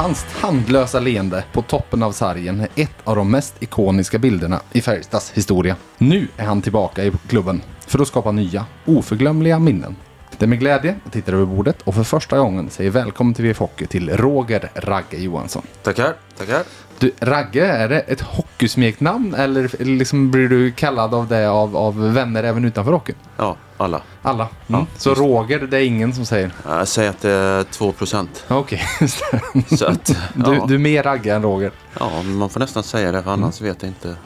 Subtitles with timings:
[0.00, 4.80] Hans tandlösa leende på toppen av sargen är ett av de mest ikoniska bilderna i
[4.80, 5.76] Färjestads historia.
[5.98, 9.96] Nu är han tillbaka i klubben för att skapa nya, oförglömliga minnen.
[10.38, 13.44] Det är med glädje jag tittar över bordet och för första gången säger välkommen till
[13.44, 15.62] VF Hockey till Roger Ragge Johansson.
[15.82, 16.62] Tackar, tackar.
[16.98, 22.12] Du, Ragge, är det ett hockeysmeknamn eller liksom blir du kallad av det av, av
[22.12, 23.16] vänner även utanför hockeyn?
[23.36, 24.02] Ja, alla.
[24.22, 24.48] Alla?
[24.68, 24.80] Mm.
[24.80, 25.14] Ja, Så.
[25.14, 26.52] Roger, det är ingen som säger?
[26.64, 28.44] Jag säger att det är 2 procent.
[28.48, 29.22] Okej, just
[29.68, 29.76] det.
[29.76, 31.70] Så att, Du, ja, du är mer Ragge än Roger?
[31.98, 34.16] ja, man får nästan säga det för annars vet inte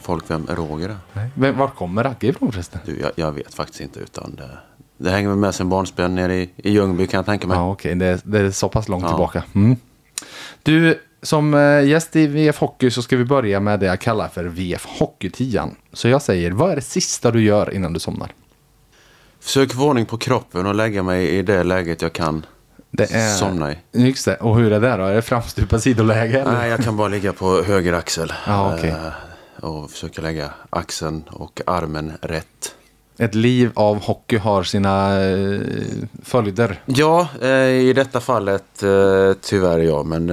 [0.00, 0.96] folk vem Roger är.
[1.12, 1.28] Nej.
[1.34, 2.80] Men var kommer Ragge ifrån förresten?
[2.84, 4.48] Du, jag, jag vet faktiskt inte utan det,
[4.98, 7.56] det hänger väl med sen barnsben nere i, i Ljungby kan jag tänka mig.
[7.56, 7.94] Ja, okej.
[7.94, 9.08] Det, är- det är så pass långt Ja.
[9.08, 9.42] tillbaka.
[9.54, 9.76] Mm.
[10.62, 14.28] Du, som eh, gäst i VF Hockey så ska vi börja med det jag kallar
[14.28, 15.74] för VF Hockey-tian.
[15.92, 18.30] Så jag säger, vad är det sista du gör innan du somnar?
[19.42, 22.46] Försök få ordning på kroppen och lägga mig i det läget jag kan
[22.90, 23.34] Det är...
[23.34, 23.76] somna i.
[23.92, 24.36] Just det.
[24.36, 25.04] Och hur är det då?
[25.04, 26.40] Är det framstupat sidoläge?
[26.40, 26.52] Eller?
[26.52, 28.32] Nej, jag kan bara ligga på höger axel.
[28.46, 28.90] Ja, okej.
[28.90, 32.74] eh, Och försöka lägga axeln och armen rätt.
[33.18, 35.60] Ett liv av hockey har sina eh,
[36.22, 36.80] följder.
[36.86, 38.64] Ja, eh, i detta fallet
[39.40, 40.26] tyvärr ja, men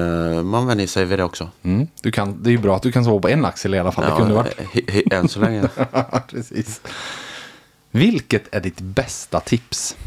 [0.48, 1.50] man vänjer sig vid det också.
[1.64, 1.88] Mm.
[2.02, 3.92] Du kan, det är ju bra att du kan sova på en axel i alla
[3.92, 4.06] fall.
[4.06, 5.14] det kunde Ja, varit.
[5.14, 5.70] än så länge.
[6.30, 6.82] Precis.
[7.92, 9.98] Vilket är ditt bästa tips?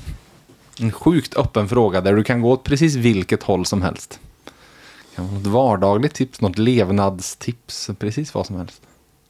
[0.80, 4.20] En sjukt öppen fråga där du kan gå åt precis vilket håll som helst.
[5.14, 8.82] Kan vara något vardagligt tips, något levnadstips, precis vad som helst.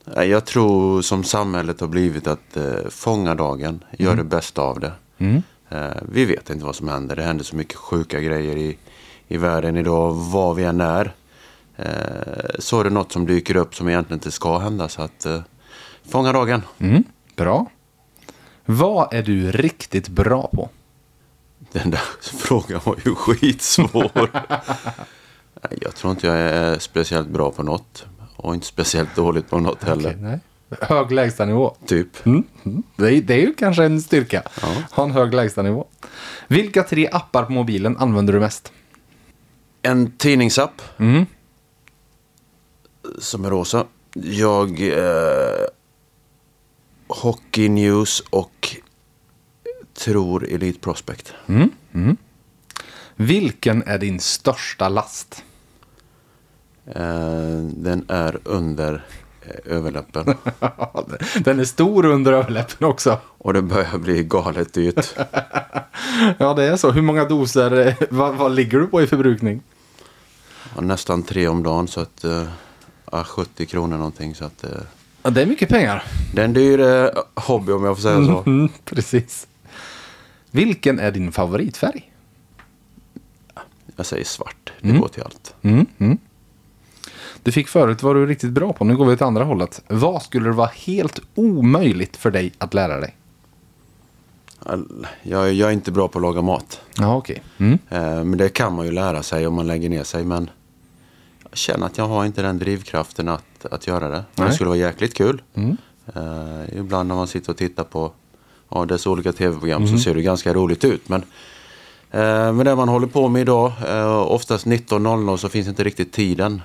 [0.04, 4.92] Jag tror som samhället har blivit att eh, fånga dagen, gör det bästa av det.
[5.18, 5.42] Mm.
[5.68, 7.16] Eh, vi vet inte vad som händer.
[7.16, 8.78] Det händer så mycket sjuka grejer i,
[9.28, 11.14] i världen idag, var vi än är.
[11.76, 11.86] Eh,
[12.58, 14.88] så är det något som dyker upp som egentligen inte ska hända.
[14.88, 15.40] Så att eh,
[16.10, 16.62] fånga dagen.
[16.78, 17.04] Mm.
[17.36, 17.66] Bra.
[18.64, 20.68] Vad är du riktigt bra på?
[21.72, 24.30] Den där frågan var ju skitsvår.
[25.80, 28.06] Jag tror inte jag är speciellt bra på något.
[28.36, 30.10] Och inte speciellt dåligt på något heller.
[30.10, 30.40] Okej, nej.
[30.80, 31.76] Hög lägstanivå.
[31.86, 32.26] Typ.
[32.26, 32.44] Mm.
[32.64, 32.82] Mm.
[32.96, 34.42] Det, är, det är ju kanske en styrka.
[34.62, 34.74] Ja.
[34.90, 35.86] Ha en hög lägstanivå.
[36.48, 38.72] Vilka tre appar på mobilen använder du mest?
[39.82, 40.82] En tidningsapp.
[40.98, 41.26] Mm.
[43.18, 43.86] Som är rosa.
[44.14, 44.80] Jag...
[44.80, 45.66] Eh,
[47.06, 48.76] Hockey News och
[49.94, 51.34] tror Elite Prospect.
[53.16, 55.42] Vilken är din största last?
[56.86, 59.04] Eh, den är under
[59.42, 60.24] eh, överläppen.
[61.44, 63.18] Den är stor under överläppen också.
[63.24, 65.14] och det börjar bli galet dyrt.
[66.38, 66.90] Ja, det är så.
[66.90, 69.62] Hur många doser, eh, vad, vad ligger du på i förbrukning?
[70.76, 72.24] Och nästan tre om dagen så att...
[72.24, 72.48] Eh,
[73.12, 74.64] ja, 70 kronor någonting så att...
[75.22, 76.02] Ja, det är mycket pengar.
[76.34, 78.42] det är en dyr eh, hobby om jag får säga så.
[78.46, 79.46] Mm, precis.
[80.50, 82.12] Vilken är din favoritfärg?
[83.96, 84.72] Jag säger svart.
[84.80, 85.54] Det går till allt.
[85.62, 86.18] Mm, mm.
[87.42, 88.84] Du fick förut vad du är riktigt bra på.
[88.84, 89.82] Nu går vi åt andra hållet.
[89.88, 93.16] Vad skulle det vara helt omöjligt för dig att lära dig?
[94.58, 96.80] All- Jag, jag är inte bra på att laga mat.
[96.98, 97.42] Ja, okej.
[97.58, 97.78] Mm.
[97.88, 100.24] Eh, Men det kan man ju lära sig om man lägger ner sig.
[100.24, 100.50] Men
[101.50, 104.14] jag känner att jag har inte den drivkraften att, att göra det.
[104.14, 104.48] Men Nej.
[104.48, 105.42] det skulle vara jäkligt kul.
[105.54, 105.76] Mm.
[106.14, 108.12] Eh, ibland när man sitter och tittar på
[108.68, 109.96] ja, dessa olika tv-program Mm.
[109.98, 111.08] så ser det ganska roligt ut.
[111.08, 111.22] Men
[112.10, 116.12] eh, med det man håller på med idag, eh, oftast 19.00 så finns inte riktigt
[116.12, 116.62] tiden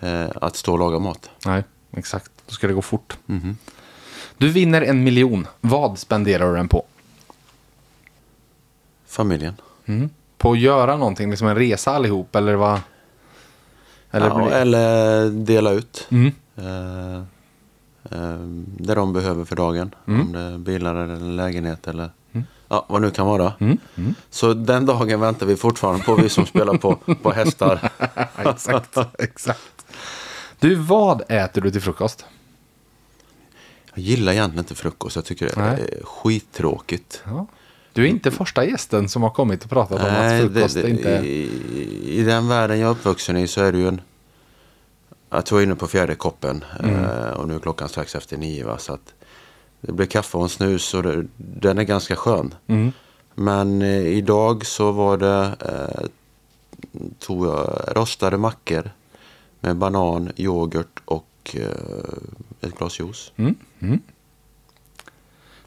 [0.00, 1.30] eh, att stå och laga mat.
[1.46, 1.64] nej,
[1.96, 2.30] exakt.
[2.46, 3.16] Då ska det gå fort.
[4.38, 5.46] Du vinner en miljon.
[5.60, 6.84] Vad spenderar du den på?
[9.06, 9.54] Familjen.
[10.38, 12.80] På att göra någonting, liksom en resa allihop eller vad?
[14.14, 16.06] Eller ja, eller dela ut.
[16.10, 16.32] Mm.
[16.56, 17.16] Eh,
[18.10, 18.38] eh,
[18.78, 19.94] det de behöver för dagen.
[20.04, 22.10] Om det är bilar eller en lägenhet eller
[22.68, 23.52] ja, vad nu kan vara.
[24.30, 27.90] Så den dagen väntar vi fortfarande på, vi som spelar på, på hästar.
[28.36, 29.86] exakt, exakt.
[30.58, 32.24] Du, vad äter du till frukost?
[33.94, 35.88] Jag gillar egentligen inte frukost, jag tycker det Nej.
[35.92, 37.22] är skittråkigt.
[37.24, 37.46] Ja.
[37.94, 40.90] Du är inte första gästen som har kommit och pratat om att frukost det, det,
[40.90, 41.08] inte...
[41.10, 44.00] i, I den världen jag är uppvuxen i så är det ju en...
[45.30, 47.04] Jag tror jag är inne på fjärde koppen Mm.
[47.04, 48.66] eh, och nu är klockan strax efter nio.
[48.66, 48.78] Va?
[48.78, 49.14] Så att
[49.80, 52.54] det blir kaffe och en snus och det, den är ganska skön.
[52.66, 52.92] Mm.
[53.34, 56.06] Men eh, idag så var det, eh,
[57.18, 58.90] tog jag rostade mackor
[59.60, 61.68] med banan, yoghurt och eh,
[62.60, 63.32] ett glas juice.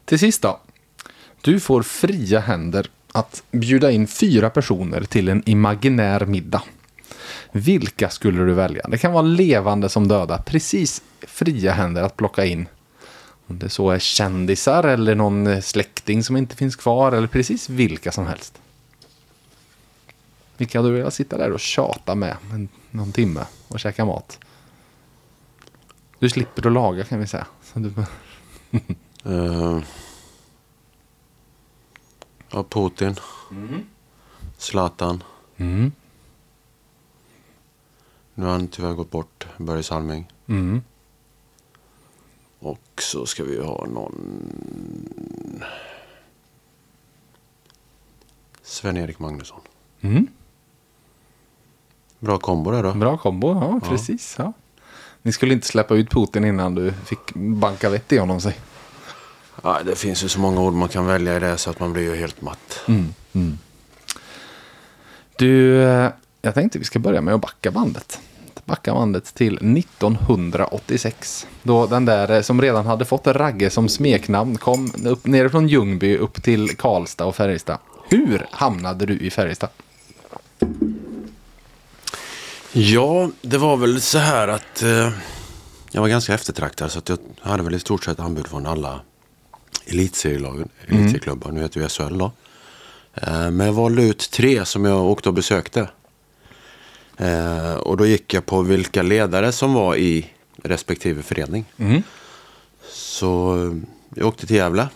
[0.04, 0.60] Till sist då.
[1.48, 6.62] Du får fria händer att bjuda in fyra personer till en imaginär middag.
[7.52, 8.88] Vilka skulle du välja?
[8.88, 10.38] Det kan vara levande som döda.
[10.38, 12.66] Precis fria händer att plocka in.
[13.46, 18.12] Om det så är kändisar eller någon släkting som inte finns kvar eller precis vilka
[18.12, 18.58] som helst.
[20.56, 24.38] Vilka hade du velat sitta där och tjata med en, någon timme och käka mat?
[26.18, 27.46] Du slipper att laga kan vi säga.
[29.24, 29.80] Eh,
[32.50, 33.14] Ja, Putin.
[34.56, 35.22] Zlatan.
[35.56, 35.92] mm,
[38.34, 40.32] Nu har han tyvärr gått bort, Börje Salming.
[40.46, 40.82] mm.
[42.60, 44.52] Och så ska vi ha någon...
[48.62, 49.60] Sven-Erik Magnusson.
[50.00, 50.26] Mm.
[52.18, 52.94] Bra kombo där då.
[52.94, 54.34] Bra kombo, ja, precis.
[54.38, 54.52] Ja.
[55.22, 58.56] Ni skulle inte släppa ut Putin innan du fick banka vett i honom, sig.
[59.62, 61.92] Ja, det finns ju så många ord man kan välja i det så att man
[61.92, 62.80] blir ju helt matt.
[65.36, 66.10] Du, eh,
[66.42, 68.20] jag tänkte vi ska börja med att backa bandet.
[68.64, 71.46] Backa bandet till 1986.
[71.62, 76.16] Då den där eh, som redan hade fått Ragge som smeknamn kom upp nerifrån Ljungby
[76.16, 77.78] upp till Karlstad och Färjestad.
[78.08, 79.70] Hur hamnade du i Färjestad?
[82.72, 85.10] Ja, det var väl så här att eh,
[85.90, 89.00] jag var ganska eftertraktad så att jag hade väl i stort sett anbud från alla
[89.86, 92.32] elitserielagen, elitserieklubbar, nu heter det SHL då.
[93.22, 95.88] Eh, men jag valde ut tre som jag åkte och besökte.
[97.16, 100.30] Eh, och då gick jag på vilka ledare som var i
[100.62, 101.64] respektive förening.
[102.92, 103.72] Så eh,
[104.14, 104.88] jag åkte till Gävle.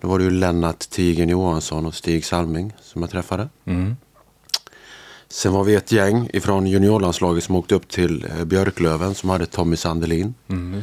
[0.00, 3.48] Då var det ju Lennart Tigen Johansson och Stig Salming som jag träffade.
[5.28, 9.76] Sen var vi ett gäng ifrån juniorlandslaget som åkte upp till Björklöven som hade Tommy
[9.76, 10.34] Sandelin.
[10.48, 10.82] Mm,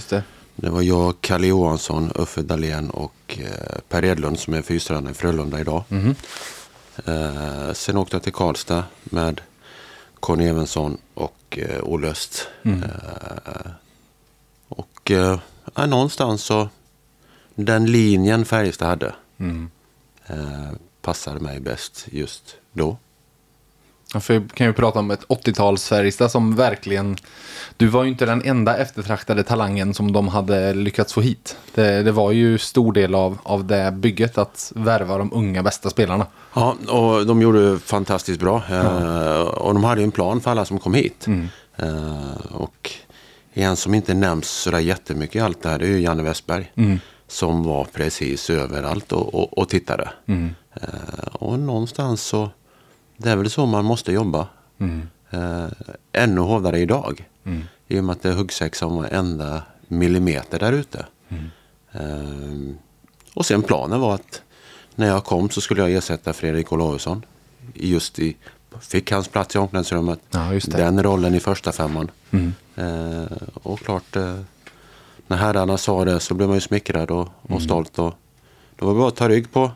[0.62, 0.70] det.
[0.70, 5.60] Var jag, Kalle Johansson, Uffe Dahlén och eh, Per Edlund som är fystränare i Frölunda
[5.60, 5.84] idag.
[7.06, 9.42] Eh, sen åkte jag till Karlstad med
[10.20, 12.48] Conny Evensson och eh, Olle Öst.
[12.84, 13.72] Eh,
[14.68, 15.40] och eh,
[15.88, 16.70] någonstans så
[17.56, 19.16] den linjen Färjestad hade
[20.28, 20.72] eh,
[21.02, 22.98] passade mig bäst just då.
[24.14, 27.18] Ja, för vi kan ju prata om ett 80-tals Färjestad som verkligen...
[27.78, 31.58] Du var ju inte den enda eftertraktade talangen som de hade lyckats få hit.
[31.76, 35.90] Det, det var ju stor del av, av det bygget att värva de unga bästa
[35.90, 36.26] spelarna.
[36.54, 38.64] Ja, och de gjorde fantastiskt bra.
[38.70, 41.28] Eh, och de hade ju en plan för alla som kom hit.
[41.78, 42.92] Eh, och
[43.54, 46.72] en som inte nämns sådär jättemycket i allt det här, det är ju Janne Westberg.
[47.28, 50.10] Som var precis överallt och, och, och tittade.
[50.28, 52.50] Eh, och någonstans så,
[53.22, 54.48] det är väl så man måste jobba.
[55.30, 55.66] Eh,
[56.12, 57.30] ännu hårdare idag.
[57.88, 61.06] I och med att det är huggsexa om varenda millimeter där ute.
[61.92, 62.02] Eh,
[63.34, 64.42] och sen planen var att
[64.96, 67.26] när jag kom så skulle jag ersätta Fredrik Olausson.
[67.74, 68.36] Just i,
[68.82, 70.20] fick hans plats i omklädningsrummet.
[70.32, 70.54] Ja.
[70.78, 72.12] Den rollen i första femman.
[72.76, 74.40] Eh, och klart, eh,
[75.28, 78.00] när herrarna sa det så blev man ju smickrad och, och stolt.
[78.00, 78.14] Och,
[78.76, 79.72] det var bara att ta rygg på,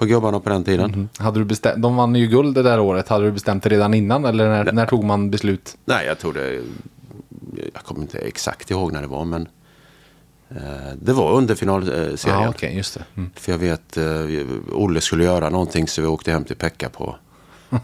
[0.00, 1.08] på gubbarna på den tiden.
[1.18, 3.08] Hade du bestämt, de vann ju guld det där året.
[3.08, 5.76] Hade du bestämt det redan innan eller när, när tog man beslut?
[5.84, 6.62] Nej, jag tror det...
[7.74, 9.48] Jag kommer inte exakt ihåg när det var, men
[10.50, 12.16] eh, det var under finalserien.
[12.26, 13.04] Ja, okej, just det.
[13.16, 13.30] Mm.
[13.34, 14.04] För jag vet, eh,
[14.72, 17.16] Olle skulle göra någonting så vi åkte hem till Pekka på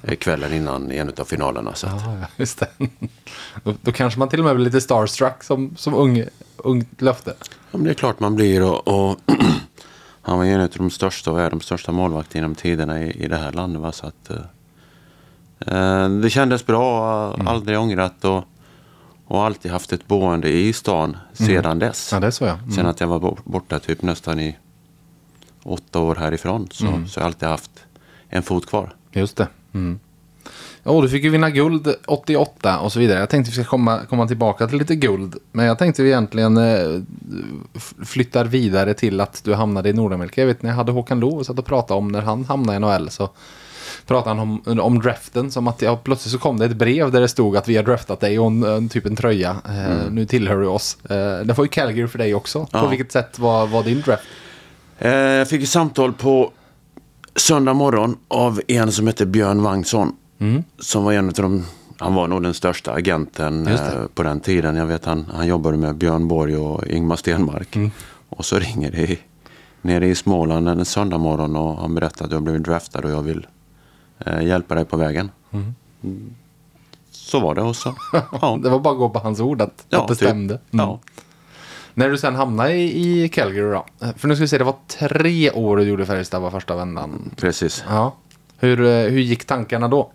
[0.02, 1.74] eh, kvällen innan i en av finalerna.
[1.74, 2.68] Så att, Ja, ja, just det.
[3.64, 6.24] Då, då kanske man till och med blir lite starstruck som, som ung,
[6.56, 7.34] ungt löfte.
[7.40, 9.20] ja, men det är klart man blir och, och
[10.26, 13.10] han var ju en av de största och är de största målvakterna genom tiderna i,
[13.24, 13.82] i det här landet.
[13.82, 13.92] Va?
[13.92, 14.36] Så att, eh,
[15.76, 18.44] eh, det kändes bra, aldrig ångrat och,
[19.26, 22.08] och alltid haft ett boende i stan sedan dess.
[22.12, 22.52] Ja, det så ja.
[22.54, 22.70] Mm.
[22.72, 24.56] Sen att jag var bo- borta typ nästan i
[25.62, 27.70] åtta år härifrån så, så har jag alltid haft
[28.28, 28.94] en fot kvar.
[29.12, 29.48] Just det.
[29.74, 29.98] Mm.
[30.86, 33.18] Ja, du fick ju vinna guld 88 och så vidare.
[33.18, 35.36] Jag tänkte vi ska komma, komma tillbaka till lite guld.
[35.52, 37.00] Men jag tänkte vi egentligen eh,
[38.04, 40.40] flyttar vidare till att du hamnade i Nordamerika.
[40.40, 42.76] Jag vet när jag hade Håkan Loof och satt och pratade om när han hamnade
[42.76, 43.28] i NHL så
[44.06, 47.20] pratade han om, om draften som att ja, plötsligt så kom det ett brev där
[47.20, 49.56] det stod att vi har draftat dig och en, en, typ en tröja.
[49.68, 50.98] Eh, Nu tillhör du oss.
[51.04, 52.60] Eh, det var ju Calgary för dig också.
[52.60, 52.88] På Ja.
[52.88, 54.22] vilket sätt var, var din draft?
[54.98, 56.50] Eh, jag fick ett samtal på
[57.36, 60.12] söndag morgon av en som hette Björn Wangsson.
[60.78, 61.64] Som var en av de,
[61.98, 63.78] han var nog den största agenten eh,
[64.14, 64.76] på den tiden.
[64.76, 67.76] Jag vet han, han jobbade med Björn Borg och Ingmar Stenmark.
[68.28, 69.18] Och så ringer det
[69.82, 73.22] nere i Småland en söndag morgon och han berättar att jag blivit draftad och jag
[73.22, 73.46] vill
[74.18, 75.30] eh, hjälpa dig på vägen.
[75.52, 75.74] Mm.
[77.10, 77.94] Så var det och så.
[78.40, 80.28] Ja, Det var bara att gå på hans ord att, att det typ.
[80.28, 80.54] stämde.
[80.54, 80.86] Mm.
[80.86, 81.00] Ja.
[81.94, 83.86] När du sen hamnade i, i Calgary då?
[84.16, 87.30] För nu ska vi se, det var tre år du gjorde Färjestad var första vändan.
[87.36, 87.84] Precis.
[87.88, 88.14] Ja.
[88.58, 90.10] Hur, eh, hur gick tankarna då?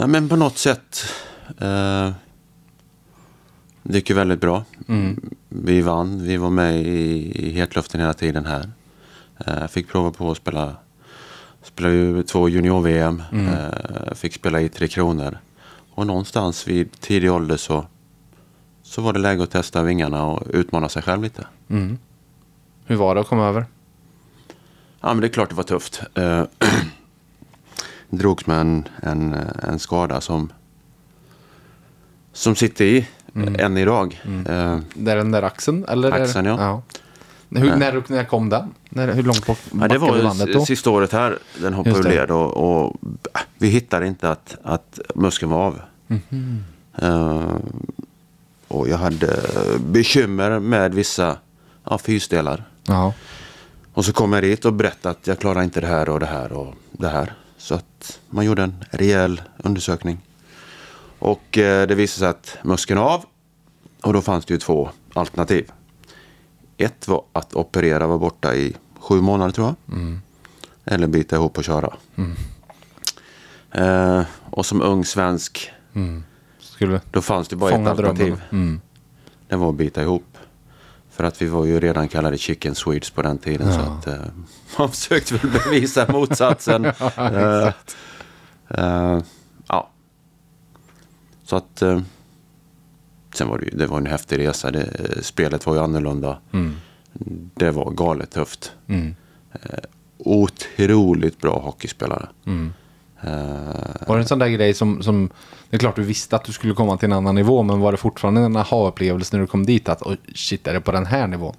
[0.00, 1.04] Nej, men på något sätt.
[1.58, 2.10] Eh,
[3.82, 4.64] det gick ju väldigt bra.
[5.48, 6.22] Vi vann.
[6.22, 8.70] Vi var med i, i hetluften hela tiden här.
[9.46, 10.76] Eh, fick prova på att spela
[11.62, 13.22] Spelade ju två junior-VM.
[13.32, 15.38] Eh, fick spela i Tre Kronor.
[15.94, 17.86] Och någonstans vid tidig ålder så,
[18.82, 21.46] så var det läge att testa vingarna och utmana sig själv lite.
[21.68, 21.98] Mm.
[22.86, 23.66] Hur var det att komma över?
[25.00, 26.02] Ja, men det är klart det var tufft.
[28.12, 30.52] Eh, drogs med en, en, en skada som,
[32.32, 33.06] som sitter i
[33.58, 34.20] än idag.
[34.48, 35.84] Eh, Det är den där axeln?
[35.88, 36.82] Eller Axeln, ja.
[37.54, 38.74] Hur, när, när kom den?
[38.88, 40.64] När, hur långt bort Ja, det var landet då?
[40.66, 41.38] sista året här.
[41.58, 42.96] Den hoppade ur led och, och
[43.34, 45.80] äh, vi hittade inte att, att muskeln var av.
[46.06, 46.64] Mhm.
[46.98, 47.54] Eh,
[48.68, 49.40] och jag hade
[49.86, 51.36] bekymmer med vissa
[51.84, 52.64] ja, fysdelar.
[52.86, 53.12] Ja.
[53.94, 56.26] Och så kom jag dit och berättade att jag klarar inte det här och det
[56.26, 57.32] här och det här.
[57.58, 57.84] Så att
[58.30, 60.18] man gjorde en rejäl undersökning.
[61.18, 63.24] Och eh, det visade sig att muskeln av.
[64.02, 65.70] Och då fanns det ju två alternativ.
[66.76, 69.98] Ett var att operera, vara borta i sju månader tror jag.
[70.84, 71.96] Eller bita ihop och köra.
[73.70, 75.70] Eh, och som ung svensk,
[76.58, 78.40] Skulle då fanns det bara ett alternativ.
[78.52, 78.80] Mm.
[79.48, 80.29] Det var att bita ihop.
[81.20, 83.72] För att vi var ju redan kallade chicken swedes på den tiden.
[83.72, 83.86] Så Ja.
[83.98, 84.14] att, eh,
[84.78, 86.84] man försökte väl bevisa motsatsen.
[87.16, 87.72] Eh,
[88.68, 89.18] eh,
[89.68, 89.90] ja.
[91.44, 91.82] Så att...
[91.82, 92.00] eh,
[93.34, 94.70] sen var det ju det var en häftig resa.
[94.70, 96.38] Det, eh, spelet var ju annorlunda.
[96.52, 96.76] Mm.
[97.54, 98.72] Det var galet tufft.
[98.86, 99.14] Mm.
[100.18, 102.28] Otroligt bra hockeyspelare.
[102.46, 102.72] Mm.
[103.22, 105.30] Eh, Var det en sån där grej som, som...
[105.70, 107.92] Det är klart du visste att du skulle komma till en annan nivå, men var
[107.92, 111.06] det fortfarande en aha-upplevelse när du kom dit att oj, shit, är det på den
[111.06, 111.54] här nivån?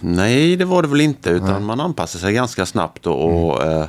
[0.00, 1.30] Nej, det var det väl inte.
[1.30, 3.06] Utan man anpassade sig ganska snabbt.
[3.06, 3.86] Och, och eh,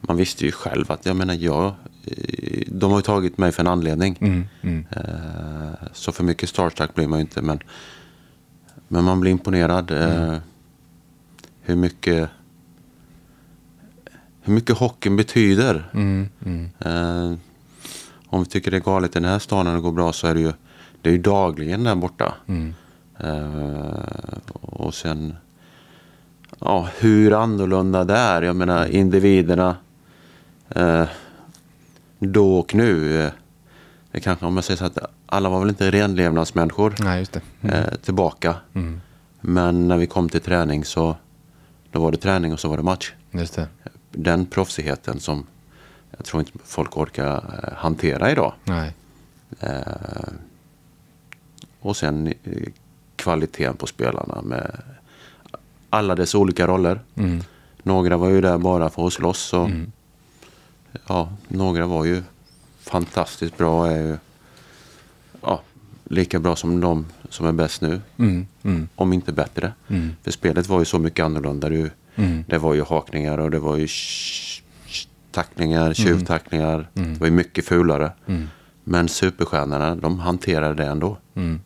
[0.00, 1.64] man visste ju själv att, jag menar, jag,
[2.04, 4.16] eh, de har ju tagit mig för en anledning.
[4.20, 4.46] Mm.
[4.62, 4.86] Mm.
[4.90, 7.42] Eh, så för mycket starstruck blir man ju inte.
[7.42, 7.60] Men,
[8.88, 9.90] men man blir imponerad.
[9.90, 10.36] Eh,
[11.62, 12.30] hur mycket
[14.50, 15.90] hur mycket hockeyn betyder.
[15.94, 16.28] Mm.
[16.46, 16.70] Mm.
[16.78, 17.38] Eh,
[18.26, 20.26] om vi tycker det är galet i den här staden och det går bra så
[20.26, 20.52] är det ju,
[21.02, 22.34] det är ju dagligen där borta.
[22.46, 22.74] Mm.
[23.18, 23.94] Eh,
[24.60, 25.36] och sen,
[26.58, 28.42] ja, hur annorlunda det är.
[28.42, 29.76] Jag menar individerna
[30.68, 31.04] eh,
[32.18, 33.22] då och nu.
[33.24, 33.32] Eh,
[34.12, 37.68] det kanske, om jag säger så att alla var väl inte renlevnadsmänniskor Nej, just det.
[37.68, 38.54] eh, tillbaka.
[38.74, 39.00] Mm.
[39.40, 41.16] Men när vi kom till träning så
[41.90, 43.12] då var det träning och så var det match.
[43.30, 43.68] Just det.
[44.10, 45.46] Den proffsigheten som
[46.16, 48.52] jag tror inte folk orkar eh, hantera idag.
[48.64, 48.94] Nej.
[49.60, 50.32] Eh,
[51.80, 52.32] och sen eh,
[53.16, 54.82] kvaliteten på spelarna med
[55.90, 57.00] alla dess olika roller.
[57.14, 57.40] Mm.
[57.82, 59.92] Några var ju där bara för att slåss och Mm.
[61.06, 62.22] ja, några var ju
[62.80, 63.86] fantastiskt bra.
[63.90, 64.16] Är ju,
[65.42, 65.60] ja,
[66.04, 68.46] lika bra som de som är bäst nu, Mm.
[68.62, 68.88] Mm.
[68.94, 69.72] om inte bättre.
[69.88, 70.16] Mm.
[70.22, 71.68] För spelet var ju så mycket annorlunda.
[71.68, 71.90] Det,
[72.24, 72.44] Mm.
[72.48, 73.88] det var ju hakningar och det var ju
[75.30, 76.88] tacklingar, tjuvtacklingar.
[76.94, 77.14] Mm.
[77.14, 78.12] Det var ju mycket fulare.
[78.26, 78.48] Mm.
[78.84, 81.16] Men superstjärnorna, de hanterade det ändå.
[81.34, 81.60] Mm.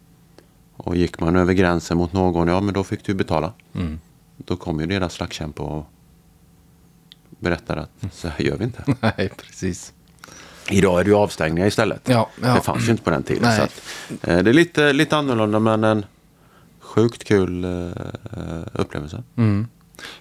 [0.76, 3.52] Och gick man över gränsen mot någon, ja men då fick du betala.
[3.74, 4.00] Mm.
[4.36, 5.86] Då kom ju deras slagskämpe och
[7.38, 8.84] berättade att så här gör vi inte.
[9.00, 9.92] Nej, precis.
[10.70, 12.08] Idag är det ju avstängningar istället.
[12.08, 12.54] Ja, ja.
[12.54, 13.42] Det fanns ju inte på den tiden.
[13.42, 13.56] Nej.
[13.56, 13.82] Så att,
[14.28, 16.04] eh, det är lite, lite annorlunda men en
[16.80, 17.70] sjukt kul eh,
[18.72, 19.22] upplevelse.
[19.36, 19.66] Mm.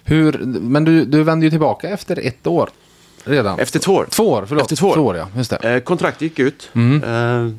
[0.04, 2.70] Hur, men du, du vände ju tillbaka efter ett år
[3.24, 3.58] redan.
[3.58, 4.06] Efter två år.
[4.10, 4.62] två år, förlåt.
[4.62, 5.16] Efter två år.
[5.16, 5.28] ja.
[5.36, 5.56] Just det.
[5.74, 6.70] Eh, kontrakt gick ut.
[6.74, 7.02] Mm.
[7.04, 7.52] Eh,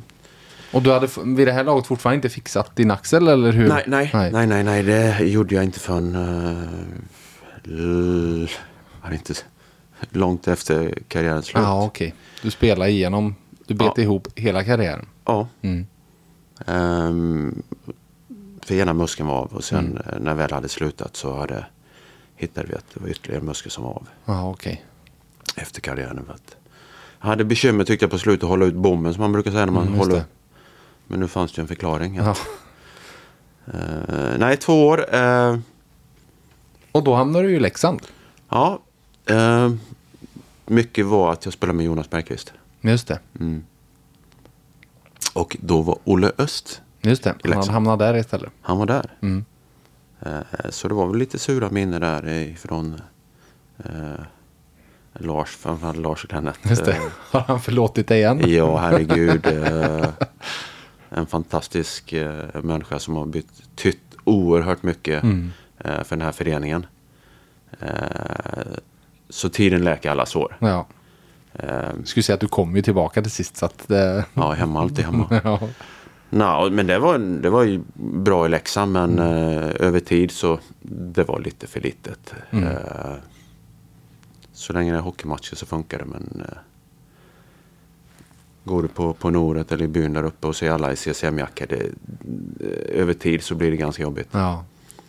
[0.72, 3.68] Och du hade vid det här laget fortfarande inte fixat din axel, eller hur?
[3.68, 6.14] nej, nej, nej, nej, nej, det gjorde jag inte förrän
[7.64, 8.48] uh,
[9.02, 9.34] var inte
[10.10, 11.62] långt efter karriärens slut.
[11.64, 12.14] Ja, okej.
[12.42, 13.34] Du spelade igenom,
[13.66, 14.02] du bet Ja.
[14.02, 15.06] ihop hela karriären.
[15.24, 15.48] Ja.
[15.62, 15.86] Mm.
[16.66, 17.62] Ehm,
[18.66, 19.96] för ena muskeln var av och sen Mm.
[19.96, 21.66] eh, när jag väl hade slutat så hade,
[22.36, 24.84] hittade vi att det var ytterligare en muskel som var av Ja, okej.
[25.56, 26.24] efter karriären.
[26.26, 26.56] För att
[27.20, 29.66] jag hade bekymmer tyckte jag på slutet att hålla ut bommen som man brukar säga
[29.66, 30.24] när man Mm, håller.
[31.06, 32.14] Men nu fanns det ju en förklaring.
[32.14, 32.34] Ja.
[33.66, 35.14] Eh, nej, två år.
[35.14, 35.58] eh,
[36.92, 38.00] Och då hamnade du i Leksand.
[38.48, 38.78] ja,
[39.26, 39.70] eh,
[40.66, 42.52] mycket var att jag spelade med Jonas Bergqvist.
[42.80, 43.18] Just det.
[43.40, 43.64] Mm.
[45.34, 47.34] Och då var Olle Öst, Just det.
[47.54, 48.52] Han hamnat där istället.
[48.62, 49.10] han var där.
[49.22, 49.44] Mm.
[50.20, 53.00] Eh, Så det var väl lite sura minnen där ifrån
[53.84, 53.90] eh,
[55.12, 56.58] Lars, framförallt Lars Kenneth.
[56.70, 56.98] Just det.
[57.30, 58.50] Har han förlåtit dig än?
[58.50, 59.46] Ja, herregud.
[59.66, 60.08] eh,
[61.10, 65.52] en fantastisk eh, människa som har betytt oerhört mycket Mm.
[65.78, 66.86] eh, för den här föreningen.
[67.80, 67.88] Eh,
[69.28, 70.56] så tiden läker alla sår.
[70.58, 70.86] Ja.
[71.52, 71.68] Eh,
[71.98, 73.56] Jag skulle säga att du kom ju tillbaka till sist.
[73.56, 75.26] Så att, eh, ja, hemma, alltid hemma.
[75.44, 75.60] ja.
[76.30, 80.58] Nå, men det var, det var ju bra i Leksand men eh, över tid så
[80.82, 82.34] det var lite för litet.
[82.50, 82.64] Mm.
[82.64, 83.14] Eh,
[84.52, 86.56] Så länge det är hockeymatcher så funkar det men eh,
[88.64, 91.66] Går du på, på Noret eller i byn där uppe och ser alla i CCM-jackor.
[91.66, 91.76] det-
[92.60, 94.28] eh, Över tid så blir det ganska jobbigt.
[94.32, 94.64] Ja.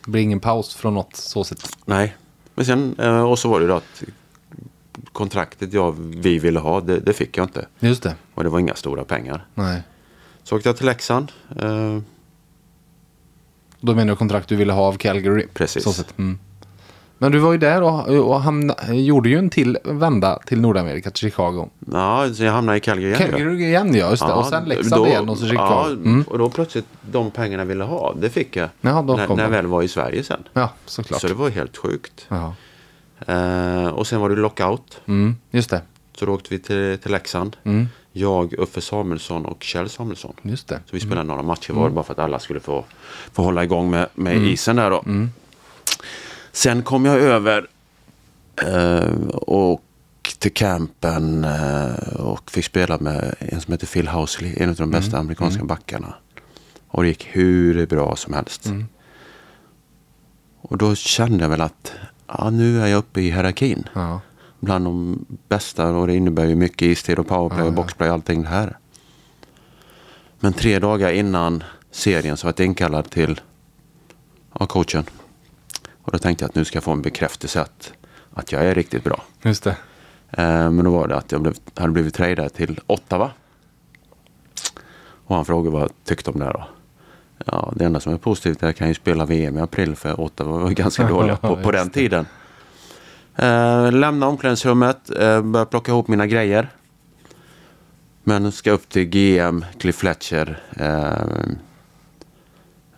[0.05, 1.69] Det blir ingen paus från något så sätt.
[1.85, 2.15] Nej,
[2.55, 4.03] men sen eh, och så var det ju då att
[5.11, 7.67] kontraktet jag, vi ville ha, det, det fick jag inte.
[7.79, 8.15] Just det.
[8.33, 9.45] Och det var inga stora pengar.
[9.55, 9.81] Nej.
[10.47, 11.31] Så åkte jag till Leksand.
[11.59, 11.97] Eh,
[13.81, 15.47] Då menar du kontrakt du ville ha av Calgary.
[15.53, 16.05] Precis.
[16.17, 16.39] Mm.
[17.17, 21.11] Men du var ju där och, och hamna, gjorde ju en till vända till Nordamerika,
[21.11, 21.69] till Chicago.
[21.91, 23.21] ja, så jag hamnade i Calgary igen.
[23.31, 23.37] ja.
[23.37, 24.33] Calgary igen ja, just det.
[24.33, 25.67] och sen Leksand då- igen och så Chicago.
[25.69, 26.23] Ja, Mm.
[26.27, 28.69] och då plötsligt de pengarna jag ville ha, det fick jag.
[28.81, 30.43] Ja, när, när jag väl var i Sverige sen.
[30.53, 31.21] Ja, såklart.
[31.21, 32.25] Så det var helt sjukt.
[32.29, 32.53] Ja.
[33.33, 35.01] Eh, och sen var det lockout.
[35.05, 35.81] Mm, just det.
[36.17, 37.57] Så då åkte vi till, till Leksand.
[37.63, 37.87] Mm,
[38.19, 40.33] Jag, Uffe Samuelsson och Kjell Samuelsson.
[40.41, 40.75] just det.
[40.85, 42.85] Så vi spelade några matcher var bara för att alla skulle få,
[43.33, 45.03] få hålla igång med, med isen där då.
[46.51, 47.67] Sen kom jag över
[48.65, 49.83] eh, och
[50.39, 54.91] till campen eh, och fick spela med en som heter Phil Housley, en av de
[54.91, 56.13] bästa amerikanska backarna.
[56.87, 58.65] Och det gick hur bra som helst.
[60.61, 61.91] Och då kände jag väl att
[62.27, 64.21] ja, nu är jag uppe i hierarkin Ja.
[64.59, 68.41] Bland de bästa och det innebär ju mycket istid och powerplay och boxplay och allting
[68.41, 68.77] det här.
[70.39, 73.41] Men tre dagar innan serien så var jag inkallad till
[74.59, 75.03] ja, coachen.
[76.01, 77.93] Och då tänkte jag att nu ska jag få en bekräftelse att,
[78.33, 79.23] att jag är riktigt bra.
[79.41, 79.75] Just det.
[80.31, 83.31] Eh, men då var det att jag blev, hade blivit tradad till Ottawa.
[85.27, 86.67] Och han frågade vad jag tyckte om det här då.
[87.45, 89.95] Ja, det enda som är positivt är att jag kan ju spela VM i april
[89.95, 92.25] för Ottawa var ganska dåliga på, på den tiden.
[93.37, 96.69] Eh, lämna omklädningsrummet, eh, börja plocka ihop mina grejer.
[98.23, 100.63] Men ska upp till GM, Cliff Fletcher.
[100.75, 101.45] Eh,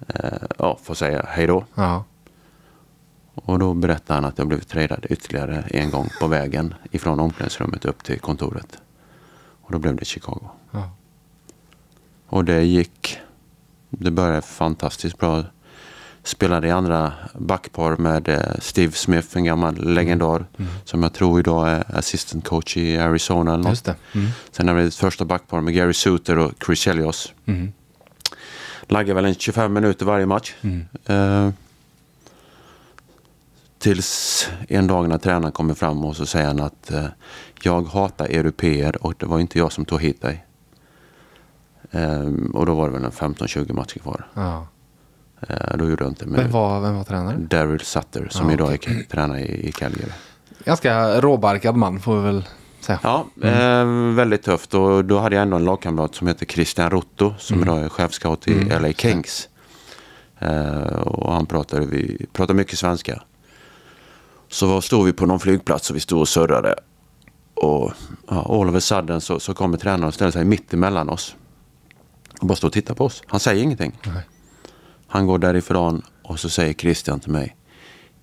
[0.08, 1.66] eh, ja, får säga hej då.
[1.76, 2.04] Ja.
[3.36, 7.86] Och då berättade han att jag blivit tradad ytterligare en gång på vägen ifrån omklädningsrummet
[7.86, 8.78] upp till kontoret.
[9.62, 10.50] Och då blev det Chicago.
[10.72, 10.90] Ja.
[12.28, 13.20] Och det gick.
[13.90, 15.44] Det började fantastiskt bra.
[16.24, 20.46] Spelade i andra backpar med eh, Steve Smith, en gammal legendar.
[20.86, 23.88] Som jag tror idag är assistant coach i Arizona eller något.
[23.88, 24.28] Mm.
[24.52, 27.34] Sen hade vi ett första backpar med Gary Suter och Chris Chelios.
[27.46, 27.72] Mm.
[28.82, 30.56] Laggade väl en 25 minuter varje match.
[30.62, 30.86] Mm.
[31.06, 31.54] Eh,
[33.80, 37.06] tills en dag när tränaren kommer fram och så säger han att eh,
[37.64, 40.46] jag hatar europeer och det var inte jag som tog hit dig.
[41.92, 44.28] Eh, och då var det väl en 15-20 matcher kvar.
[44.34, 44.68] Ja.
[45.48, 47.48] Eh, då gjorde jag inte Vem med var, vem var tränaren?
[47.48, 50.12] Daryl Sutter som Ja, idag är tränare i, i Calgary.
[50.66, 52.46] Ganska råbarkad man får vi väl
[52.80, 53.00] säga.
[53.04, 54.74] Ja, eh, väldigt tufft.
[54.74, 58.48] Och då hade jag ändå en lagkamrat som heter Christian Rotto som idag är chefscout
[58.48, 59.50] i LA Kings.
[60.40, 63.22] Eh, och han pratade, vi pratade mycket svenska.
[64.48, 66.76] Så stod vi på någon flygplats och vi stod och surrade.
[67.54, 67.92] Och
[68.28, 71.36] ja, all of a sudden så, så kommer tränaren och ställer sig mitt emellan oss.
[72.42, 73.24] Och bara står och tittar på oss.
[73.28, 74.00] Han säger ingenting.
[74.04, 74.24] Nej.
[75.10, 77.56] Han går därifrån och så säger Christian till mig.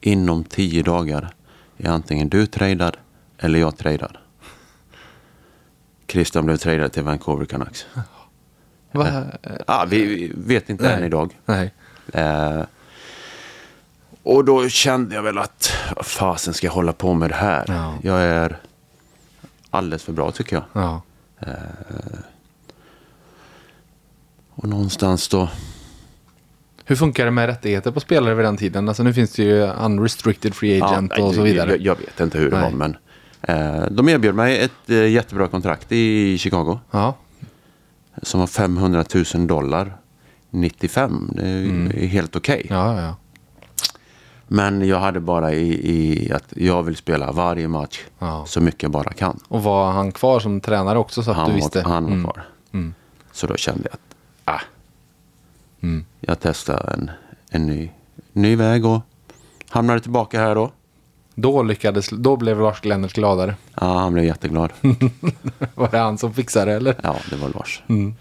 [0.00, 1.34] Inom tio dagar
[1.78, 2.96] är antingen du tradad
[3.38, 4.16] eller jag tradad.
[6.08, 7.86] Christian blev tradad till Vancouver Canucks.
[8.92, 9.24] Va?
[9.66, 11.06] Ah, vi vi vet inte än Nej.
[11.06, 11.38] idag.
[11.46, 11.72] Nej.
[12.12, 12.62] Eh,
[14.22, 15.72] och då kände jag väl att
[16.02, 17.64] fasen ska jag hålla på med det här?
[17.68, 17.94] Ja.
[18.02, 18.58] Jag är
[19.70, 20.64] alldeles för bra tycker jag.
[20.72, 21.02] Ja.
[24.50, 25.48] Och någonstans då.
[26.88, 28.88] Hur funkar det med rättigheter på spelare vid den tiden?
[28.88, 31.70] Alltså nu finns det ju unrestricted free agent Ja, och så vidare.
[31.70, 32.70] Jag, jag vet inte hur det Nej.
[32.72, 32.96] var men
[33.42, 36.78] eh, de erbjöd mig ett eh, jättebra kontrakt i Chicago.
[36.90, 37.14] Ja.
[38.22, 39.96] Som var 500 000 dollar
[40.50, 41.30] 95.
[41.32, 42.66] Det är ju helt okej.
[42.70, 42.82] Mm.
[42.82, 43.16] Ja, ja.
[44.48, 48.44] Men jag hade bara i, i att jag vill spela varje match Ja.
[48.46, 49.38] så mycket jag bara kan.
[49.48, 51.82] Och var han kvar som tränare också så att Han du visste?
[51.82, 52.24] var, han var Mm.
[52.24, 52.44] kvar.
[52.72, 52.94] Mm.
[53.32, 54.00] Så då kände jag att
[54.44, 54.64] ah,
[55.86, 56.04] Mm.
[56.20, 57.10] jag testar en,
[57.50, 57.90] en ny,
[58.32, 59.00] ny väg och
[59.68, 60.72] hamnade tillbaka här då.
[61.34, 63.54] Då lyckades, då blev Lars Glennert gladare.
[63.80, 64.70] Ja, han blev jätteglad.
[65.74, 66.94] Var det han som fixade det eller?
[67.02, 67.82] Ja, det var Lars.
[67.88, 68.14] Mm.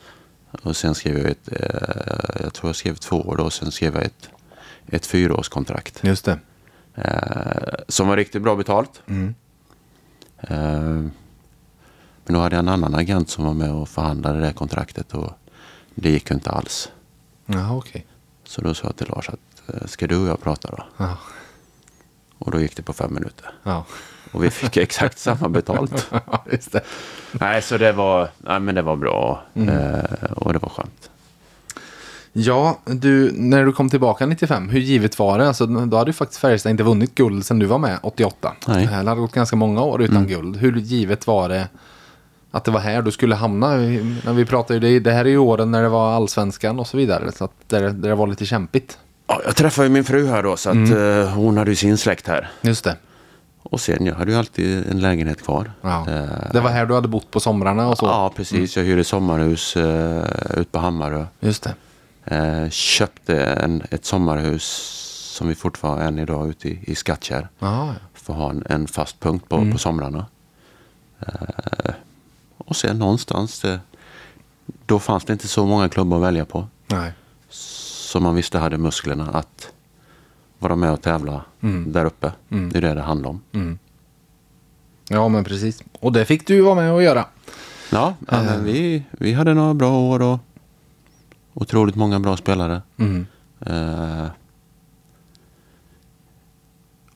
[0.62, 3.72] Och sen skrev jag ett, eh, jag tror jag skrev två år då, och sen
[3.72, 4.30] skrev jag ett,
[4.88, 6.00] ett fyraårskontrakt.
[6.04, 6.40] Just det.
[6.96, 9.02] Eh, som var riktigt bra betalt.
[9.08, 9.36] Mm.
[10.38, 11.10] Eh,
[12.26, 15.32] men då hade jag en annan agent som var med och förhandlade det kontraktet och
[15.96, 16.90] det gick inte alls.
[17.46, 18.06] Ja, okej.
[18.44, 19.40] Så då sa jag till Lars att
[19.76, 20.84] eh, ska du och jag prata då?
[20.98, 21.18] Ja.
[22.38, 23.50] Och då gick det på fem minuter.
[23.64, 23.86] Ja.
[24.32, 26.12] Och vi fick exakt samma betalt.
[27.32, 29.70] Nej, så det var, nej, men det var bra Mm.
[29.70, 31.10] eh, och det var skönt.
[32.34, 35.48] Ja, du, när du kom tillbaka 95, hur givet var det?
[35.48, 38.54] Alltså, då hade ju faktiskt Färjestad inte vunnit guld sen du var med 88.
[38.68, 38.86] Nej.
[38.88, 40.58] Det hade gått ganska många år utan guld.
[40.58, 41.68] Hur givet var det
[42.56, 43.76] att det var här du skulle hamna?
[43.76, 46.98] När vi pratade ju, det, här är ju åren när det var allsvenskan och så
[46.98, 47.32] vidare.
[47.32, 49.00] Så att där, där det var lite kämpigt.
[49.28, 51.98] Ja, jag träffade ju min fru här då, så att eh, hon hade ju sin
[51.98, 52.50] släkt här.
[52.62, 52.98] Just det.
[53.64, 55.72] Och sen, jag hade ju alltid en lägenhet kvar.
[55.82, 56.06] Ja.
[56.10, 58.06] Eh, Det var här du hade bott på somrarna och så?
[58.06, 58.78] Ja, precis.
[58.78, 60.24] Jag hyrde sommarhus uh,
[60.58, 61.26] ute på Hammarö.
[61.40, 61.76] Just det.
[62.36, 64.64] Eh, köpte en, ett sommarhus
[65.38, 67.48] som vi fortfarande än idag ute i, i Skattkärr.
[68.14, 70.26] För att ha en, en fast punkt på, på somrarna.
[71.20, 71.94] Eh,
[72.66, 73.66] och sen någonstans,
[74.86, 76.68] då fanns det inte så många klubbar att välja på.
[76.88, 77.14] Nej.
[77.50, 79.72] Som man visste hade musklerna att
[80.60, 81.46] vara med och tävla
[81.88, 82.32] där uppe.
[82.50, 83.80] Det är det det handlar om.
[85.10, 85.84] Ja, men precis.
[86.00, 87.26] Och det fick du vara med och göra.
[87.92, 90.40] Ja, ja men vi, vi hade några bra år och
[91.54, 92.82] otroligt många bra spelare.
[92.98, 93.28] Mm.
[93.60, 94.28] Eh,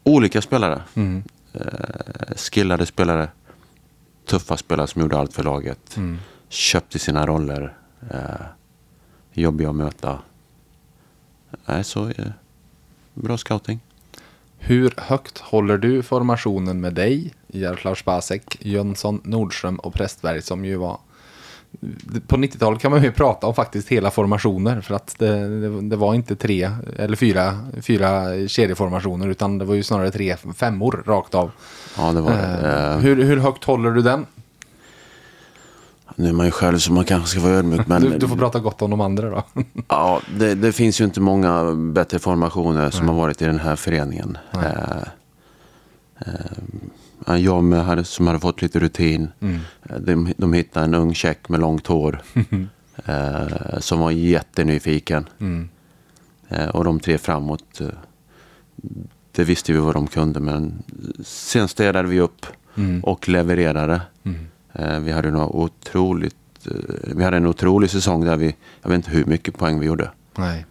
[0.03, 0.81] olika spelare.
[0.93, 1.23] Mm.
[1.53, 3.29] Eh, skillade spelare.
[4.30, 5.98] Tuffa spelare som gjorde allt för laget.
[5.98, 6.18] Mm.
[6.50, 7.78] Köpte sina roller.
[8.12, 8.46] Eh,
[9.34, 10.20] jobbiga att möta.
[11.65, 12.32] Nej, så eh,
[13.13, 13.80] bra scouting.
[14.58, 20.76] Hur högt håller du formationen med dig, Jaroslav Spasek, Jönsson, Nordström och Prästberg som ju
[20.76, 21.00] var...
[22.27, 25.95] På 90-talet kan man ju prata om faktiskt hela formationer för att det, det, det
[25.95, 31.36] var inte tre eller fyra, fyra kedjeformationer utan det var ju snarare tre femmor rakt
[31.36, 31.51] av.
[31.97, 32.38] Ja, det var det.
[32.38, 34.25] Eh, Eh, hur, hur högt håller du den?
[36.15, 37.88] nu är man ju själv så man kanske ska vara ödmjuk.
[37.88, 39.43] Men Du, du får prata gott om de andra då.
[39.88, 43.75] Ja, det, det finns ju inte många bättre formationer som har varit i den här
[43.75, 44.38] föreningen.
[44.53, 44.62] Eh,
[46.19, 46.34] eh,
[47.27, 49.27] jag med, hade, som hade fått lite rutin.
[49.89, 52.21] Eh, De, de hittade en ung tjeck med långt hår.
[53.05, 55.25] eh, som var jättenyfiken.
[56.49, 57.82] Eh, och de tre framåt.
[57.82, 57.88] Eh,
[59.32, 60.39] det visste vi vad de kunde.
[60.39, 60.84] Men
[61.23, 62.45] sen städade vi upp
[63.03, 64.01] och levererade.
[64.73, 66.36] Eh, vi hade några otroligt
[67.15, 70.12] vi hade en otrolig säsong där vi, jag vet inte hur mycket poäng vi gjorde.
[70.38, 70.65] Nej.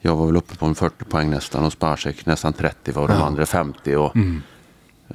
[0.00, 3.14] Jag var väl uppe på en 40 poäng nästan och Sparsek nästan 30 var de
[3.14, 3.24] Ja.
[3.24, 3.96] andra 50.
[3.96, 4.16] Och,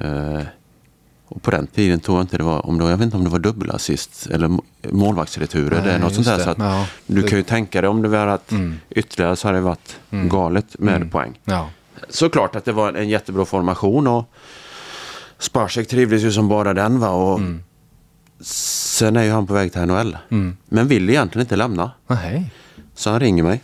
[0.00, 0.42] eh,
[1.28, 3.16] och på den tiden tror jag inte det var, om det var, jag vet inte
[3.16, 5.84] om det var dubbelassist eller må- målvaktsreturer.
[5.84, 6.38] det är något sånt där.
[6.38, 6.86] Så att Ja.
[7.06, 8.52] Du Det- kan ju tänka dig om det var att
[8.90, 11.38] ytterligare så hade det varit galet med poäng.
[11.44, 11.68] Ja.
[12.08, 14.30] Såklart att det var en jättebra formation och
[15.38, 17.08] Sparsek trivdes ju som bara den va.
[17.10, 17.40] Och
[18.40, 20.16] Sen är ju han på väg till NHL.
[20.68, 21.90] Men vill egentligen inte lämna.
[22.06, 22.50] Nej.
[22.94, 23.62] Så han ringer mig.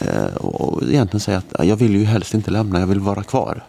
[0.00, 3.22] Eh, och egentligen säger att "Ja, jag vill ju helst inte lämna, jag vill vara
[3.22, 3.64] kvar.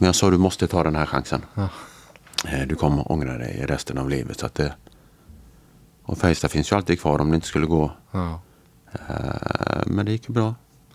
[0.00, 1.42] Men jag sa du måste ta den här chansen.
[2.46, 4.38] Eh, du kommer ångra dig resten av livet.
[4.40, 4.72] Så att det...
[6.02, 7.90] Och Färjestad finns ju alltid kvar om det inte skulle gå.
[8.12, 10.54] Eh, men det gick ju bra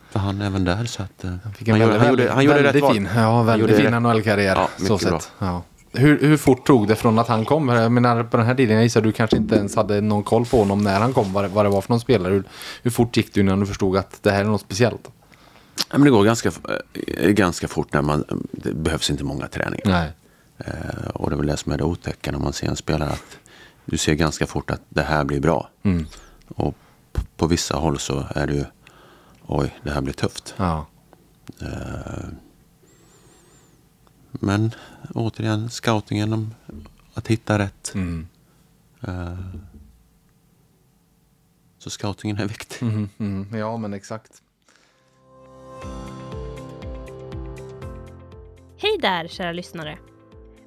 [0.10, 0.86] för han även där.
[0.86, 2.94] Så att, en han, väldigt, gjorde, han, gjorde, han gjorde väldigt rätt val.
[2.94, 4.56] fin, ja, väldigt fin NHL-karriär.
[4.56, 5.32] Ja, så sett.
[5.40, 5.62] Ja.
[5.94, 7.70] Hur, hur fort tog det från att han kom?
[7.70, 10.46] Jag menar, på den här tiden, jag gissar du kanske inte ens hade någon koll
[10.46, 12.34] på honom när han kom, vad det, vad det var för någon spelare.
[12.34, 12.44] Hur,
[12.84, 15.12] hur fort gick det innan du förstod att det här är något speciellt?
[15.76, 16.52] Ja, men det går ganska,
[17.18, 19.86] eh, ganska fort när man, det behövs inte många träningar.
[19.86, 20.12] Nej.
[20.58, 23.10] Eh, och det är väl det som är det otäcka när man ser en spelare.
[23.10, 23.38] att
[23.86, 25.70] Du ser ganska fort att det här blir bra.
[25.84, 26.06] Mm.
[26.48, 26.76] Och
[27.12, 28.66] på, på vissa håll så är det ju,
[29.48, 30.54] oj, det här blir tufft.
[30.58, 30.86] Ja.
[34.34, 34.72] Men
[35.14, 36.54] återigen, scoutingen om
[37.14, 37.92] att hitta rätt.
[37.96, 38.28] Mm.
[39.02, 39.38] Eh,
[41.78, 42.82] så scoutingen är viktig.
[42.82, 44.42] Mm, mm, ja, men exakt.
[48.78, 49.98] Hej där kära lyssnare!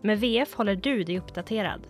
[0.02, 1.87] Med VF håller du dig uppdaterad.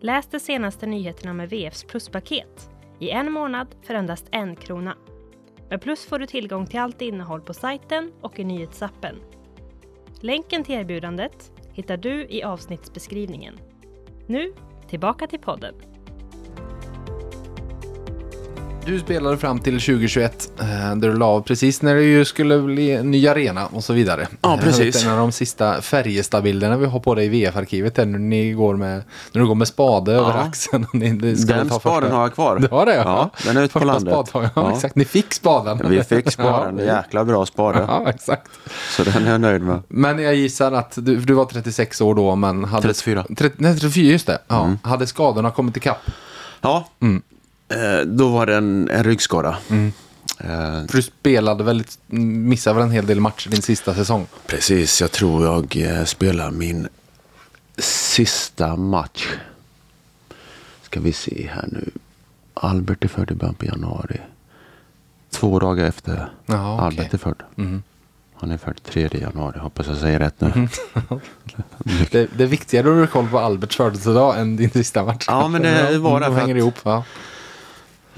[0.00, 4.96] Läs de senaste nyheterna med VFs pluspaket i en månad för endast en krona.
[5.70, 9.16] Med Plus får du tillgång till allt innehåll på sajten och i nyhetsappen.
[10.20, 13.54] Länken till erbjudandet hittar du i avsnittsbeskrivningen.
[14.26, 14.52] Nu,
[14.88, 15.74] tillbaka till podden.
[18.88, 22.58] Du spelade fram till 2021, eh, där du la av precis när det ju skulle
[22.58, 24.28] bli en ny arena och så vidare.
[24.40, 25.04] Ja, precis.
[25.04, 28.76] En av de sista Färjestad-bilderna vi har på dig i VF-arkivet är när, ni går
[28.76, 30.84] med, när du går med spade över axeln.
[30.84, 32.58] Och ni, ska Den ta spaden första- har jag kvar.
[32.58, 32.94] Du har det?
[32.94, 34.30] Ja, den är ute på Första landet.
[34.34, 34.72] Ja, Ja.
[34.74, 34.94] exakt.
[34.96, 35.80] Ni fick spaden.
[35.90, 37.84] Vi fick spaden, Ja, jäkla bra spade.
[37.88, 38.50] Ja, exakt.
[38.96, 39.82] Så den är jag nöjd med.
[39.88, 42.82] Men jag gissar att du, du var 36 år då, men hade...
[42.88, 43.24] 34.
[43.36, 44.38] 30, nej, 34, just det.
[44.48, 44.72] Ja.
[44.82, 45.98] Hade skadorna kommit ikapp?
[46.60, 47.08] Ja, eh,
[48.06, 49.58] då var det en, en ryggskada.
[50.40, 54.26] Eh, För du spelade väldigt, missade väl en hel del matcher din sista säsong?
[54.46, 56.88] Precis, jag tror jag eh, spelar min
[57.78, 59.28] sista match.
[60.82, 61.90] Ska vi se här nu.
[62.54, 64.20] Albert är född i början på januari.
[65.30, 66.84] Två dagar efter Jaha, okej.
[66.86, 67.42] Albert är född.
[67.56, 67.82] Mm.
[68.34, 69.58] Han är född 3 januari.
[69.58, 70.50] Hoppas jag säger rätt nu.
[72.10, 75.24] Det, det är viktigare att du har koll på Alberts födelsedag än din sista match.
[75.28, 76.74] Ja, men det var de därför hänger att- ihop.
[76.82, 77.04] Ja.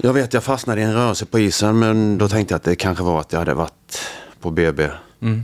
[0.03, 2.75] Jag vet jag fastnade i en rörelse på isen men då tänkte jag att det
[2.75, 4.01] kanske var att jag hade varit
[4.39, 4.89] på BB.
[5.19, 5.43] Mm.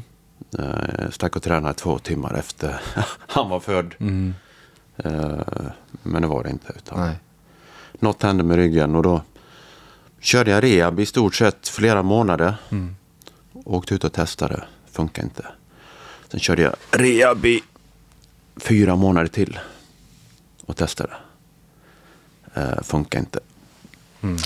[0.60, 2.82] Eh, stack och tränade två timmar efter
[3.28, 3.96] han var född.
[4.00, 4.34] Mm.
[4.98, 5.39] Eh,
[6.04, 6.74] men det var det inte.
[6.76, 7.15] Utan Nej.
[8.00, 9.22] Något hände med ryggen och då
[10.20, 12.56] körde jag rehab i stort sett flera månader.
[12.70, 12.96] Mm.
[13.54, 14.63] Åkte ut och testade.
[14.91, 15.46] Funkar inte.
[16.32, 17.63] Sen körde jag rehab i
[18.58, 19.60] fyra månader till.
[20.65, 21.13] Och testade.
[22.54, 23.39] Eh, funkar inte.
[24.21, 24.38] Mm.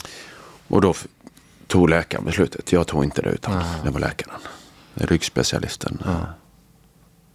[0.68, 0.94] Och då
[1.68, 2.72] tog läkaren beslutet.
[2.72, 3.66] Jag tog inte det utan Nej.
[3.84, 4.36] det var läkaren.
[4.94, 6.02] Ryggspecialisten.
[6.06, 6.12] Ja.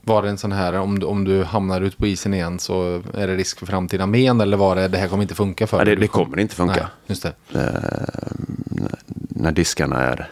[0.02, 3.02] Var det en sån här, om du, om du hamnar ut på isen igen så
[3.14, 5.84] är det risk för framtida men eller var det, det här kommer inte funka för
[5.84, 5.94] dig?
[5.94, 6.74] det, det kommer inte funka.
[6.74, 7.32] Nej, just det.
[7.54, 8.32] eh,
[9.28, 10.30] när diskarna är,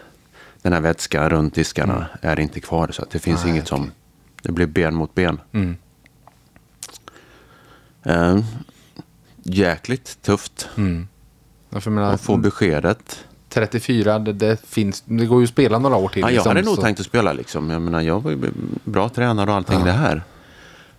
[0.63, 2.89] den här vätskan runt diskarna är inte kvar.
[2.93, 3.79] Så att det finns Nej, inget okej.
[3.79, 3.91] som,
[4.43, 5.41] det blir ben mot ben.
[5.53, 5.77] Mm.
[8.03, 8.39] Eh,
[9.43, 11.09] jäkligt tufft Mm.
[11.75, 13.25] Ja, för menar, att få beskedet.
[13.49, 16.21] 34, det, det, finns, det går ju att spela några år till.
[16.23, 17.71] Ja, jag liksom, hade nog så- tänkt att spela liksom.
[17.71, 18.39] Jag menar, jag var ju
[18.85, 20.23] bra tränare och allting det här.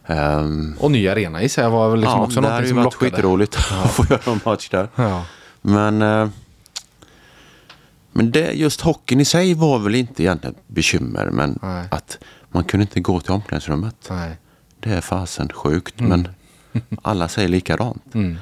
[0.08, 2.78] Um, Och ny arena i sig var väl liksom också det något hade ju som
[2.78, 3.12] varit lockade.
[3.12, 4.88] skitroligt att få göra en match där.
[4.96, 5.26] Ja.
[5.62, 6.30] Men, eh,
[8.12, 11.30] men det, just hockeyn i sig var väl inte egentligen ett bekymmer.
[11.32, 11.88] Men Nej.
[11.92, 12.18] att
[12.50, 13.96] man kunde inte gå till omklädningsrummet.
[14.10, 14.38] Nej.
[14.80, 16.00] Det är fasen sjukt.
[16.00, 16.28] Men
[17.02, 18.04] alla säger likadant.
[18.16, 18.38] Mm.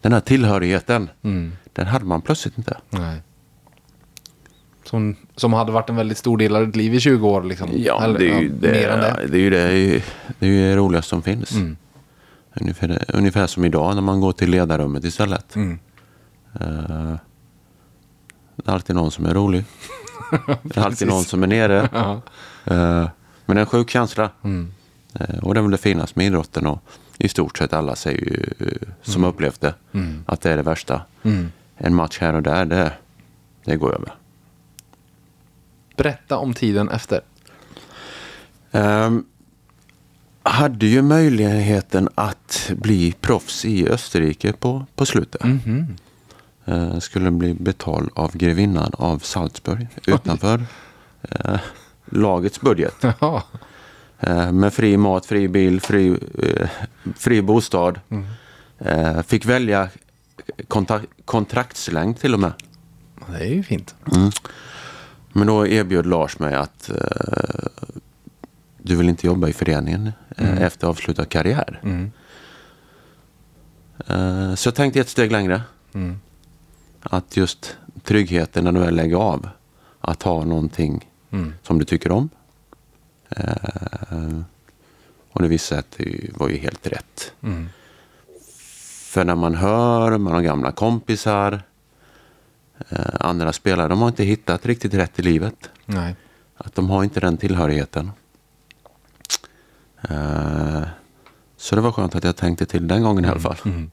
[0.00, 1.52] Den här tillhörigheten, Mm.
[1.76, 2.76] Den hade man plötsligt inte.
[2.90, 3.22] Nej.
[4.84, 7.42] Som, som hade varit en väldigt stor del av ditt liv i 20 år.
[7.42, 7.68] Liksom.
[7.76, 9.26] Ja, Eller, det är ju det, Mer än det.
[9.26, 10.02] det, är ju det,
[10.38, 11.52] det är ju det roligaste som finns.
[11.52, 11.76] Mm.
[12.60, 15.54] Ungefär, ungefär som idag när man går till ledarrummet istället.
[15.56, 15.78] Mm.
[16.60, 17.14] Eh,
[18.56, 19.64] det är alltid någon som är rolig.
[20.62, 21.88] det är alltid någon som är nere.
[21.92, 22.12] Ja.
[22.64, 23.08] Eh,
[23.46, 24.30] men det är en sjuk känsla.
[24.44, 24.72] Mm.
[25.14, 26.66] Eh, och det är väl det finaste med idrotten.
[26.66, 26.82] Och
[27.18, 28.44] i stort sett alla säger ju,
[29.02, 30.24] som upplevt det, Mm.
[30.26, 31.00] att det är det värsta.
[31.78, 31.86] Mm.
[31.86, 32.92] En match här och där, det,
[33.64, 34.14] det går över.
[35.96, 37.20] Berätta om tiden efter.
[38.70, 39.24] Ehm,
[40.42, 45.44] hade ju möjligheten att bli proffs i Österrike på, på slutet.
[45.44, 45.96] Mhm.
[46.64, 50.64] Eh, skulle bli betald av grevinnan av Salzburg utanför
[51.22, 51.60] eh,
[52.04, 52.94] lagets budget.
[53.00, 53.42] Jaha.
[54.20, 56.18] Eh, med fri mat, fri bil, fri,
[57.16, 58.00] fri bostad.
[58.78, 59.88] Eh, fick välja
[60.68, 62.52] kontak- kontraktslängd till och med.
[63.32, 63.94] Det är ju fint.
[65.32, 67.66] Men då erbjöd Lars mig att eh,
[68.82, 71.80] du vill inte jobba i föreningen eh, efter avslutad karriär.
[71.82, 72.12] Mm.
[74.06, 75.62] Eh, så jag tänkte ett steg längre.
[75.92, 76.20] Mm.
[77.02, 79.48] Att just tryggheten när du väl lägger av.
[80.00, 81.54] Att ha någonting Mm.
[81.62, 82.28] som du tycker om.
[83.30, 84.40] Eh,
[85.32, 87.32] och det visade sig att det var ju helt rätt.
[89.16, 91.62] För när man hör, man har gamla kompisar,
[92.88, 95.70] eh, andra spelare, de har inte hittat riktigt rätt i livet.
[95.86, 96.16] Nej.
[96.56, 98.10] Att de har inte den tillhörigheten.
[100.08, 100.82] Eh,
[101.56, 103.56] så det var skönt att jag tänkte till den gången i alla fall.
[103.64, 103.90] Mm.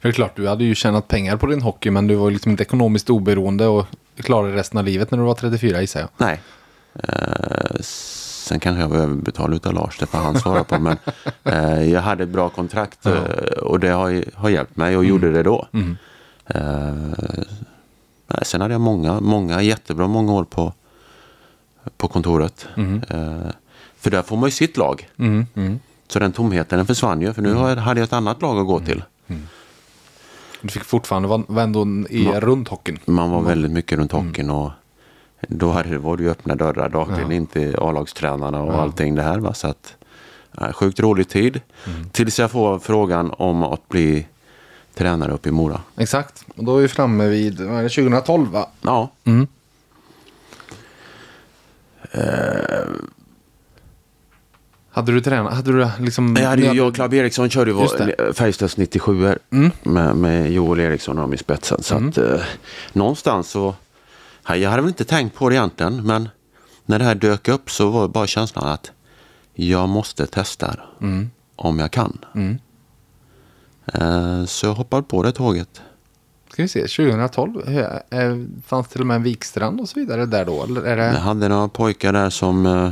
[0.00, 2.30] För det är klart, du hade ju tjänat pengar på din hockey men du var
[2.30, 3.86] liksom inte ekonomiskt oberoende och
[4.16, 6.08] klarade resten av livet när du var 34 gissar jag.
[6.16, 6.40] Nej.
[6.94, 7.80] Eh,
[8.46, 10.78] sen kanske jag var överbetald utav Lars, det får han svara på.
[10.78, 10.96] Men
[11.44, 13.22] eh, jag hade ett bra kontrakt eh,
[13.62, 15.66] och det har, har hjälpt mig och gjorde det då.
[15.72, 15.96] Mm.
[16.46, 16.94] Eh,
[18.42, 20.72] sen hade jag många, många jättebra många år på,
[21.96, 22.66] på kontoret.
[22.76, 23.02] Mm.
[23.10, 23.50] Eh,
[23.98, 25.08] för där får man ju sitt lag.
[25.18, 25.46] Mm.
[25.54, 25.78] Mm.
[26.08, 27.32] Så den tomheten den försvann ju.
[27.32, 29.02] För nu jag- hade jag ett annat lag att gå till.
[30.62, 32.40] Du fick fortfarande vara ändå i Ja.
[32.40, 32.98] runt hockeyn.
[33.04, 34.70] Man var väldigt mycket runt hockeyn och
[35.40, 37.36] då hade, det- var det ju öppna dörrar dagligen Ja.
[37.36, 38.80] in till A-lagstränarna och Ja.
[38.80, 39.38] allting det här.
[39.38, 39.54] Va?
[39.54, 39.94] Så att,
[40.74, 41.60] sjukt rolig tid.
[42.12, 44.26] Tills jag får frågan om att bli
[44.94, 45.80] tränare uppe i Mora.
[45.96, 46.44] Exakt.
[46.56, 48.68] Och då är vi framme vid vad är det, 2012 va?
[48.80, 49.46] Ja, Mm.
[54.90, 55.54] Hade du tränat?
[55.54, 56.36] Hade du liksom...
[56.40, 59.70] jag, hade jag och Clab Eriksson körde ju Färjestads 97 Mm.
[59.82, 61.82] med, med Joel Eriksson och dem i spetsen.
[61.82, 62.40] Så att eh,
[62.92, 63.74] någonstans så,
[64.48, 66.28] jag hade väl inte tänkt på det egentligen, men
[66.86, 68.90] när det här dök upp så var bara känslan att
[69.54, 71.30] jag måste testa Mm.
[71.56, 72.18] om jag kan.
[72.34, 72.58] Mm.
[73.94, 75.80] Eh, så jag hoppade på det tåget.
[76.52, 80.26] Ska vi se, 2012 eh, eh, fanns till och med en Vikstrand och så vidare
[80.26, 80.64] där då?
[80.64, 81.18] Eller är Jag det...
[81.18, 82.90] hade några pojkar där som eh,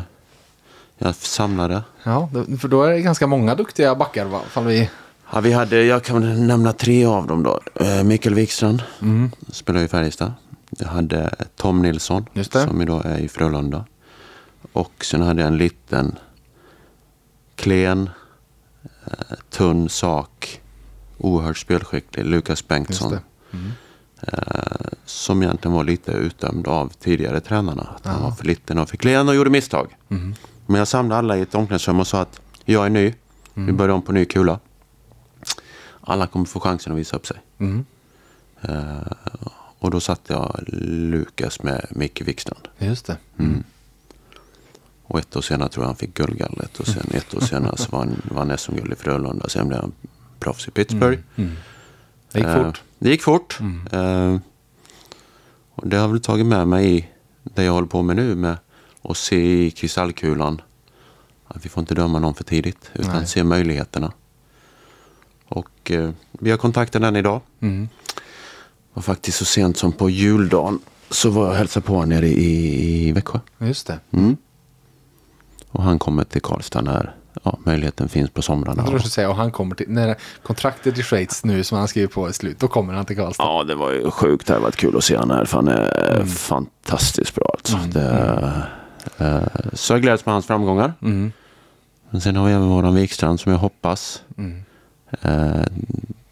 [0.99, 1.83] jag samlade.
[2.03, 2.29] Ja,
[2.61, 4.41] för då är det ganska många duktiga backar va?
[4.49, 4.91] Fall vi...
[5.33, 7.61] Ja, vi hade, jag kan nämna tre av dem då.
[7.75, 8.83] Eh, Mikael Wikstrand
[9.53, 10.33] spelar i Färjestad.
[10.79, 12.27] Jag hade Tom Nilsson
[12.69, 13.85] som idag är i Frölunda.
[14.73, 16.19] Och sen hade jag en liten
[17.57, 18.11] klen,
[19.07, 20.61] eh, tunn sak,
[21.19, 23.11] oerhört spelskicklig, Lukas Bengtsson.
[23.11, 23.21] Det.
[24.21, 27.83] Eh, som egentligen var lite utdömd av tidigare tränarna.
[27.97, 29.97] Att han var för liten och för klen och gjorde misstag.
[30.67, 33.15] Men jag samlade alla i ett omklädningsrum och sa att jag är ny.
[33.55, 34.59] Vi börjar om på ny kula.
[36.01, 37.37] Alla kommer få chansen att visa upp sig.
[37.59, 37.85] Mm.
[39.85, 42.69] Eh, och då satte jag Lukas med Micke Wikstrand.
[42.79, 43.17] Just det.
[45.07, 46.81] Och ett år senare tror jag han fick guldgallret.
[46.81, 49.49] Och sen ett år senare så vann, vann SM-guld i Frölunda.
[49.49, 49.93] Sen blev han
[50.39, 51.21] proffs i Pittsburgh.
[52.33, 52.83] Det gick Eh, fort.
[52.99, 53.59] Det gick fort.
[53.93, 54.37] Eh,
[55.75, 57.09] och det har väl tagit med mig i
[57.43, 58.57] det jag håller på med nu med
[59.03, 60.61] att se i kristallkulan
[61.49, 63.27] att vi får inte döma någon för tidigt utan Nej.
[63.27, 64.13] se möjligheterna.
[65.49, 67.41] Och eh, vi har kontaktat den idag.
[68.95, 68.99] Mm.
[68.99, 70.79] Och faktiskt så sent som på juldagen
[71.11, 73.39] så var jag hälsade på honom nere i, i Växjö.
[73.59, 73.99] Just det.
[74.11, 74.37] Mm.
[75.71, 78.77] Och han kommer till Karlstad när ja, möjligheten finns på somrarna.
[78.77, 81.79] Jag tror jag skulle säga, och han kommer till, när kontraktet i Schweiz nu som
[81.79, 83.45] han skriver på är slut, då kommer han till Karlstad.
[83.45, 84.47] Ja, det var ju sjukt.
[84.47, 85.45] Det har varit kul att se honom här.
[85.45, 87.77] För han är fantastiskt bra alltså.
[87.77, 88.67] Det,
[89.19, 90.93] eh, så jag gläds med hans framgångar.
[91.03, 91.33] Mm.
[92.11, 94.23] Men sen har vi även våran Wikstrand som jag hoppas.
[95.23, 95.63] Eh,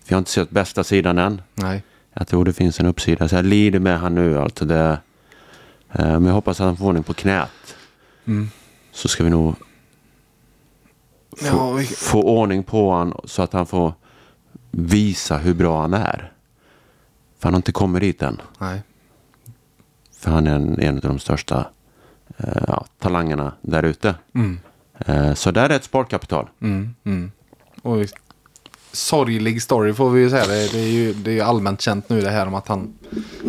[0.07, 1.42] vi har inte sett bästa sidan än.
[1.55, 1.83] Nej.
[2.14, 3.29] Jag tror det finns en uppsida.
[3.29, 4.38] Så jag lider med han nu.
[4.38, 4.98] Alltså det,
[5.92, 7.77] eh, men jag hoppas att han får ordning på knät.
[8.25, 8.51] Mm.
[8.92, 9.55] Så ska vi nog
[11.37, 13.92] få, Ja, vi- få ordning på honom så att han får
[14.70, 16.33] visa hur bra han är.
[17.38, 18.40] För han har inte kommit dit än.
[18.59, 18.83] Nej.
[20.18, 21.66] För han är en, en av de största
[22.37, 24.14] eh, ja, talangerna där ute.
[24.35, 24.59] Mm.
[24.98, 26.48] Eh, så där är ett sparkapital.
[26.61, 26.94] Mm.
[27.05, 27.33] Mm.
[27.83, 27.96] Och
[28.92, 30.46] sorglig story får vi ju säga.
[30.46, 32.92] Det, det, är ju, det är ju allmänt känt nu det här om att han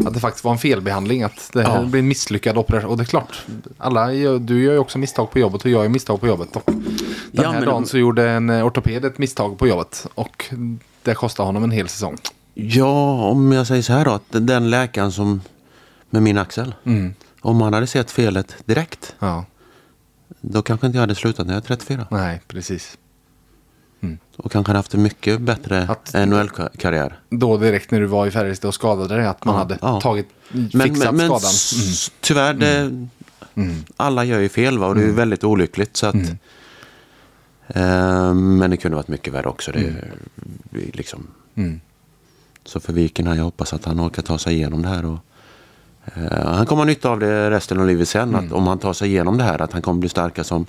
[0.06, 1.24] att det faktiskt var en felbehandling.
[1.24, 1.86] Att det här Ja.
[1.86, 2.90] blir en misslyckad operation.
[2.90, 3.42] Och det är klart,
[3.78, 4.08] alla,
[4.40, 6.56] du gör ju också misstag på jobbet och jag gör misstag på jobbet.
[6.56, 6.86] Och den
[7.32, 10.08] Ja, här men- dagen så gjorde en eh, ortoped ett misstag på jobbet.
[10.16, 10.46] Och
[11.04, 12.18] det kostade honom en hel säsong.
[12.54, 14.12] Ja, om jag säger så här då.
[14.12, 15.42] Att den läkaren som
[16.10, 16.76] med min axel.
[16.86, 17.14] Mm.
[17.42, 19.16] Om han hade sett felet direkt.
[19.20, 19.46] Ja,
[20.42, 22.08] Då kanske inte jag hade slutat när jag är 34.
[22.12, 22.98] nej, precis.
[24.38, 25.88] Och kanske haft en mycket bättre
[26.26, 27.20] NHL-karriär.
[27.30, 30.02] Då direkt när du var i Färjestad och skadade dig, att man Ja, hade ja.
[30.02, 31.50] tagit, Men, fixat men, men skadan.
[31.52, 33.08] s- tyvärr, det,
[33.98, 34.88] alla gör ju fel va?
[34.88, 35.98] och det är ju väldigt olyckligt.
[35.98, 36.16] Så att,
[37.68, 39.72] eh, men det kunde varit mycket värre också.
[39.72, 39.94] Det,
[40.94, 41.80] liksom, Mm.
[42.66, 45.06] Så för Viken här, jag hoppas att han orkar ta sig igenom det här.
[45.06, 45.18] Och,
[46.16, 48.36] eh, han kommer ha nytta av det resten av livet sen.
[48.36, 50.66] Att om han tar sig igenom det här, att han kommer bli starkare som,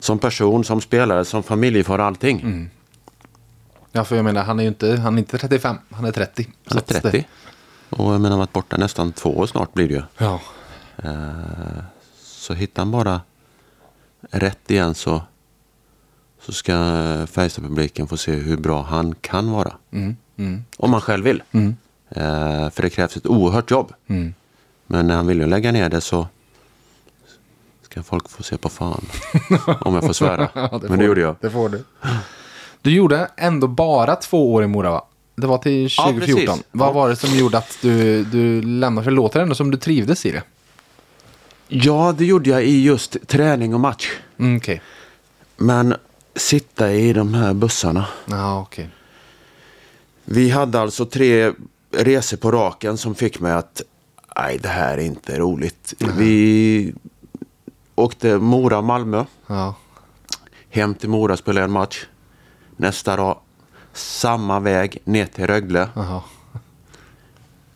[0.00, 2.70] som person, som spelare, som familjefar och allting.
[3.98, 6.42] Ja, för jag menar, han är ju inte, han är inte 35, han är 30.
[6.44, 7.26] Han är Så att det- 30.
[7.90, 10.02] Och jag menar, varit borta nästan två år snart blir det ju.
[10.18, 10.40] Ja,
[10.96, 11.82] Eh,
[12.22, 13.20] Så hittar han bara
[14.30, 15.22] rätt igen så,
[16.42, 16.72] så ska
[17.30, 19.72] Färjestadpubliken få se hur bra han kan vara.
[19.90, 21.42] mm, mm, Om han själv vill.
[21.52, 21.76] mm,
[22.10, 23.92] Eh, För det krävs ett oerhört jobb.
[24.06, 24.34] mm.
[24.86, 26.26] Men när han vill ju lägga ner det så
[27.82, 29.04] ska folk få se på fan.
[29.80, 30.48] Om jag får svära.
[30.54, 31.04] Ja, Men får det du.
[31.04, 31.36] gjorde jag.
[31.40, 31.84] Det får du.
[32.88, 35.04] Du gjorde ändå bara två år i Mora va?
[35.34, 36.46] Det var till Ja, 2014.
[36.46, 36.64] precis.
[36.70, 39.04] Vad var det som gjorde att du, du lämnade?
[39.04, 40.42] För det låter ändå som du trivdes i det.
[41.68, 44.10] Ja, det gjorde jag i just träning och match.
[44.38, 44.82] Mm, okej.
[45.56, 45.94] Men
[46.36, 48.06] sitta i de här bussarna.
[48.26, 48.88] Ja, okej.
[50.24, 51.52] Vi hade alltså tre
[51.90, 53.82] resor på raken som fick mig att
[54.36, 55.94] nej, det här är inte roligt.
[56.18, 56.94] Vi
[57.94, 59.24] åkte Mora-Malmö.
[59.46, 59.74] Ja.
[60.70, 62.06] Hem till Mora spelade en match.
[62.80, 63.38] Nästa dag
[63.92, 65.88] samma väg ner till Rögle.
[65.94, 66.22] Jaha.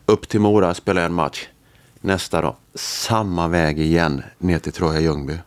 [0.06, 1.46] Upp till Mora spelade en match.
[2.00, 5.38] Nästa dag samma väg igen ner till Troja Ljungby.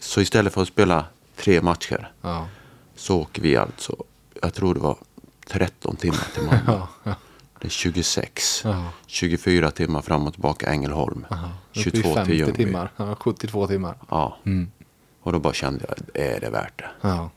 [0.00, 1.04] Så istället för att spela
[1.36, 2.48] tre matcher Ja.
[2.96, 3.96] så åker vi alltså,
[4.42, 4.96] jag tror det var
[5.46, 6.86] 13 timmar till Malmö.
[7.60, 8.60] Det är 26.
[8.64, 8.84] Ja.
[9.06, 11.26] 24 timmar fram och tillbaka Ängelholm.
[11.30, 11.48] Aha.
[11.70, 12.64] Uppe i 22 till 50 Ljungby.
[12.64, 12.90] timmar.
[12.96, 13.94] Ja, 72 timmar.
[14.10, 14.36] Ja.
[14.46, 14.70] Mm.
[15.22, 16.88] Och då bara kände jag, är det värt det?
[17.00, 17.30] Ja,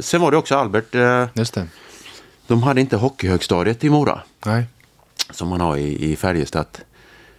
[0.00, 1.66] sen var det också Albert, eh, just det.
[2.46, 4.20] de hade inte hockeyhögstadiet i Mora.
[4.46, 4.66] Nej.
[5.30, 6.66] Som man har i, i Färjestad.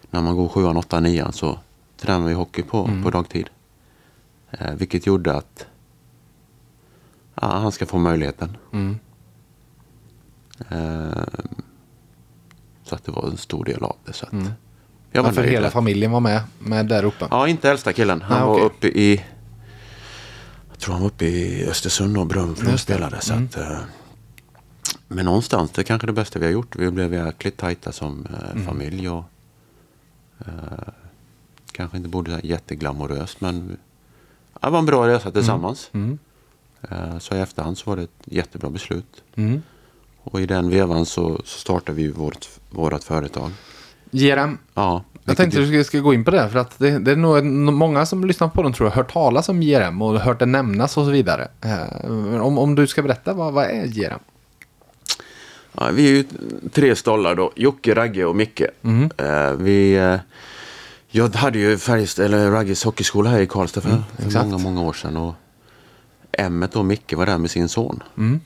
[0.10, 1.60] När man går sjuan, åttan, nian så
[1.98, 3.04] tränar vi hockey på, Mm.
[3.04, 3.50] på dagtid.
[4.52, 5.66] Eh, vilket gjorde att
[7.42, 8.58] ja, han ska få möjligheten.
[8.74, 9.00] Mm.
[10.70, 11.24] Eh,
[12.84, 14.14] så att det var en stor del av det.
[14.14, 14.50] Så att Mm.
[15.12, 17.28] jag var Ja, för hela familjen var med, med där uppe.
[17.32, 18.22] Ja, inte äldsta killen.
[18.22, 18.66] Han Nej, var okej.
[18.66, 19.24] uppe i...
[20.74, 23.22] Jag tror han var uppe i Östersund och Brunflo och spelade.
[23.22, 23.46] Så Mm.
[23.46, 23.78] att, eh,
[25.08, 26.76] Men någonstans, det är kanske det bästa vi har gjort.
[26.76, 29.10] Vi blev jäkligt tajta som eh, familj.
[29.10, 29.24] Och,
[30.40, 30.94] eh,
[31.72, 33.78] kanske inte borde vara jätteglamoröst, men
[34.62, 35.90] det var en bra resa tillsammans.
[35.94, 36.18] Mm.
[36.90, 39.24] Eh, så i efterhand så var det ett jättebra beslut.
[39.36, 39.62] Mm.
[40.24, 43.52] Och i den vevan så, så startade vi vårt, vårt företag.
[44.12, 44.58] JRM.
[44.74, 46.50] Ja, Jag tänkte att vi ska gå in på det.
[46.50, 49.50] För att det, det är nog många som lyssnar på den tror jag hört talas
[49.50, 51.48] om JRM och hört det nämnas och så vidare.
[51.62, 54.20] Eh, om, om du ska berätta, vad, vad är JRM?
[55.74, 56.26] Ja, vi är ju
[56.72, 57.52] tre stollar då.
[57.56, 58.62] Jocke, Ragge och Micke.
[58.84, 59.10] Mm.
[59.64, 60.16] Vi, eh,
[61.10, 64.46] jag hade ju Färjestad, eller Ragges hockeyskola här i Karlstad för, för Mm, exakt.
[64.46, 65.18] många, många år sedan.
[65.18, 65.34] Och
[66.32, 68.04] Emmet och Micke var där med sin son.
[68.18, 68.40] Mm.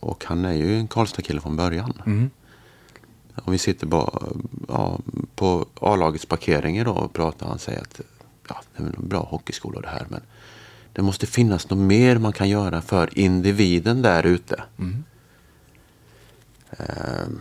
[0.00, 2.02] Och han är ju en Karlstad-kille från början.
[3.34, 3.44] Mm.
[3.44, 4.22] Och vi sitter bara
[4.68, 4.98] ja,
[5.34, 7.46] på A-lagets parkering idag och pratar.
[7.46, 8.00] Han säger att
[8.48, 10.06] ja, det är en bra hockeyskola det här.
[10.08, 10.20] Men
[10.92, 14.62] det måste finnas något mer man kan göra för individen där ute.
[16.78, 17.40] Ehm,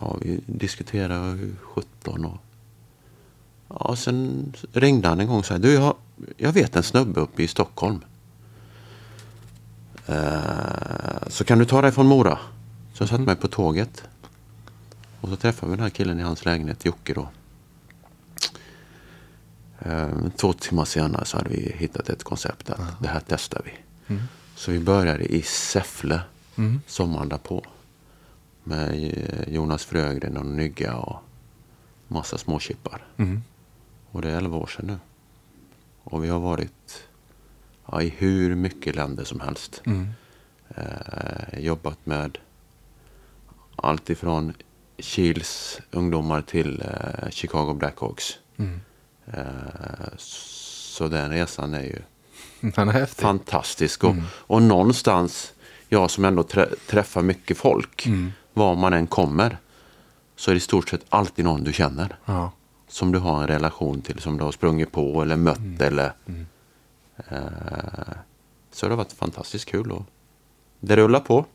[0.00, 2.38] ja, vi diskuterade 17 och
[3.68, 5.96] ja, sen ringde han en gång och sa du jag,
[6.36, 8.00] jag vet en snubbe uppe i Stockholm.
[10.06, 12.38] Ehm, så kan du ta dig från Mora?
[12.94, 14.02] Så jag satte mig på tåget.
[15.22, 17.28] Och så träffade vi den här killen i hans lägenhet, Jocke då.
[19.78, 23.72] Ehm, två timmar senare så hade vi hittat ett koncept att det här testar vi.
[24.54, 26.20] Så vi började i Säffle
[26.86, 27.64] sommaren därpå.
[28.64, 31.16] Med eh, Jonas Frögren och Nygga och
[32.08, 33.06] massa småchippar.
[33.16, 33.42] Mm.
[34.10, 34.98] Och det är 11 år sedan nu.
[36.04, 37.08] Och vi har varit
[37.86, 39.82] ja, i hur mycket länder som helst.
[39.84, 40.08] Mm.
[40.68, 42.38] Eh, jobbat med
[43.76, 44.54] allt ifrån
[44.98, 48.38] Kiels ungdomar till eh, Chicago Blackhawks.
[48.56, 48.80] Mm.
[49.26, 51.98] Eh, så den resan är ju
[52.88, 54.04] är fantastisk.
[54.04, 55.52] Och, och någonstans,
[55.88, 58.06] jag som ändå trä, träffar mycket folk,
[58.52, 59.58] var man än kommer,
[60.36, 62.16] så är det i stort sett alltid någon du känner.
[62.24, 62.52] Ja.
[62.88, 65.80] Som du har en relation till, som du har sprungit på eller mött.
[65.80, 66.12] Eller,
[67.16, 67.38] eh,
[68.72, 69.92] så det har varit fantastiskt kul.
[69.92, 70.02] Och
[70.80, 71.46] det rullar på.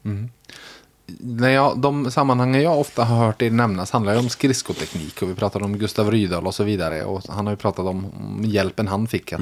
[1.19, 5.29] När jag, de sammanhangen jag ofta har hört det nämnas handlar ju om skridskoteknik och
[5.29, 7.03] vi pratade om Gustav Rydahl och så vidare.
[7.03, 9.41] Och han har ju pratat om hjälpen han fick att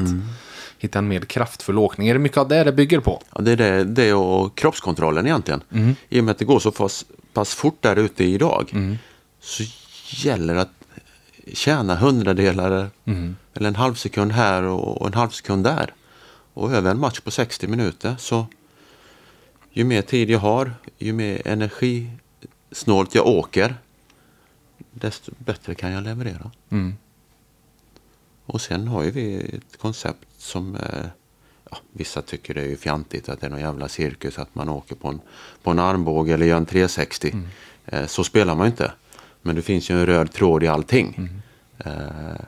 [0.78, 2.07] hitta en mer kraftfull åkning.
[2.07, 3.22] Är det mycket av det det bygger på?
[3.36, 5.61] Ja, det är det, det och kroppskontrollen egentligen.
[6.09, 8.97] I och med att det går så pass, pass fort där ute idag
[9.41, 9.63] så
[10.09, 10.74] gäller det att
[11.53, 12.89] tjäna hundradelar
[13.53, 15.93] eller en halv sekund här och, och en halv sekund där.
[16.53, 18.45] Och över en match på 60 minuter så
[19.76, 23.76] ju mer tid jag har, ju mer energisnålt jag åker
[24.92, 26.52] desto bättre kan jag leverera.
[26.70, 26.96] Mm.
[28.46, 31.06] Och sen har ju vi ett koncept som eh,
[31.72, 34.70] ja, vissa tycker det är ju fjantigt att det är någon jävla cirkus att man
[34.70, 35.20] åker på en,
[35.64, 37.36] på en armbåge eller gör en 360.
[37.86, 38.92] Eh, så spelar man ju inte.
[39.42, 41.30] Men det finns ju en röd tråd i allting.
[41.78, 41.92] Eh,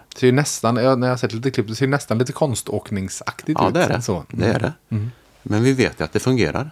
[0.09, 3.59] Det ser ju nästan, ja, när jag sett lite klipp, det ser nästan lite konståkningsaktigt
[3.59, 3.73] ja, ut.
[3.73, 4.01] det är det.
[4.01, 4.25] Så.
[4.29, 4.73] det, är det.
[5.43, 6.69] Men vi vet ju att det fungerar.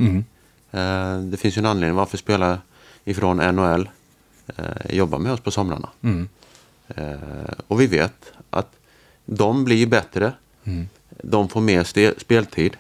[0.76, 2.59] Eh, det finns ju en anledning varför spelare
[3.05, 3.89] ifrån NHL
[4.57, 5.89] eh, jobbar med oss på somrarna.
[6.01, 6.30] Mm.
[6.88, 8.76] Eh, och vi vet att
[9.26, 10.34] de blir bättre.
[11.09, 11.84] De får mer
[12.19, 12.78] speltid.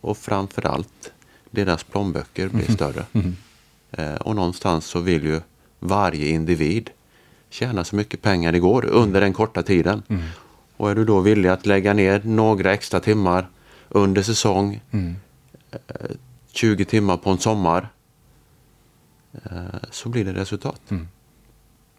[0.00, 1.12] Och framförallt
[1.50, 3.04] deras plånböcker blir större.
[3.92, 5.40] Eh, och någonstans så vill ju
[5.78, 6.90] varje individ
[7.48, 10.02] tjäna så mycket pengar det går under den korta tiden.
[10.76, 13.48] Och är du då villig att lägga ner några extra timmar
[13.88, 14.80] under säsong,
[15.70, 16.10] eh,
[16.52, 17.88] 20 timmar på en sommar,
[19.32, 20.80] eh, så blir det resultat.
[20.90, 21.08] Mm.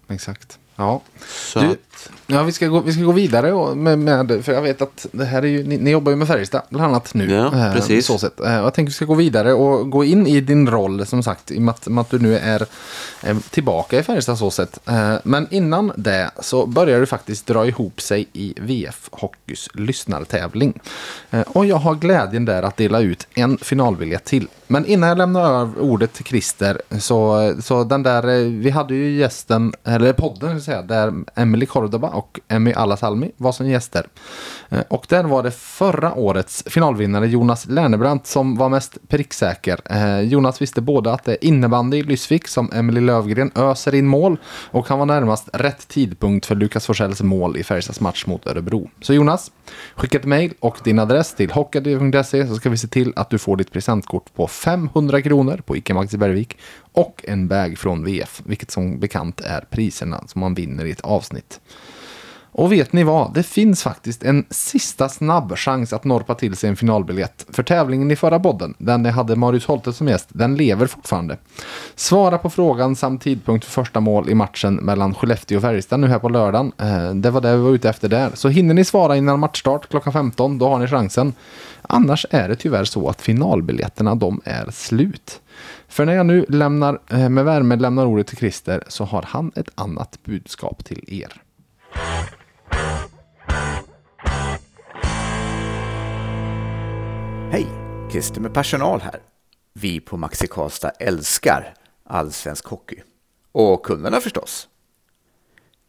[0.07, 0.59] Exakt.
[0.82, 1.01] Ja.
[1.27, 4.61] Så Du, att, ja, vi ska gå, vi ska gå vidare med, med, för jag
[4.61, 7.32] vet att det här är ju, ni, ni jobbar ju med Färjestad bland annat nu.
[7.32, 8.05] Ja, eh, precis.
[8.05, 8.39] Så sätt.
[8.39, 11.51] Eh, jag tänker vi ska gå vidare och gå in i din roll som sagt
[11.51, 12.65] i och med att, med att du nu är
[13.23, 14.79] eh, tillbaka i Färjestad så sätt.
[14.86, 20.79] Eh, men innan det så börjar det faktiskt dra ihop sig i VF Hockeys lyssnartävling.
[21.45, 24.47] Och jag har glädjen där att dela ut en finalbiljett till.
[24.67, 29.17] Men innan jag lämnar över ordet till Christer så, så den där, vi hade ju
[29.17, 34.07] gästen, eller podden säga, där Emily Cordoba och Emmy Alasalmi var som gäster.
[34.69, 39.80] Eh, och där var det förra årets finalvinnare Jonas Lernebrandt som var mest pricksäker.
[39.86, 44.07] Eh, Jonas visste både att det är innebandy i Lysvik som Emily Lövgren öser in
[44.07, 44.38] mål
[44.72, 48.89] och han var närmast rätt tidpunkt för Lukas Forsells mål i Färjestads match mot Örebro.
[49.01, 49.51] Så Jonas,
[49.95, 53.38] skicka ett mejl och din adress till hockey.se så ska vi se till att du
[53.38, 56.57] får ditt presentkort på 500 kronor på ICA Maxi Bergvik
[56.93, 61.01] och en bag från VF, vilket som bekant är priserna som man vinner i ett
[61.01, 61.59] avsnitt.
[62.53, 63.33] Och vet ni vad?
[63.33, 67.45] Det finns faktiskt en sista snabb chans att norpa till sig en finalbiljett.
[67.49, 71.37] För tävlingen i förra bodden, den jag hade Marius Holte som gäst, den lever fortfarande.
[71.95, 76.07] Svara på frågan samt tidpunkt för första mål i matchen mellan Skellefteå och Färjestad nu
[76.07, 76.71] här på lördagen.
[76.77, 78.31] Eh, det var det vi var ute efter där.
[78.33, 81.33] Så hinner ni svara innan matchstart klockan 15, då har ni chansen.
[81.81, 85.41] Annars är det tyvärr så att finalbiljetterna, de är slut.
[85.91, 89.51] För när jag nu lämnar, eh, med värme lämnar ordet till Christer så har han
[89.55, 91.41] ett annat budskap till er.
[97.51, 97.67] Hej!
[98.11, 99.19] Christer med personal här.
[99.73, 101.73] Vi på Maxi Karlstad älskar
[102.03, 103.01] allsvensk hockey.
[103.51, 104.67] Och kunderna förstås.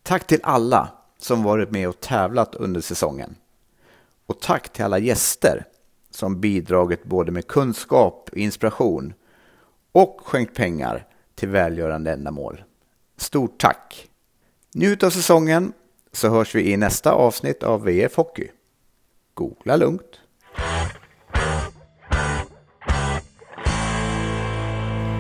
[0.03, 0.89] Tack till alla
[1.19, 3.35] som varit med och tävlat under säsongen.
[4.27, 5.65] Och tack till alla gäster
[6.11, 9.15] som bidragit både med kunskap och inspiration
[9.93, 12.65] och skänkt pengar till välgörande ändamål.
[13.17, 14.09] Stort tack!
[14.75, 15.73] Njut av säsongen
[16.13, 18.49] så hörs vi i nästa avsnitt av VF Hockey.
[19.35, 20.21] Googla lugnt!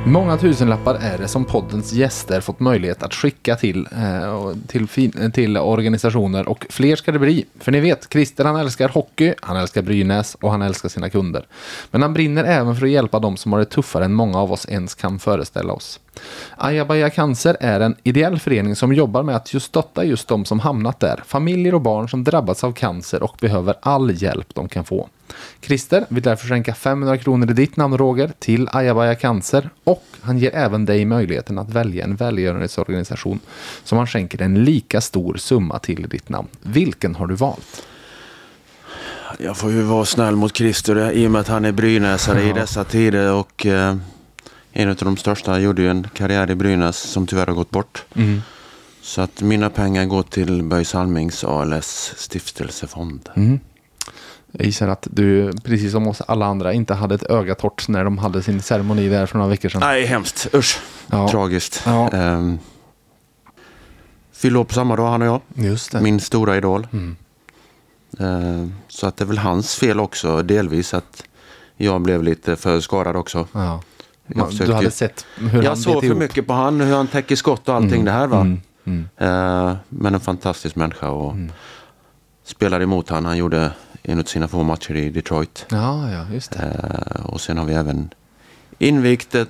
[0.07, 4.89] Många tusenlappar är det som poddens gäster fått möjlighet att skicka till, eh, till,
[5.33, 7.45] till organisationer och fler ska det bli.
[7.61, 11.47] För ni vet, Christer han älskar hockey, han älskar Brynäs och han älskar sina kunder.
[11.91, 14.53] Men han brinner även för att hjälpa dem som har det tuffare än många av
[14.53, 16.01] oss ens kan föreställa oss.
[16.57, 20.61] Ayabaya Cancer är en ideell förening som jobbar med att just stötta just de som
[20.61, 21.23] hamnat där.
[21.27, 25.09] Familjer och barn som drabbats av cancer och behöver all hjälp de kan få.
[25.61, 30.39] Christer vill därför skänka 500 kronor i ditt namn Roger till Ajabaja Cancer och han
[30.39, 33.41] ger även dig möjligheten att välja en välgörenhetsorganisation
[33.85, 36.49] som han skänker en lika stor summa till i ditt namn.
[36.63, 37.87] Vilken har du valt?
[39.39, 42.53] Jag får ju vara snäll mot Christer i och med att han är brynäsare i
[42.53, 43.97] dessa tider och eh,
[44.73, 48.05] en av de största gjorde ju en karriär i Brynäs som tyvärr har gått bort.
[49.03, 53.29] Så att mina pengar går till Böjs Almings ALS stiftelsefond.
[54.53, 58.05] Jag gissar att du, precis som oss alla andra, inte hade ett öga torrt när
[58.05, 59.81] de hade sin ceremoni där för några veckor sedan.
[59.81, 60.49] Nej, hemskt.
[60.55, 60.81] Usch.
[61.07, 61.29] Ja.
[61.29, 61.83] Tragiskt.
[61.87, 62.09] Ja.
[62.11, 62.59] Ehm,
[64.33, 65.41] fyllde på samma dag han och jag.
[65.55, 66.01] Just det.
[66.01, 66.87] Min stora idol.
[66.93, 67.17] Mm.
[68.19, 71.25] Ehm, så att det är väl hans fel också delvis att
[71.77, 73.47] jag blev lite för skadad också.
[73.53, 73.83] Ja.
[74.59, 76.19] Du hade sett hur Jag såg för ihop.
[76.19, 78.41] mycket på han, hur han täcker skott och allting det här va.
[78.41, 79.09] Mm, mm.
[79.17, 81.35] Ehm, men en fantastisk människa och
[82.45, 83.25] spelade emot han.
[83.25, 83.71] Han gjorde
[84.03, 85.67] en av sina få matcher i Detroit.
[85.71, 86.59] Ja, ja, just det.
[86.59, 88.15] Ehm, och sen har vi även
[88.79, 89.49] invigt ett,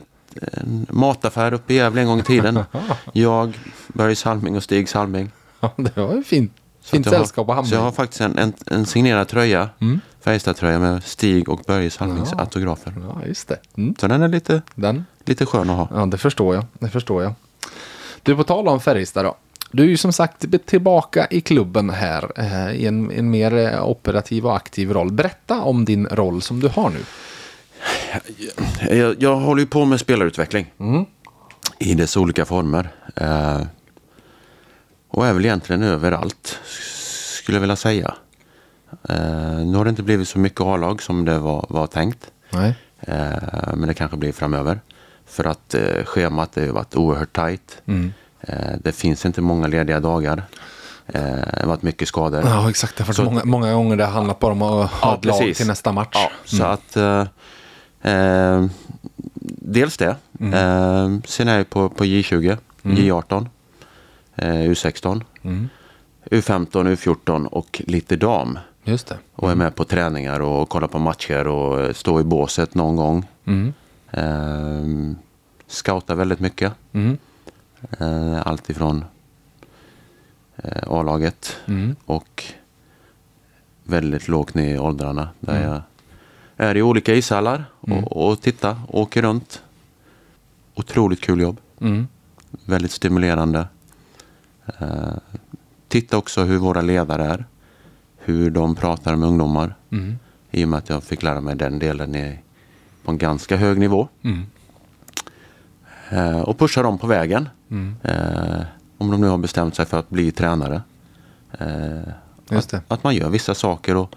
[0.52, 2.64] en mataffär uppe i Gävle en gång i tiden.
[3.12, 5.30] jag, Börje Salming och Stig Salming.
[5.60, 6.52] Ja, det var ju fint.
[6.82, 9.68] Fint sällskap att hamna Så jag har faktiskt en, en, en signerad tröja.
[9.78, 10.00] Mm.
[10.20, 12.38] Färjestad-tröja med Stig och Börje Salmings Ja.
[12.40, 12.94] autografer.
[13.08, 13.58] Ja, just det.
[13.76, 13.94] Mm.
[14.00, 15.04] Så den är lite, Den.
[15.24, 15.88] lite skön att ha.
[16.00, 16.64] Ja, det förstår jag.
[16.78, 17.34] Det förstår jag.
[18.22, 19.34] Du, på tal om Färjestad då.
[19.72, 23.84] Du är ju som sagt tillbaka i klubben här eh, i en, en mer eh,
[23.84, 25.12] operativ och aktiv roll.
[25.12, 27.00] Berätta om din roll som du har nu.
[28.96, 30.72] Jag, jag håller ju på med spelarutveckling.
[30.78, 31.04] Mm.
[31.78, 32.88] I dess olika former.
[33.16, 33.62] Eh,
[35.08, 36.58] och är väl egentligen överallt.
[37.42, 38.14] Skulle jag vilja säga.
[39.08, 42.30] Eh, nu har det inte blivit så mycket A-lag som det var, var tänkt.
[43.00, 44.80] Eh, men det kanske blir framöver.
[45.26, 47.82] För att eh, schemat har varit oerhört tajt.
[47.86, 48.12] Mm.
[48.42, 50.42] Eh, det finns inte många lediga dagar.
[51.06, 52.42] Eh, det har varit mycket skador.
[52.44, 52.96] Ja, exakt.
[52.96, 55.24] Det har varit Så- många, många gånger det har handlat bara om att ha ett
[55.24, 56.08] lag till nästa match.
[56.12, 57.26] Ja, så att eh,
[58.12, 58.66] eh,
[59.44, 60.16] dels det.
[60.40, 63.48] Eh, sen är jag på, på J20, J18,
[64.36, 65.68] eh, U16, Mm.
[66.30, 68.58] U15, U14 och lite dam.
[68.84, 69.18] Just det.
[69.34, 73.26] Och är med på träningar och kollar på matcher och står i båset någon gång.
[73.46, 73.72] Mm.
[74.10, 75.16] Eh,
[75.66, 76.72] scoutar väldigt mycket.
[77.98, 78.32] Mm.
[78.34, 79.04] Eh, allt ifrån
[80.56, 81.96] eh, A-laget Mm.
[82.04, 82.44] och
[83.84, 85.28] väldigt lågt ner i åldrarna.
[85.40, 85.82] Där jag
[86.68, 89.62] är i olika ishallar och, och tittar, åker runt.
[90.74, 91.56] Otroligt kul jobb.
[91.80, 92.06] Mm.
[92.64, 93.66] Väldigt stimulerande.
[94.78, 95.14] Eh,
[95.88, 97.44] titta också hur våra ledare är.
[98.18, 99.74] Hur de pratar med ungdomar.
[99.90, 100.18] Mm.
[100.50, 102.38] I och med att jag fick lära mig den delen i,
[103.04, 104.08] på en ganska hög nivå.
[104.22, 104.46] Mm.
[106.10, 107.48] Eh, och pusha dem på vägen.
[107.72, 107.96] Mm.
[108.02, 108.62] Eh,
[108.98, 110.82] om de nu har bestämt sig för att bli tränare.
[111.58, 114.14] Eh, att, att man gör vissa saker och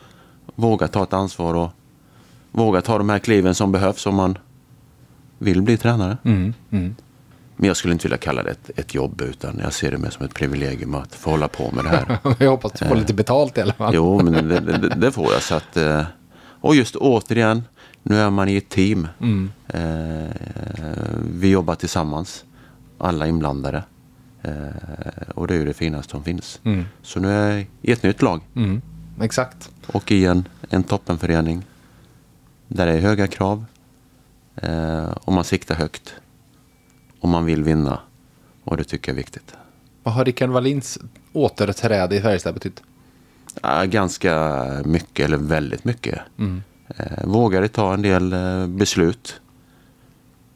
[0.56, 1.70] vågar ta ett ansvar och
[2.52, 4.38] vågar ta de här kliven som behövs om man
[5.38, 6.18] vill bli tränare.
[6.24, 6.54] Mm.
[6.70, 6.96] Mm.
[7.56, 10.10] Men jag skulle inte vilja kalla det ett, ett jobb utan jag ser det mer
[10.10, 12.18] som ett privilegium att få hålla på med det här.
[12.40, 13.96] Jag hoppas du får lite betalt i alla fall.
[13.96, 15.42] jo, men det, det, det får jag.
[15.42, 16.04] Så att, eh,
[16.62, 17.64] och just återigen,
[18.04, 19.08] nu är man i ett team.
[19.22, 19.52] Mm.
[19.68, 20.36] Eh,
[21.32, 22.46] vi jobbar tillsammans,
[22.98, 23.84] alla inblandade.
[24.42, 26.60] Eh, och det är ju det finaste som finns.
[26.64, 26.86] Mm.
[27.02, 28.82] Så nu är jag i ett nytt lag Mm.
[29.22, 29.72] Exakt.
[29.88, 31.66] och i en, en toppenförening
[32.68, 33.66] där det är höga krav
[34.56, 36.14] eh, och man siktar högt
[37.20, 38.00] och man vill vinna
[38.64, 39.56] och det tycker jag är viktigt.
[40.04, 41.00] Vad har Rickard Wallins
[41.34, 42.82] återträde i Färjestad betytt?
[43.62, 46.20] Ja, ganska mycket, eller väldigt mycket.
[46.88, 49.42] Eh, vågade ta en del eh, beslut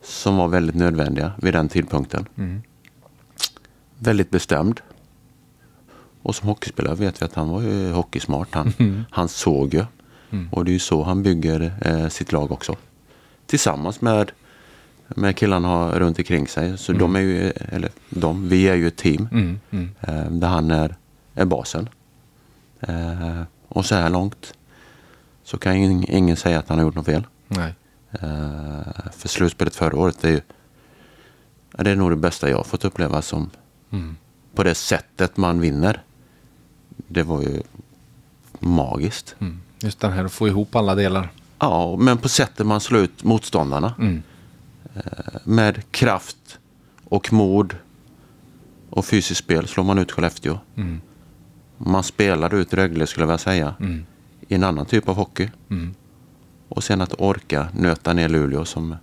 [0.04, 2.26] som var väldigt nödvändiga vid den tidpunkten.
[3.98, 4.82] Väldigt bestämd.
[6.22, 8.48] Och som hockeyspelare vet vi att han var ju hockeysmart.
[8.52, 8.74] Han,
[9.12, 9.86] han såg ju.
[10.52, 12.76] Och det är ju så han bygger eh, sitt lag också.
[13.46, 14.32] Tillsammans med,
[15.08, 16.78] med killarna runt omkring sig.
[16.78, 19.30] Så de är ju, eller de, vi är ju ett team.
[19.32, 19.60] Mm.
[19.72, 19.90] Mm.
[20.02, 20.96] Eh, där han är,
[21.34, 21.90] är basen.
[22.80, 24.54] Eh, och så här långt
[25.44, 27.28] så kan ingen säga att han har gjort något fel.
[27.48, 27.74] Nej.
[28.12, 30.42] Eh, för slutspelet förra året är ju
[31.72, 33.50] det är nog det bästa jag fått uppleva som
[33.92, 34.16] Mm.
[34.56, 36.02] på det sättet man vinner.
[37.08, 37.62] Det var ju
[38.60, 39.36] magiskt.
[39.40, 39.60] Mm.
[39.80, 41.32] Just den här att få ihop alla delar.
[41.60, 43.94] Ja, men på sättet man slår ut motståndarna.
[44.00, 44.24] Mm.
[44.96, 45.02] Eh,
[45.44, 46.60] med kraft
[47.04, 47.76] och mod
[48.90, 50.58] och fysiskt spel slår man ut Skellefteå.
[50.76, 51.02] Mm.
[51.78, 53.76] Man spelar ut Rögle skulle jag vilja säga.
[53.80, 54.06] Mm.
[54.48, 55.50] I en annan typ av hockey.
[56.70, 56.76] Mm.
[56.78, 58.96] Och sen att orka nöta ner Luleå som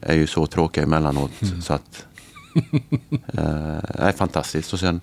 [0.00, 1.30] är ju så tråkiga emellanåt.
[1.62, 2.06] Så att
[3.32, 4.72] eh, är fantastiskt.
[4.72, 5.00] Och sen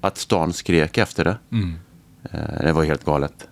[0.00, 1.36] att stan skrek efter det.
[1.52, 1.74] Mm.
[2.30, 3.48] Eh, det var helt galet.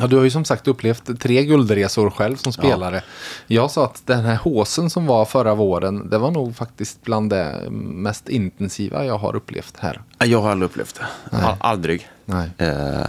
[0.00, 3.02] Ja, du har ju som sagt upplevt tre guldresor själv som spelare.
[3.46, 7.30] Jag sa att den här håsen som var förra våren, det var nog faktiskt bland
[7.30, 10.00] det mest intensiva jag har upplevt här.
[10.18, 11.06] Jag har aldrig upplevt det.
[11.32, 11.42] Nej.
[11.44, 12.08] Al- aldrig.
[12.24, 12.50] Nej.
[12.58, 13.06] Eh,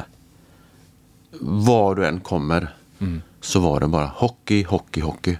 [1.41, 2.76] var du än kommer
[3.42, 5.38] så var det bara hockey, hockey, hockey.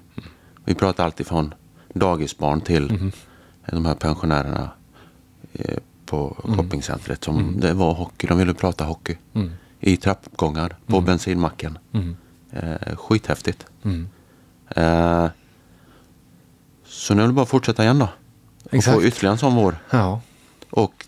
[0.66, 1.54] Vi pratade alltid från
[1.94, 3.12] dagisbarn till
[3.66, 4.70] de här pensionärerna
[5.54, 7.24] eh, på shoppingcentret.
[7.24, 9.18] Som Det var hockey, de ville prata hockey.
[9.80, 11.78] I trappuppgångar, på bensinmacken.
[12.52, 13.66] Eh, skithäftigt.
[13.84, 14.10] Mm.
[14.68, 15.28] Eh,
[16.86, 18.08] så nu är det bara att fortsätta igen då.
[18.64, 18.96] Och Exakt.
[18.98, 19.76] få ytterligare en sån vår.
[19.90, 20.22] Ja.
[20.70, 21.06] Och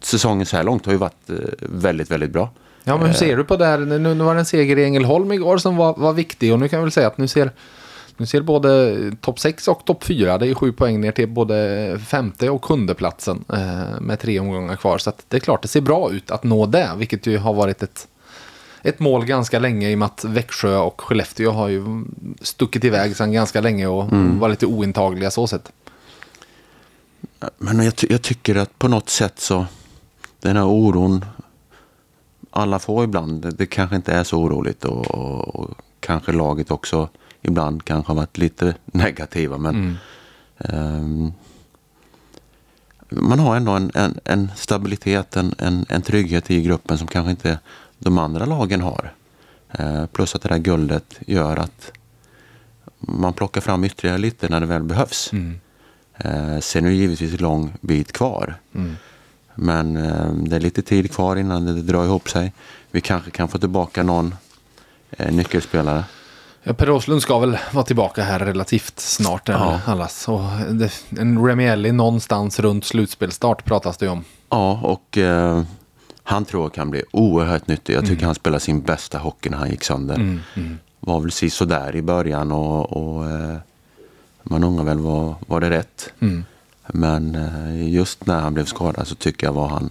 [0.00, 2.50] säsongen så här långt har ju varit eh, väldigt, väldigt bra.
[2.84, 3.78] Ja, men hur ser du på det här?
[3.78, 6.68] Nu, nu var det en seger i Ängelholm igår som var, var viktig och nu
[6.68, 7.50] kan jag väl säga att nu ser,
[8.16, 11.98] nu ser både topp 6 och topp 4, det är sju poäng ner till både
[12.06, 14.98] femte och sjunde platsen eh, med tre omgångar kvar.
[14.98, 17.82] Så det är klart, det ser bra ut att nå det, vilket ju har varit
[17.82, 18.08] ett,
[18.82, 22.04] ett mål ganska länge i och med att Växjö och Skellefteå har ju
[22.40, 25.72] stuckit iväg sedan ganska länge och var lite ointagliga så sett.
[27.58, 29.66] Men jag, jag tycker att på något sätt så,
[30.40, 31.24] den här oron
[32.50, 35.70] alla får ibland, det, kanske inte är så oroligt och, och, och
[36.00, 37.08] kanske laget också
[37.42, 39.58] ibland kanske har varit lite negativa.
[39.58, 39.98] Men
[40.58, 41.32] ehm,
[43.08, 47.30] man har ändå en, en, en stabilitet, en, en, en trygghet i gruppen som kanske
[47.30, 47.58] inte
[47.98, 49.12] de andra lagen har.
[49.70, 51.92] Eh, plus att det där guldet gör att
[52.98, 55.30] man plockar fram ytterligare lite när det väl behövs.
[56.14, 58.56] Eh, sen är det givetvis en lång bit kvar.
[59.60, 62.52] Men eh, det är lite tid kvar innan det drar ihop sig.
[62.90, 64.34] Vi kanske kan få tillbaka någon
[65.10, 66.04] eh, nyckelspelare.
[66.62, 69.48] Ja, per Åslund ska väl vara tillbaka här relativt snart.
[69.48, 69.80] Ja.
[69.86, 70.28] Allas.
[70.28, 70.40] Och
[70.70, 74.24] det, en Remielli någonstans runt slutspelstart pratas det ju om.
[74.50, 75.62] Ja, och eh,
[76.22, 77.94] han tror jag kan bli oerhört nyttig.
[77.94, 80.40] Jag tycker han spelade sin bästa hockey när han gick sönder.
[81.00, 83.56] Var väl sådär i början och, och eh,
[84.42, 86.12] man undrar väl var, var det rätt?
[86.88, 89.90] Men eh, just när han blev skadad så tycker jag var han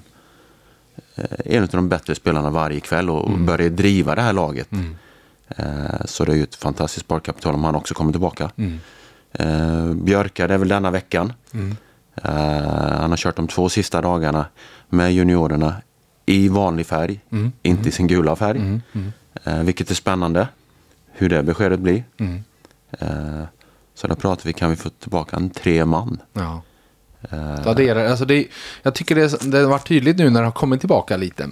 [1.16, 4.68] eh, en av de bättre spelarna varje kväll och och började driva det här laget.
[5.50, 8.52] Eh, så det är ju ett fantastiskt sparkapital om han också kommer tillbaka.
[9.32, 11.34] Eh, Björka, det är väl denna veckan.
[12.16, 12.32] Eh,
[13.00, 14.46] han har kört de två sista dagarna
[14.90, 15.76] med juniorerna
[16.26, 17.20] i vanlig färg,
[17.62, 18.82] inte i sin gula färg.
[19.44, 20.48] Eh, vilket är spännande
[21.12, 22.04] hur det beskedet blir.
[23.96, 26.20] Så då pratar vi, kan vi få tillbaka en tre man?
[26.34, 26.62] Ja.
[27.30, 28.10] Eh, ja, det är det.
[28.10, 28.48] Alltså det,
[28.84, 31.50] jag tycker det, det har varit tydligt nu när det har kommit tillbaka lite.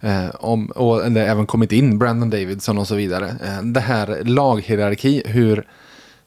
[0.00, 3.28] Eh, om, och även kommit in Brandon Davidson och så vidare.
[3.28, 5.66] Eh, det här laghierarki, hur,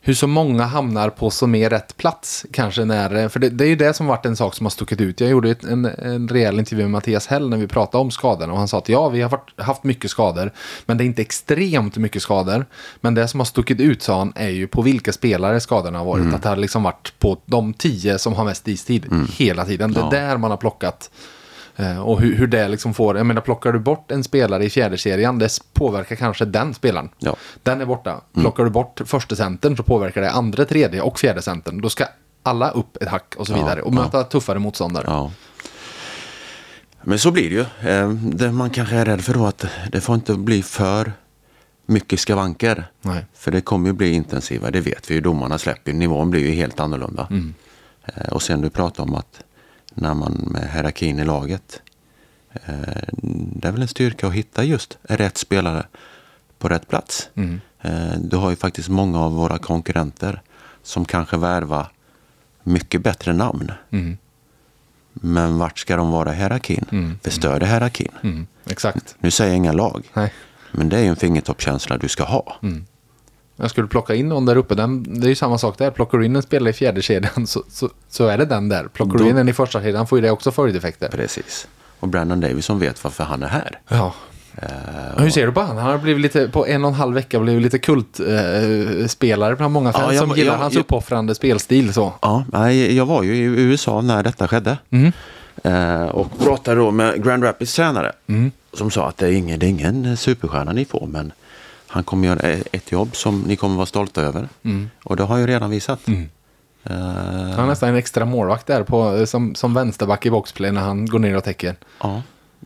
[0.04, 2.46] hur så många hamnar på så mer rätt plats.
[2.54, 5.02] Kanske när, för det, det är ju det som varit en sak som har stuckit
[5.02, 5.22] ut.
[5.22, 8.54] Jag gjorde ett, en, en rejäl intervju med Mattias Hell när vi pratade om skadorna.
[8.54, 10.52] Och han sa att ja, vi har varit, haft mycket skador.
[10.86, 12.66] Men det är inte extremt mycket skador.
[13.02, 16.06] Men det som har stuckit ut, sa han, är ju på vilka spelare skadorna har
[16.06, 16.34] varit.
[16.34, 19.06] Att det har liksom varit på de tio som har mest istid
[19.38, 19.94] hela tiden.
[19.94, 21.12] Det är där man har plockat.
[21.76, 24.70] Eh, Och hur, hur det liksom får, jag menar plockar du bort en spelare i
[24.70, 27.10] fjärde serien, det påverkar kanske den spelaren.
[27.20, 27.36] Ja.
[27.64, 28.22] Den är borta.
[28.34, 31.82] Plockar du bort första centern så påverkar det andra, tredje och fjärde centern.
[31.82, 32.06] Då ska
[32.44, 34.02] alla upp ett hack och så Ja, vidare och ja.
[34.04, 35.04] möta tuffare motståndare.
[35.08, 35.32] Ja.
[37.04, 37.90] Men så blir det ju.
[37.92, 41.14] Eh, det man kanske är rädd för då att det får inte bli för
[41.86, 42.88] mycket skavanker.
[43.02, 43.26] Nej.
[43.34, 45.22] För det kommer ju bli intensivare, det vet vi ju.
[45.22, 47.28] Domarna släpper, nivån blir ju helt annorlunda.
[48.06, 49.40] Eh, och sen du pratar om att
[49.96, 51.82] när man med hierarkin i laget.
[52.54, 53.14] Eh,
[53.54, 55.86] det är väl en styrka att hitta just rätt spelare
[56.60, 57.30] på rätt plats.
[57.82, 60.42] Eh, du har ju faktiskt många av våra konkurrenter
[60.84, 61.88] som kanske värvar
[62.64, 63.72] mycket bättre namn.
[65.14, 66.86] Men vart ska de vara i hierarkin?
[67.24, 68.12] Förstör det hierarkin?
[68.24, 68.48] Mm.
[68.66, 69.16] Exakt.
[69.20, 70.10] Nu säger jag inga lag.
[70.14, 70.34] Nej.
[70.72, 72.56] Men det är ju en fingertoppskänsla du ska ha.
[73.62, 74.76] Jag skulle plocka in någon där uppe.
[74.76, 75.92] Den, det är ju samma sak där.
[75.92, 78.88] Plockar du in en spelare i fjärde kedjan så, så, så är det den där.
[78.94, 81.08] Plockar du in en i första kedjan får ju det också följdeffekter.
[81.10, 81.68] Precis.
[82.00, 83.80] Och Brandon Davison vet varför han är här.
[83.88, 84.14] Ja.
[85.18, 85.78] Hur ser du på han?
[85.78, 89.56] Han har blivit lite, på en och en halv vecka blivit lite kultspelare eh, spelare
[89.56, 91.94] bland många fans Ja, jag- som gillar jag- hans jag- uppoffrande spelstil.
[91.94, 92.14] Så.
[92.22, 94.78] Ja, jag var ju i USA när detta skedde.
[95.64, 98.12] Eh, och pratade då med Grand Rapids tränare.
[98.74, 101.32] Som sa att det är ingen, det är ingen superstjärna ni får, men
[101.92, 102.40] han kommer göra
[102.72, 104.50] ett jobb som ni kommer vara stolta över.
[105.04, 106.08] Och det har ju redan visat.
[106.08, 110.82] Eh, Han har nästan en extra målvakt där på, som, som vänsterback i boxplay när
[110.82, 111.76] han går ner och täcker.
[112.02, 112.22] Ja,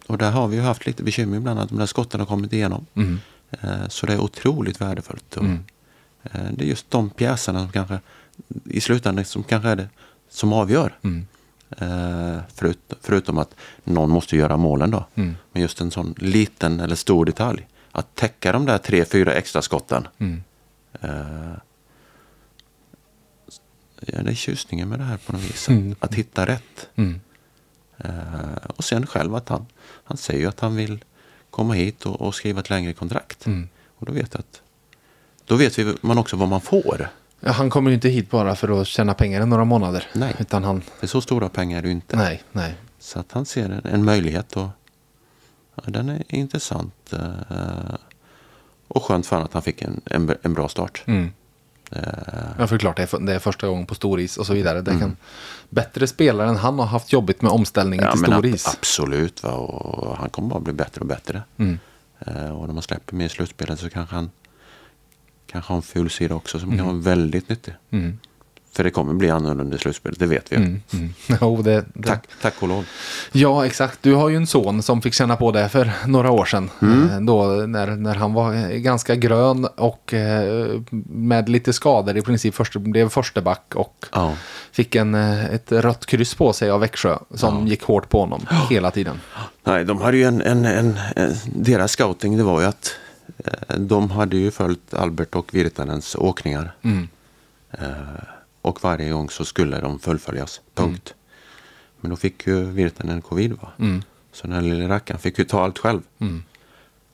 [0.07, 2.53] och där har vi ju haft lite bekymmer ibland att de där skotten har kommit
[2.53, 2.85] igenom.
[3.61, 5.37] Eh, Så det är otroligt värdefullt.
[5.37, 5.43] Och,
[6.23, 7.99] eh, Det är just de pjäserna som kanske
[8.65, 9.87] i slutändan som kanske är det
[10.29, 10.97] som avgör.
[11.77, 15.05] Eh, Förut, förutom att någon måste göra målen då.
[15.51, 17.67] Men just en sån liten eller stor detalj.
[17.97, 20.07] Att täcka de där tre, fyra extra skotten.
[21.01, 21.09] Eh,
[24.07, 25.69] Ja, det är tjusningen med det här på något vis.
[25.69, 26.89] Att, att hitta rätt.
[27.97, 29.65] Eh, och sen själv att han,
[30.03, 31.03] han säger ju att han vill
[31.49, 33.45] komma hit och, och skriva ett längre kontrakt.
[33.97, 34.61] Och då vet, att,
[35.45, 37.07] då vet vi man också vad man får.
[37.39, 40.07] Ja, han kommer ju inte hit bara för att tjäna pengar i några månader.
[40.13, 40.35] Nej.
[40.39, 42.17] Utan han, För så stora pengar är det ju inte.
[42.17, 42.75] nej, nej.
[42.99, 44.67] Så att han ser en, en möjlighet och
[45.75, 47.13] ja, den är intressant.
[47.13, 47.95] Eh,
[48.87, 51.03] och skönt för honom att han fick en, en, en bra start.
[51.05, 51.33] Mm.
[51.91, 52.01] Eh,
[52.59, 54.81] Ja, för klart det är, det är första gången på storis och så vidare.
[54.81, 55.17] Det kan,
[55.69, 58.67] bättre spelare än han har haft jobbigt med omställningen ja, till storis.
[58.67, 59.43] absolut.
[59.43, 59.51] Va?
[59.51, 61.43] Och han kommer bara bli bättre och bättre.
[62.19, 64.31] Eh, och när man släpper mer i slutspelet så kanske han
[65.45, 67.73] kanske har en ful sida också som kan vara väldigt nyttig.
[68.75, 70.55] För det kommer bli annorlunda i slutspelet, det vet vi.
[70.55, 70.81] Mm.
[71.41, 72.07] Jo, det, det.
[72.07, 72.85] Tack, tack och lov.
[73.31, 73.99] Ja, exakt.
[74.01, 76.69] Du har ju en son som fick känna på det för några år sedan.
[76.81, 77.09] Mm.
[77.09, 82.21] Eh, Då när, när han var eh, ganska grön och eh, med lite skador i
[82.21, 84.33] princip först, blev första back och Ja.
[84.71, 88.91] fick en, ett rött kryss på sig av Växjö som gick hårt på honom hela
[88.91, 89.19] tiden.
[89.63, 92.91] Nej, de hade ju en, en, en, en, deras scouting det var ju att
[93.77, 96.75] de hade ju följt Albert och Virtanens åkningar.
[97.71, 97.79] Eh,
[98.65, 101.13] och varje gång så skulle de fullföljas, punkt.
[102.01, 103.67] Men då fick ju Virtanen covid va.
[104.33, 106.01] Så den här lilla rackaren fick ju ta allt själv.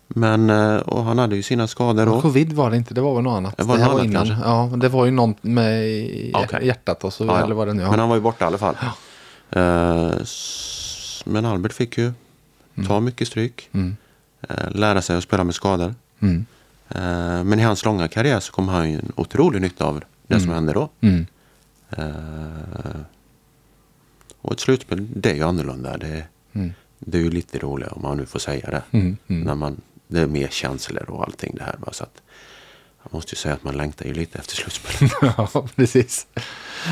[0.08, 2.22] Men, eh, och han hade ju sina skador då.
[2.22, 3.58] Covid var det inte, det var väl något annat.
[3.58, 4.26] Det var här något var innan.
[4.28, 4.45] kanske?
[4.49, 5.72] Ja, det var ju något med
[6.34, 6.66] Okej.
[6.68, 7.43] hjärtat och så, Ja, ja.
[7.45, 8.76] eller vad det nu Men han var ju borta i alla fall.
[10.22, 12.12] S- men Albert fick ju
[12.88, 13.70] ta mycket stryk.
[14.49, 15.95] eh, lära sig att spela med skador.
[16.20, 16.45] Mm.
[16.89, 20.39] Eh, men i hans långa karriär så kom han ju en otrolig nytta av det
[20.39, 20.89] som hände då.
[21.91, 22.11] Mm.
[22.11, 23.01] Eh,
[24.41, 25.97] och ett slutspel, det är ju annorlunda.
[25.97, 26.23] Det,
[26.99, 28.97] det är ju lite roligare om man nu får säga det.
[28.97, 29.41] Mm, mm.
[29.41, 31.75] När man, det är mer känslor och allting det här.
[31.79, 31.89] va.
[31.91, 32.21] Så att,
[33.03, 35.13] jag måste ju säga att man längtar ju lite efter slutspelet.
[35.37, 36.27] Ja, precis.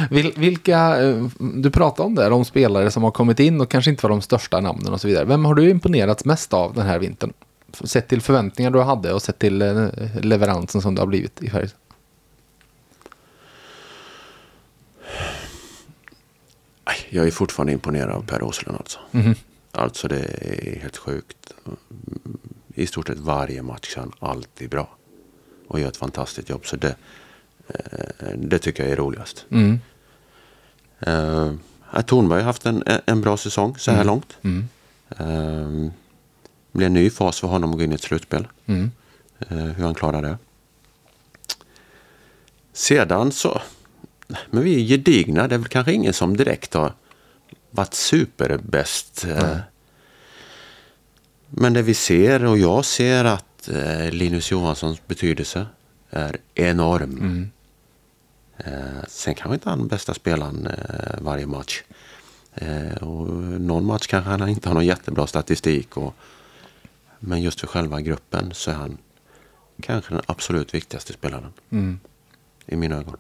[0.10, 3.92] Vil, vilka, eh, du pratade om det, de spelare som har kommit in och kanske
[3.92, 5.26] inte var de största namnen och så vidare.
[5.26, 7.34] Vem har du imponerats mest av den här vintern?
[7.84, 9.88] Sett till förväntningar du hade och sett till eh,
[10.22, 11.80] leveransen som det har blivit i Färjestad.
[17.10, 19.00] Jag är fortfarande imponerad av Per Åslund alltså.
[19.12, 19.36] Mhm.
[19.72, 21.54] Alltså det är helt sjukt.
[22.76, 24.90] I stort sett varje match är han alltid bra.
[25.68, 26.66] Och gör ett fantastiskt jobb.
[26.66, 26.96] Så det,
[27.68, 29.46] eh, det tycker jag är roligast.
[29.50, 29.80] Mm.
[31.08, 31.54] Uh,
[32.06, 34.38] Tornberg har haft en, en bra säsong så här långt.
[34.42, 34.70] Mm.
[35.10, 35.92] Eh,
[36.72, 38.48] blir en ny fas för honom att gå in i ett slutspel.
[38.66, 38.92] Mm.
[39.40, 40.38] Eh, hur han klarar det.
[42.74, 43.62] Sedan så,
[44.50, 45.48] men vi är gedigna.
[45.48, 46.94] Det är väl kanske ingen som direkt har
[47.72, 49.26] varit superbäst.
[49.26, 49.58] eh.
[51.50, 55.66] Men det vi ser och jag ser att eh, Linus Johanssons betydelse
[56.10, 57.50] är enorm.
[58.58, 60.68] Eh, sen kanske inte han bästa spelaren
[61.18, 61.84] varje match.
[63.02, 63.28] Och
[63.62, 65.98] någon match kanske han inte har någon jättebra statistik.
[65.98, 66.16] Och,
[67.20, 68.98] men just för själva gruppen så är han
[69.82, 71.54] kanske den absolut viktigaste spelaren.
[71.70, 72.00] Mm.
[72.66, 73.18] I mina ögon.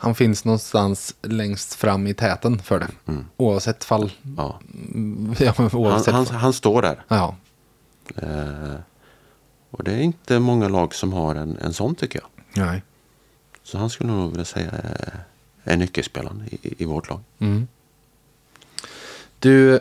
[0.00, 2.88] Han finns någonstans längst fram i täten för det.
[3.36, 4.12] Oavsett fall.
[4.36, 4.60] Ja.
[5.38, 6.36] Ja, Han, oavsett han, fall.
[6.36, 7.04] han står där.
[7.08, 7.36] Ja.
[8.16, 8.74] Eh,
[9.70, 12.64] och det är inte många lag som har en, en sån tycker jag.
[12.66, 12.82] Nej.
[13.62, 15.24] Så han skulle nog vilja säga är,
[15.64, 17.20] är nyckelspelaren i, i vårt lag.
[19.38, 19.80] Du,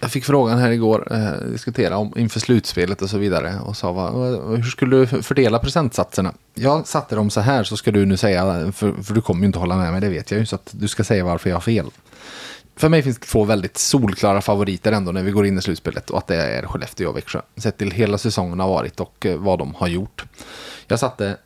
[0.00, 3.60] jag fick frågan här igår, eh, diskutera om inför slutspelet och så vidare.
[3.64, 6.34] Och sa, vad, eh, hur skulle du fördela procentsatserna?
[6.54, 9.46] Jag satte dem så här, så ska du nu säga, för, för du kommer ju
[9.46, 10.46] inte hålla med mig, det vet jag ju.
[10.46, 11.90] Så att du ska säga varför jag har fel.
[12.76, 16.10] För mig finns det två väldigt solklara favoriter ändå när vi går in i slutspelet.
[16.10, 17.40] Och att det är Skellefteå och Växjö.
[17.56, 20.24] Sett till hela säsongen har varit och eh, vad de har gjort.
[20.86, 21.36] Jag satte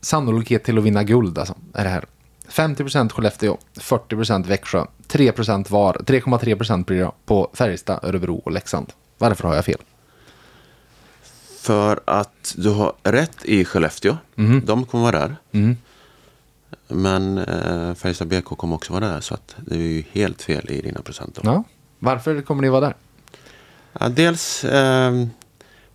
[0.00, 2.04] sannolikhet till att vinna guld alltså, är det här.
[2.48, 8.92] 50% Skellefteå, 40% Växjö, 3% var, 3,3% blir det på Färjestad, Örebro och Leksand.
[9.18, 9.80] Varför har jag fel?
[11.60, 14.16] För att du har rätt i Skellefteå.
[14.64, 15.36] De kommer vara där.
[16.88, 19.20] Men eh, Färjestad BK kommer också vara där.
[19.20, 21.34] Så att det är ju helt fel i dina procent.
[21.34, 21.40] då.
[21.44, 21.64] Ja.
[21.98, 22.94] Varför kommer ni vara där?
[24.00, 25.26] Ja, dels, eh,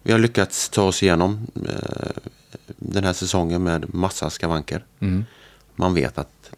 [0.04, 2.22] vi har lyckats ta oss igenom eh,
[2.68, 4.86] den här säsongen med massa skavanker.
[5.76, 6.52] Man vet att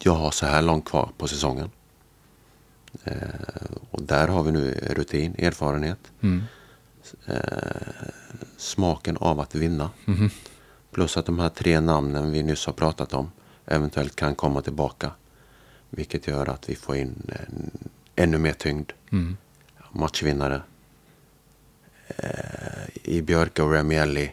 [0.00, 1.70] jag har så här långt kvar på säsongen.
[3.04, 3.14] Eh,
[3.90, 5.98] och där har vi nu rutin, erfarenhet.
[7.26, 7.36] Eh,
[8.56, 9.90] smaken av att vinna.
[10.90, 13.30] Plus att de här tre namnen vi nyss har pratat om
[13.66, 15.10] eventuellt kan komma tillbaka.
[15.90, 17.70] Vilket gör att vi får in en,
[18.16, 18.90] ännu mer tyngd.
[19.92, 20.62] Matchvinnare.
[22.08, 24.32] Eh, I Björka och Remielli.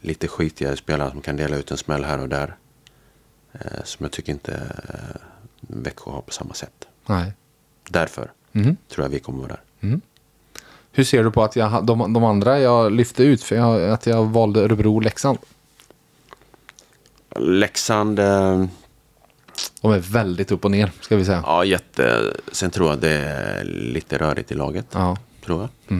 [0.00, 2.56] Lite skitigare spelare som kan dela ut en smäll här och där.
[3.52, 4.52] Eh, som jag tycker inte
[4.88, 5.20] eh,
[5.60, 6.88] Växjö har på samma sätt.
[7.06, 7.32] Nej.
[7.92, 8.76] Därför Mhm.
[8.88, 9.48] tror jag vi kommer vara
[9.80, 10.00] där.
[10.92, 14.06] Hur ser du på att jag, de, de andra jag lyfte ut, för jag, att
[14.06, 15.38] jag valde Örebro och Leksand?
[17.36, 18.64] Leksand, eh,
[19.80, 21.42] De är väldigt upp och ner, ska vi säga.
[21.46, 22.32] ja jätte.
[22.52, 24.86] Sen tror jag det är lite rörigt i laget.
[24.92, 25.16] Ja.
[25.44, 25.98] Tror jag.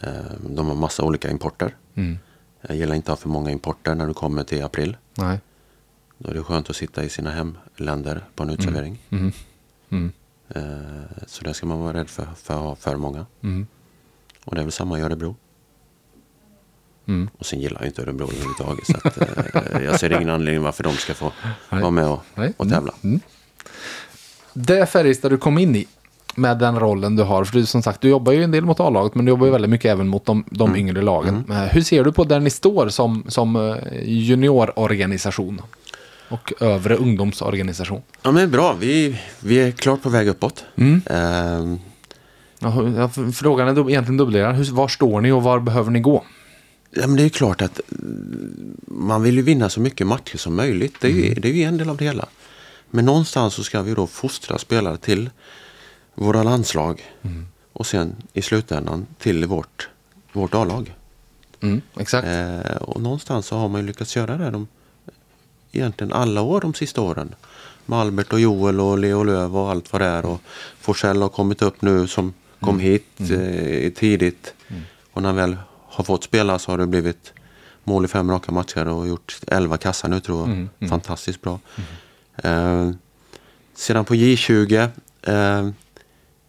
[0.00, 0.10] Eh,
[0.48, 1.74] de har massa olika importer.
[1.94, 2.18] Mm.
[2.60, 4.96] Jag gillar inte att ha för många importer när du kommer till april.
[5.14, 5.38] Nej.
[6.18, 8.98] Då är det skönt att sitta i sina hemländer på en utservering.
[9.90, 10.12] Mm.
[10.54, 10.68] Mm.
[10.68, 13.26] Eh, Så det ska man vara rädd för, för att ha för många.
[13.42, 13.66] Mm.
[14.44, 15.36] Och det är väl samma i Örebro.
[17.08, 17.30] Mm.
[17.38, 18.86] Och sen gillar jag inte Örebro överhuvudtaget.
[18.86, 19.16] Så att,
[19.74, 21.32] eh, jag ser ingen anledning varför de ska få
[21.70, 21.80] Nej.
[21.80, 22.22] vara med och,
[22.56, 22.92] och tävla.
[23.04, 23.20] Mm.
[24.52, 25.86] Det Färjestad du kom in i
[26.36, 28.80] med den rollen du har, för du, som sagt, du jobbar ju en del mot
[28.80, 31.44] A-laget, men du jobbar ju väldigt mycket även mot de, de yngre lagen.
[31.50, 35.60] Eh, Hur ser du på där ni står som, som eh, juniororganisation
[36.28, 38.02] och övre ungdomsorganisation?
[38.22, 40.64] Ja men bra, vi, vi är klart på väg uppåt.
[40.76, 41.02] Mm.
[41.06, 41.78] Eh,
[42.64, 44.66] Ja, frågan är egentligen dubblerad.
[44.68, 46.24] Var står ni och var behöver ni gå?
[46.90, 50.56] Ja, men det är klart att mm, man vill ju vinna så mycket matcher som
[50.56, 50.94] möjligt.
[51.00, 52.26] Det är, ju, det är ju en del av det hela.
[52.90, 55.30] Men någonstans så ska vi då fostra spelare till
[56.14, 57.02] våra landslag.
[57.72, 59.88] Och sen i slutändan till vårt,
[60.32, 60.94] vårt A-lag.
[61.60, 62.26] Mm, exakt.
[62.28, 64.68] Eh, och någonstans så har man ju lyckats göra det de,
[65.76, 67.34] egentligen alla år de sista åren.
[67.86, 70.26] Med Albert och Joel och Leo Löv och allt vad det är.
[70.26, 70.40] Och
[70.80, 74.54] Forsell har kommit upp nu som kom hit eh, tidigt.
[75.12, 75.56] Och när han väl
[75.88, 77.32] har fått spela så har det blivit
[77.84, 80.88] mål i fem raka matcher och gjort 11 kassar nu tror jag.
[80.88, 81.60] Fantastiskt bra.
[82.36, 82.90] Eh,
[83.74, 84.88] sedan på J20
[85.22, 85.68] eh,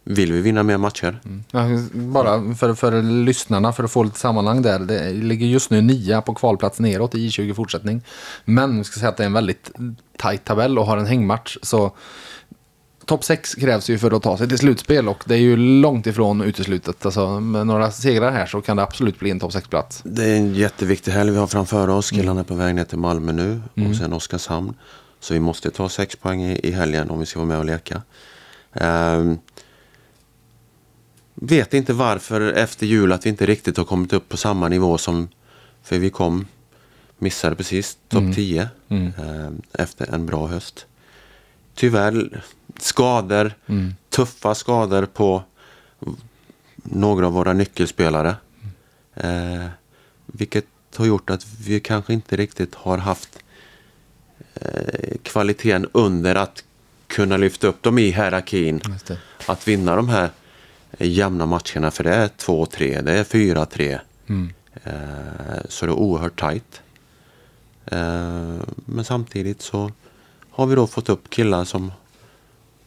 [0.08, 1.20] vill vi vinna mer matcher.
[1.50, 4.78] Ja, bara för, för lyssnarna, för att få lite sammanhang där.
[4.78, 8.02] Det ligger just nu nia på kvalplats neråt i J20 fortsättning.
[8.44, 9.70] Men jag ska säga att det är en väldigt
[10.16, 11.56] tajt tabell och har en hängmatch.
[11.62, 11.92] Så
[13.04, 16.06] topp 6 krävs ju för att ta sig till slutspel och det är ju långt
[16.06, 17.06] ifrån uteslutet.
[17.06, 20.00] Alltså, med några segrar här så kan det absolut bli en topp 6-plats.
[20.04, 22.10] Det är en jätteviktig helg vi har framför oss.
[22.10, 24.74] Killarna är på väg ner till Malmö nu och sen Oskarshamn.
[25.20, 27.64] Så vi måste ta sex poäng i, i helgen om vi ska vara med och
[27.64, 28.02] leka.
[28.72, 29.38] Ehm,
[31.36, 34.98] vet inte varför efter jul att vi inte riktigt har kommit upp på samma nivå
[34.98, 35.28] som...
[35.82, 36.46] För vi kom,
[37.18, 40.86] missade precis topp 10 ehm, efter en bra höst.
[41.74, 42.42] Tyvärr
[42.78, 43.52] skador,
[44.10, 45.42] tuffa skador på
[46.74, 48.36] några av våra nyckelspelare.
[49.14, 49.66] Eh,
[50.26, 50.66] vilket
[50.96, 53.38] har gjort att vi kanske inte riktigt har haft
[54.54, 56.64] eh, kvaliteten under att
[57.06, 58.80] kunna lyfta upp dem i hierarkin.
[59.46, 60.30] Att vinna de här eh,
[60.98, 61.90] jämna matcherna.
[61.90, 63.98] För det är 2-3, det är 4-3.
[64.84, 66.82] Eh, så det är oerhört tajt.
[67.86, 69.90] Eh, men samtidigt så
[70.50, 71.92] har vi då fått upp killar som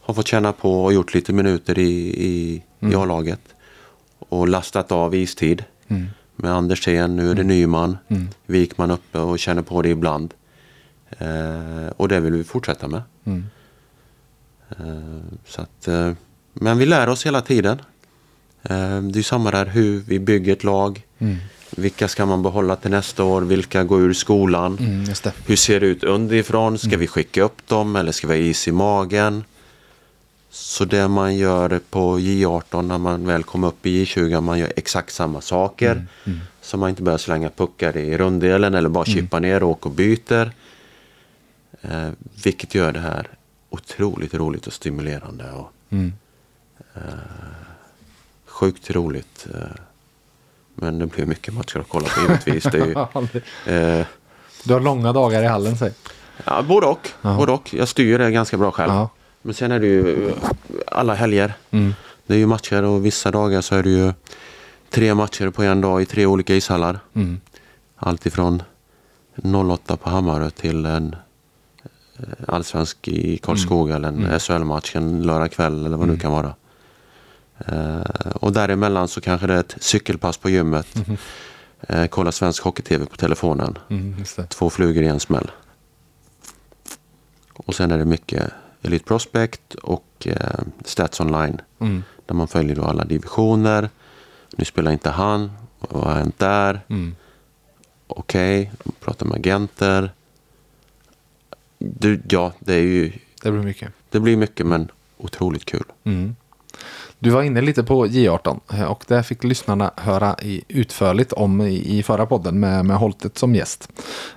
[0.00, 3.40] har fått känna på och gjort lite minuter i, i, i A-laget.
[4.18, 5.64] Och lastat av istid.
[6.36, 7.98] Med Andersén, nu är det Nyman.
[8.46, 10.34] Wikman uppe och känner på det ibland.
[11.18, 13.02] Eh, och det vill vi fortsätta med.
[13.24, 13.44] Mm.
[14.70, 16.12] Eh, så att, eh,
[16.52, 17.82] men vi lär oss hela tiden.
[18.62, 21.02] Eh, det är samma där hur vi bygger ett lag.
[21.18, 21.36] Mm.
[21.76, 23.42] Vilka ska man behålla till nästa år?
[23.42, 24.78] Vilka går ur skolan?
[24.80, 25.04] Mm.
[25.46, 26.78] Hur ser det ut underifrån?
[26.78, 29.44] Ska vi skicka upp dem eller ska vi ha is i magen?
[30.50, 34.72] Så det man gör på J18 när man väl kommer upp i J20, man gör
[34.76, 36.06] exakt samma saker.
[36.62, 39.94] Så man inte börjar slänga puckar i runddelen eller bara chippa ner och åka och
[39.94, 40.52] byter.
[41.82, 42.08] Eh,
[42.44, 43.28] vilket gör det här
[43.70, 45.50] otroligt roligt och stimulerande.
[45.52, 46.12] Och, Mm.
[48.60, 49.46] Sjukt roligt.
[49.54, 49.60] Eh,
[50.74, 52.64] men det blir mycket matcher att kolla på givetvis.
[52.64, 52.92] Det är ju,
[54.00, 54.06] eh,
[54.64, 55.92] Du har långa dagar i hallen, säg.
[56.44, 57.08] Ja, både och.
[57.22, 57.74] Både och.
[57.74, 58.92] Jag styr det ganska bra själv.
[58.92, 59.08] Ja.
[59.42, 60.34] Men sen är det ju eh,
[60.86, 61.54] alla helger.
[61.70, 61.94] Mm.
[62.26, 64.12] Det är ju matcher och vissa dagar så är det ju
[64.90, 67.00] tre matcher på en dag i tre olika ishallar.
[67.14, 67.40] Mm.
[67.96, 68.62] Allt ifrån
[69.72, 71.16] 08 på Hammarö till en
[72.18, 76.32] eh, allsvensk i Karlskoga eller en SHL-match en lördag kväll eller vad det nu kan
[76.32, 76.54] vara.
[77.66, 80.86] Eh, och däremellan så kanske det är ett cykelpass på gymmet.
[81.80, 83.78] Eh, kolla svensk hockey-tv på telefonen.
[83.90, 84.24] Mm.
[84.48, 85.50] Två flugor i en smäll.
[87.52, 88.52] Och sen är det mycket
[88.82, 91.60] Elite Prospect och eh, Stats Online.
[91.78, 92.02] Mm.
[92.26, 93.90] Där man följer då alla divisioner.
[94.56, 95.52] Nu spelar inte han.
[95.78, 96.80] Vad har hänt där?
[96.88, 97.16] Mm.
[98.06, 98.92] Okej, okay.
[99.00, 100.12] pratar med agenter.
[101.78, 103.12] Du, ja, det är ju...
[103.42, 103.92] Det blir mycket.
[104.10, 105.84] Det blir mycket men otroligt kul.
[106.04, 106.36] Mm.
[107.22, 111.60] Du var inne lite på J18 eh, och det fick lyssnarna höra i, utförligt om
[111.60, 113.88] i, förra podden med, med Holtet som gäst.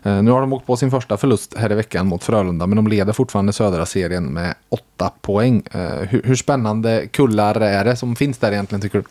[0.04, 2.76] Eh, nu har de åkt på sin första förlust här i veckan mot Frölunda men
[2.76, 5.64] de leder fortfarande södra serien med åtta poäng.
[5.72, 9.06] Eh, hur, hur spännande kullar är det som finns där egentligen tycker du?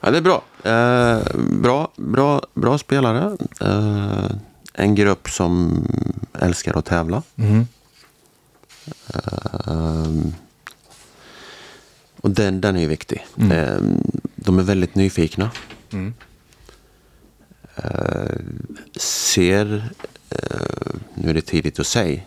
[0.00, 0.42] Ja, det är bra.
[0.62, 3.36] Eh, bra, bra, bra spelare.
[3.60, 4.30] Eh,
[4.74, 5.84] en grupp som
[6.40, 7.22] älskar att tävla.
[7.36, 7.66] Mm.
[9.66, 10.34] Ehm,
[12.20, 13.26] och den, den är ju viktig.
[13.52, 14.02] Ehm,
[14.36, 15.50] de är väldigt nyfikna.
[15.92, 16.14] Mm.
[17.76, 19.90] Ehm, ser,
[20.30, 22.20] eh, nu är det tidigt att säga,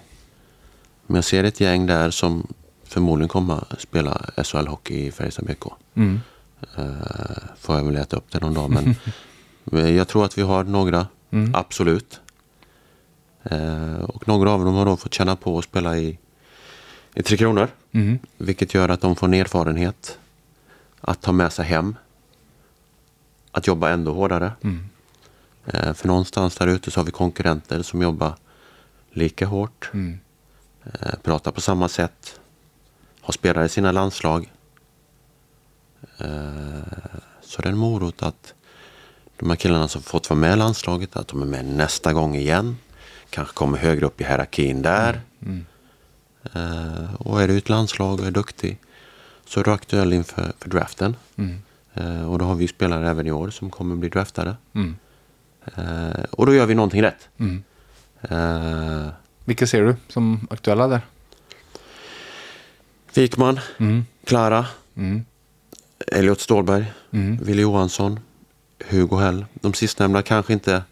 [1.07, 2.47] men jag ser ett gäng där som
[2.83, 5.63] förmodligen kommer att spela SHL-hockey i Färjestad BK.
[5.95, 6.19] Mm.
[6.77, 6.85] Uh,
[7.59, 8.69] får jag väl leta upp det någon dag.
[8.69, 8.95] Men
[9.95, 11.55] jag tror att vi har några, Mm.
[11.55, 12.19] absolut.
[13.43, 16.17] Eh, och några av dem har då fått känna på att spela i,
[17.13, 17.67] i Tre Kronor.
[17.91, 18.19] Mm.
[18.37, 20.19] Vilket gör att de får en erfarenhet
[21.01, 21.95] att ta med sig hem.
[23.51, 24.51] Att jobba ändå hårdare.
[24.63, 24.89] Mm.
[25.65, 28.35] Eh, för någonstans där ute så har vi konkurrenter som jobbar
[29.11, 29.89] lika hårt.
[29.93, 30.19] Mm.
[30.83, 32.39] Eh, pratar på samma sätt.
[33.21, 34.51] Har spelare i sina landslag.
[36.17, 36.27] Eh,
[37.41, 38.53] så det är en morot att
[39.37, 42.35] de här killarna som fått vara med i landslaget, att de är med nästa gång
[42.35, 42.77] igen.
[43.29, 45.21] Kanske kommer högre upp i hierarkin där.
[45.41, 45.65] Mm.
[46.53, 48.77] Eh, och är du ett landslag och är duktig
[49.45, 51.15] så är du aktuell inför för draften.
[51.35, 51.61] Mm.
[51.93, 54.55] Eh, och då har vi spelare även i år som kommer bli draftade.
[54.73, 54.95] Mm.
[55.75, 57.29] Eh, och då gör vi någonting rätt.
[57.37, 57.63] Mm.
[58.21, 59.07] Eh,
[59.45, 61.01] Vilka ser du som aktuella där?
[63.13, 64.05] Wikman, Mm.
[64.25, 64.65] Klara,
[64.95, 65.25] Mm.
[66.07, 67.37] Elliot Ståhlberg, Mm.
[67.37, 68.19] Wille Johansson,
[68.89, 69.45] Hugo Hell.
[69.53, 70.83] De sistnämnda kanske inte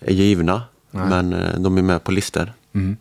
[0.00, 1.06] är givna, Nej.
[1.08, 2.52] men eh, de är med på listor.
[2.72, 2.96] Mm.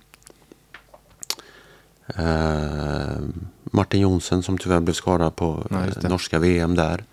[2.16, 3.18] Eh,
[3.64, 7.04] Martin Jonsen som tyvärr blev skadad på Ja, eh, norska VM där.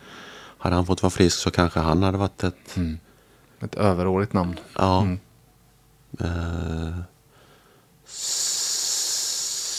[0.58, 2.76] Hade han fått vara frisk så kanske han hade varit ett...
[2.76, 2.98] Mm.
[3.60, 4.56] Ett överårigt namn.
[4.74, 5.02] Ja.
[5.02, 5.18] Mm.
[6.20, 6.94] Eh,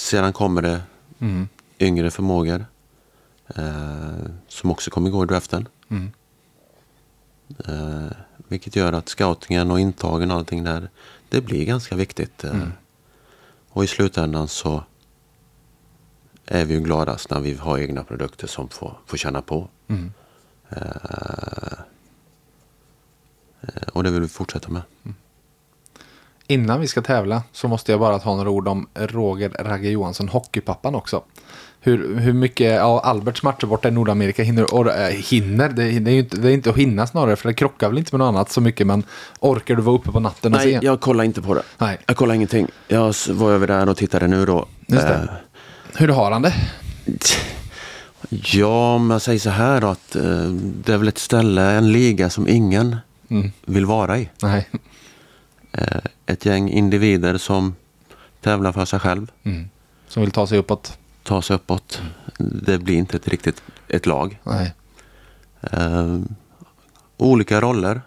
[0.10, 0.82] sedan kommer det
[1.20, 1.48] Mm.
[1.80, 2.66] yngre förmågor.
[3.56, 4.12] Eh,
[4.48, 5.68] som också kommer gå i draften.
[5.90, 6.12] Mm.
[7.66, 8.12] Eh,
[8.48, 10.90] vilket gör att scoutingen och intagen och allting där,
[11.30, 12.44] det blir ganska viktigt.
[12.44, 12.72] Eh, Mm.
[13.70, 14.84] Och i slutändan så
[16.48, 19.68] är vi ju gladast när vi har egna produkter som får, får känna på.
[19.88, 20.14] Mm.
[20.70, 20.80] Eh,
[23.62, 24.82] eh, och det vill vi fortsätta med.
[26.48, 30.28] Innan vi ska tävla så måste jag bara ta några ord om Roger Ragge Johansson,
[30.28, 31.24] hockeypappan också.
[31.80, 36.12] Hur, hur mycket av Alberts matcher borta i Nordamerika hinner, or, äh, hinner det, det,
[36.12, 38.20] är ju inte, det är inte att hinna snarare för det krockar väl inte med
[38.20, 39.04] något annat så mycket men
[39.40, 40.86] orkar du vara uppe på natten och Nej, se?
[40.86, 41.64] jag kollar inte på det.
[41.78, 41.98] Nej.
[42.06, 42.68] Jag kollar ingenting.
[42.88, 44.68] Jag var över där och tittade nu då.
[44.88, 45.30] Just det.
[45.94, 46.54] Eh, Hur har han det?
[48.30, 51.92] Ja, om jag säger så här då att eh, det är väl ett ställe, en
[51.92, 52.96] liga som ingen
[53.30, 53.52] Mm.
[53.66, 54.30] vill vara i.
[54.42, 54.70] Nej.
[55.72, 57.76] Eh, ett gäng individer som
[58.42, 59.70] tävlar för sig själv, Mm.
[60.08, 60.98] Som vill ta sig uppåt?
[61.24, 62.02] tar sig uppåt.
[62.40, 64.40] Det blir inte ett riktigt ett lag.
[64.44, 64.74] Nej.
[65.62, 66.20] Eh,
[67.18, 68.02] olika roller.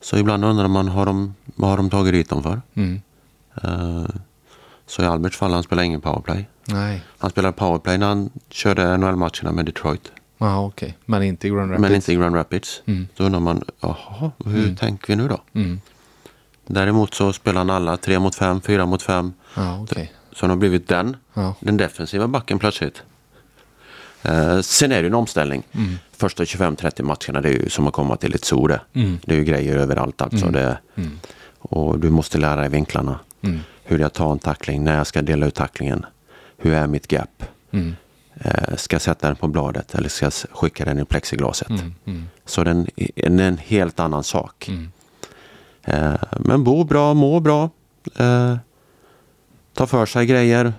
[0.00, 2.62] Så ibland undrar man, har de, vad har de tagit dit dem för?
[4.84, 4.90] Mm.
[4.90, 6.48] Så i Alberts fall, han spelar ingen powerplay.
[6.64, 7.02] Nej.
[7.18, 10.12] Han spelade powerplay när han körde NHL-matcherna med Detroit.
[10.38, 10.98] Ja, okej.
[11.04, 11.80] Men inte i Grand Rapids.
[11.82, 12.82] Men inte i Grand Rapids.
[12.86, 13.08] Mm.
[13.16, 15.40] Då undrar man, jaha, hur tänker vi nu då?
[15.54, 15.80] Mm.
[16.66, 19.32] Däremot så spelar han alla tre mot fem, fyra mot fem.
[19.56, 20.12] Ja, okej.
[20.32, 21.54] Så han har blivit den, Ja.
[21.60, 23.02] den defensiva backen plötsligt.
[24.22, 25.62] Eh, sen är det ju en omställning.
[25.72, 25.94] Mm.
[26.16, 28.80] Första 25-30 matcherna det är ju som att komma till ett zoo det.
[28.92, 29.18] Mm.
[29.24, 30.46] Det är ju grejer överallt alltså.
[30.46, 30.78] Det,
[31.58, 33.18] och du måste lära dig vinklarna.
[33.84, 33.92] Mm.
[33.92, 36.06] Hur jag tar en tackling, när jag ska dela ut tacklingen.
[36.56, 37.44] Hur är mitt gap?
[37.70, 37.96] Mm.
[38.34, 41.70] Eh, ska jag sätta den på bladet eller ska jag skicka den i plexiglaset?
[41.70, 41.94] Mm.
[42.04, 42.24] Mm.
[42.44, 44.68] Så den, den är en helt annan sak.
[44.68, 44.90] Mm.
[45.82, 47.70] Eh, men bo bra, må bra.
[48.16, 48.56] Eh,
[49.74, 50.72] ta för sig grejer.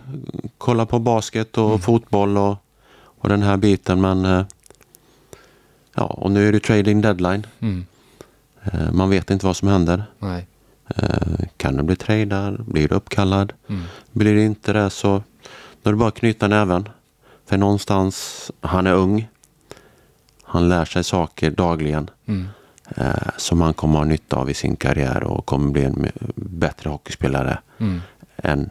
[0.57, 2.57] Kolla på basket och fotboll och,
[3.19, 4.01] och den här biten.
[4.01, 4.45] Men eh,
[5.95, 7.47] ja, och nu är det trading deadline.
[7.59, 7.85] Mm.
[8.91, 10.03] Man vet inte vad som händer.
[10.19, 10.47] Nej.
[10.87, 12.61] Eh, kan det bli tradar?
[12.67, 13.53] Blir det uppkallad?
[13.69, 13.81] Mm.
[14.11, 15.23] Blir det inte det så
[15.83, 16.89] då är det bara att knyta näven.
[17.45, 19.27] För någonstans, han är ung.
[20.43, 22.47] Han lär sig saker dagligen Mm.
[22.97, 26.89] eh, som han kommer ha nytta av i sin karriär och kommer bli en bättre
[26.89, 28.01] hockeyspelare Mm.
[28.37, 28.69] än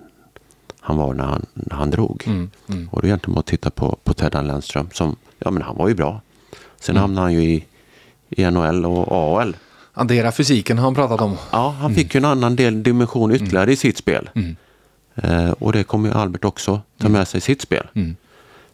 [0.81, 2.23] han var när han, när han drog.
[2.27, 2.51] Mm.
[2.69, 2.89] Mm.
[2.89, 5.89] Och är egentligen bara att titta på, på Ted Lennström som, ja men han var
[5.89, 6.21] ju bra.
[6.81, 7.01] Sen Mm.
[7.01, 7.65] hamnade han ju i,
[8.29, 9.57] i NHL och AHL.
[9.95, 11.37] Addera fysiken har han pratat om.
[11.53, 14.31] Ja, han fick ju en annan del dimension ytterligare i sitt spel.
[14.35, 14.57] Mm.
[15.15, 17.87] Eh, och det kommer ju Albert också ta med sig i sitt spel.
[17.95, 18.17] Mm.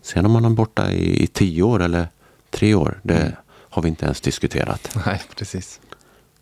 [0.03, 2.09] Sen om han är borta i, i tio år eller
[2.51, 3.33] tre år, det Mm.
[3.71, 4.99] har vi inte ens diskuterat.
[5.07, 5.81] Nej, precis.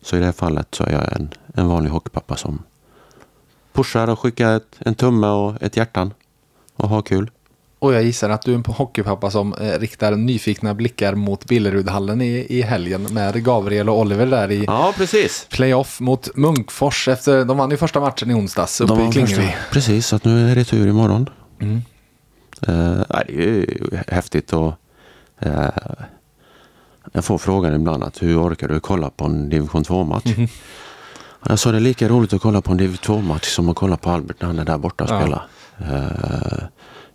[0.02, 2.62] Så i det här fallet så är jag en, en vanlig hockeypappa som
[3.72, 6.12] pushar och skickar ett, en tumme och ett hjärtan
[6.76, 7.30] och har kul.
[7.80, 12.20] Och jag gissar att du är en hockeypappa som eh, riktar nyfikna blickar mot Billerudhallen
[12.20, 15.46] i, i helgen med Gabriel och Oliver där i Ja, precis.
[15.50, 19.54] playoff mot Munkfors efter, de vann ju första matchen i onsdags uppe i Klingevi.
[19.72, 21.30] Precis, så att nu är det tur imorgon.
[21.60, 21.80] Mm.
[22.68, 24.72] Uh, nej, det är ju häftigt och
[25.38, 25.68] eh,
[27.12, 30.24] jag får frågan ibland att hur orkar du kolla på en division 2-match?
[30.36, 30.48] Mhm.
[31.48, 33.96] Jag sa det är lika roligt att kolla på en division 2-match som att kolla
[33.96, 35.20] på Albert när han är där borta och Ja.
[35.20, 35.46] spelar.
[35.78, 36.64] Eh,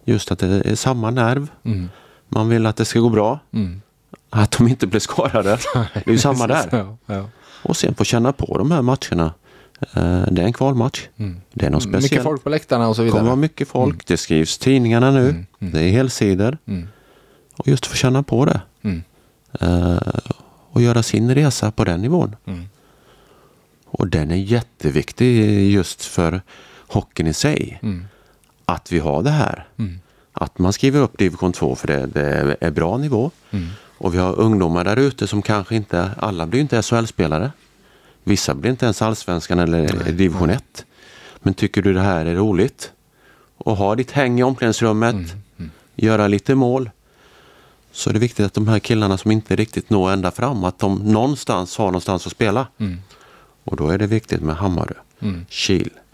[0.06, 1.48] just att det är samma nerv.
[1.64, 1.90] Mm.
[2.30, 3.40] Man vill att det ska gå bra.
[3.54, 3.82] Mm.
[4.30, 5.58] Att de inte blir skadade.
[5.94, 6.68] Det är ju samma där.
[6.72, 7.30] Ja, ja.
[7.64, 9.34] Och sen få känna på de här matcherna.
[9.94, 11.08] Eh, det är en kvalmatch.
[11.18, 11.42] Mm.
[11.54, 12.04] Det är något speciellt.
[12.12, 13.42] Mycket folk på läktarna och så Det kommer vara vidare.
[13.42, 14.08] mycket folk.
[14.08, 15.46] Det skrivs tidningarna nu.
[15.60, 16.58] Det är helsidor.
[16.66, 16.88] Mm.
[17.58, 18.62] Och just få känna på det.
[18.82, 19.04] Mm.
[19.60, 19.98] Eh,
[20.72, 22.36] och göra sin resa på den nivån.
[22.46, 22.64] Mm.
[23.86, 26.42] Och den är jätteviktig just för
[26.88, 27.80] hockeyn i sig.
[27.84, 28.06] Mm.
[28.74, 29.68] Att vi har det här.
[29.78, 30.00] Mm.
[30.34, 33.32] Att man skriver upp division 2 för det, det är bra nivå.
[33.52, 33.68] Mm.
[33.98, 37.52] Och vi har ungdomar där ute som kanske inte, alla blir inte SHL-spelare.
[38.24, 40.86] Vissa blir inte ens allsvenskan eller division 1.
[41.40, 42.92] Men tycker du det här är roligt?
[43.58, 45.16] Och ha ditt häng i omklädningsrummet,
[45.58, 45.72] Mm.
[45.96, 46.90] göra lite mål.
[47.92, 50.80] Så är det viktigt att de här killarna som inte riktigt når ända fram, att
[50.80, 52.68] de någonstans har någonstans att spela.
[52.78, 52.98] Mm.
[53.64, 54.94] Och då är det viktigt med Hammarö,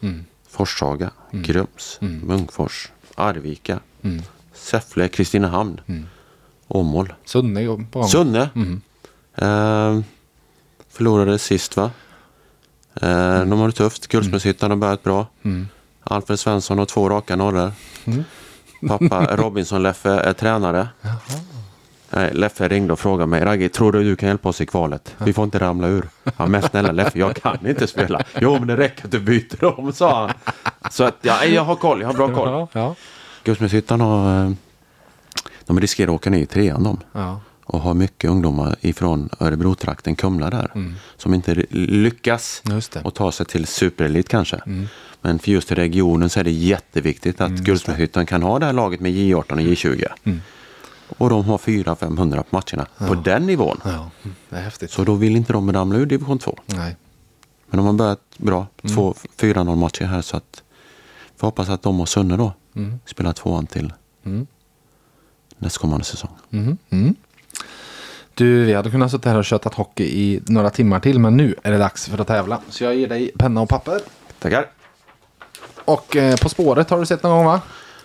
[0.02, 0.26] Mm.
[0.66, 1.12] Kil, Mm.
[1.12, 2.20] Forshaga, Grums, Mm.
[2.28, 4.22] Munkfors, Arvika, Mm.
[4.54, 6.06] Säffle, Kristinehamn, Mm.
[6.68, 7.14] Åmål.
[7.26, 8.04] Sunne på.
[8.04, 8.50] Sunne.
[8.56, 8.82] Mm.
[9.36, 10.04] Eh,
[10.90, 11.92] förlorade sist va?
[13.02, 14.08] Eh, De har det tufft.
[14.08, 15.28] Guldsmedshyttan har börjat bra.
[15.44, 15.68] Mm.
[16.04, 17.72] Alfred Svensson har två raka norrar.
[18.06, 18.24] Mm.
[18.88, 20.88] Pappa Robinson-Leffe är tränare.
[22.10, 25.16] Nej, Leffe ringde och frågade mig, Ragge, tror du du kan hjälpa oss i kvalet?
[25.18, 26.10] Vi får inte ramla ur.
[26.38, 28.24] Ja, men snälla Leffe, jag kan inte spela.
[28.42, 30.34] Jo, men det räcker att du byter om, sa han.
[30.92, 32.50] Så att, ja, jag har koll, jag har bra koll.
[32.50, 32.96] Ja, ja.
[33.44, 34.52] Guldsmedshyttan har, eh,
[35.66, 37.42] de riskerar att åka ner i trean de ja.
[37.64, 40.96] och har mycket ungdomar ifrån Örebro-trakten, Kumla där, Mm.
[41.18, 42.64] som inte lyckas
[43.04, 44.56] och ta sig till superelit kanske.
[44.66, 44.88] Mm.
[45.22, 48.74] Men för just i regionen så är det jätteviktigt att Guldsmedshyttan kan ha det här
[48.74, 50.06] laget med J18 och J20.
[50.24, 50.42] Mm.
[51.18, 53.82] Och de har 400-500 på matcherna på den nivån.
[53.84, 54.10] ja.
[54.50, 54.92] Det är häftigt.
[54.92, 56.58] Så då vill inte de ramla ur division 2.
[56.66, 56.96] Nej.
[57.68, 58.68] Men de har börjat bra.
[58.84, 58.96] Mm.
[58.96, 60.64] Två, 4-0 matcher här så att
[61.40, 63.00] vi hoppas att de och Sunne då Mm.
[63.06, 63.94] spelar tvåan till
[64.26, 64.48] Mm.
[65.58, 66.32] nästkommande säsong.
[66.52, 66.78] Mm.
[66.90, 67.16] Mm.
[68.34, 71.56] Du, vi hade kunnat sitta här och köttat hockey i några timmar till, men nu
[71.64, 72.62] är det dags för att tävla.
[72.70, 74.02] Så jag ger dig penna och papper.
[74.40, 74.66] Tackar!
[75.86, 77.62] Och eh, På spåret har du sett någon gång va?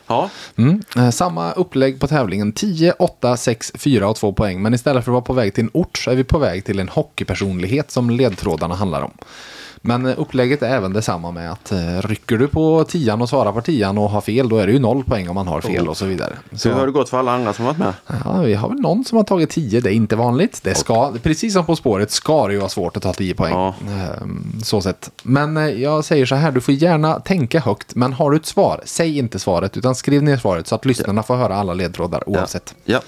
[0.06, 0.82] Ja, Mm.
[0.96, 2.52] Eh, samma upplägg på tävlingen.
[2.52, 4.62] 10, 8, 6, 4 och 2 poäng.
[4.62, 6.64] Men istället för att vara på väg till en ort så är vi på väg
[6.64, 9.12] till en hockeypersonlighet som ledtrådarna handlar om.
[9.86, 13.60] Men upplägget är även detsamma med att eh, rycker du på tian och svarar på
[13.60, 15.96] tian och har fel då är det ju noll poäng om man har fel och
[15.96, 16.32] så vidare.
[16.52, 17.92] Så hur har det gått för alla andra som varit med?
[18.24, 20.60] Ja, vi har väl någon som har tagit 10, det är inte vanligt.
[20.62, 23.52] Det ska, precis som På spåret ska det ju vara svårt att ta 10 poäng.
[23.52, 23.74] Ja.
[23.88, 25.10] Ehm, Så sett.
[25.22, 28.46] Men eh, jag säger så här, du får gärna tänka högt, men har du ett
[28.46, 32.28] svar, säg inte svaret, utan skriv ner svaret så att lyssnarna får höra alla ledtrådar
[32.28, 32.74] oavsett.
[32.84, 33.00] Ja.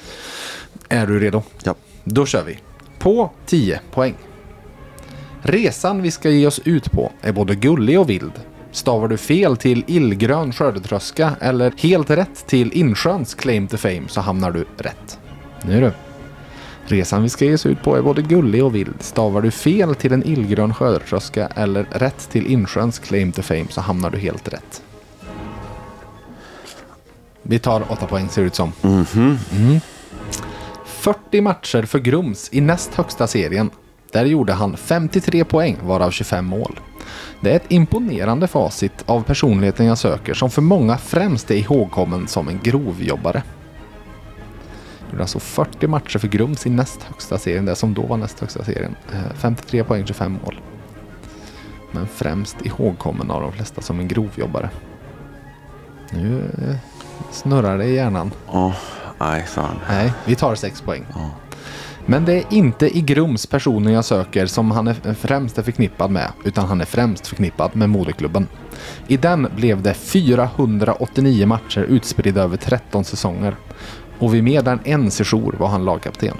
[0.88, 1.42] Är du redo?
[1.62, 1.74] Ja.
[2.04, 2.58] Då kör vi.
[2.98, 4.14] På 10 poäng.
[5.48, 8.32] Resan vi ska ge oss ut på är både gullig och vild.
[8.72, 14.20] Stavar du fel till illgrön skördetröska eller helt rätt till insjöns claim to fame så
[14.20, 15.18] hamnar du rätt.
[15.62, 15.92] Nu du.
[16.84, 18.94] Resan vi ska ge oss ut på är både gullig och vild.
[19.00, 23.80] Stavar du fel till en illgrön skördetröska eller rätt till insjöns claim to fame så
[23.80, 24.82] hamnar du helt rätt.
[27.42, 28.72] Vi tar 8 poäng ser det ut som.
[30.84, 33.70] 40 matcher för Grums i näst högsta serien.
[34.16, 36.80] Där gjorde han 53 poäng, varav 25 mål.
[37.40, 42.28] Det är ett imponerande facit av personligheten jag söker som för många främst är ihågkommen
[42.28, 43.42] som en grovjobbare.
[45.10, 48.40] Gjorde alltså 40 matcher för Grums i näst högsta serien, det som då var näst
[48.40, 48.96] högsta serien.
[49.12, 50.60] Eh, 53 poäng, 25 mål.
[51.92, 54.70] Men främst ihågkommen av de flesta som en grovjobbare.
[56.10, 56.76] Nu eh,
[57.32, 58.30] snurrar det i hjärnan.
[58.46, 58.74] Åh,
[59.18, 59.76] nej fan.
[59.88, 61.06] Nej, vi tar 6 poäng.
[61.14, 61.30] Ja.
[62.08, 66.10] Men det är inte i Grums personen jag söker som han är främst är förknippad
[66.10, 68.46] med, utan han är främst förknippad med moderklubben.
[69.06, 73.56] I den blev det 489 matcher utspridda över 13 säsonger.
[74.18, 76.36] Och vid mer än en sejour var han lagkapten.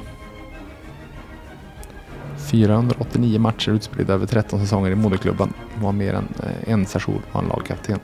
[2.37, 5.53] 489 matcher utspridda över 13 säsonger i moderklubben.
[5.81, 7.99] Var mer än eh, en sejour var han lagkapten.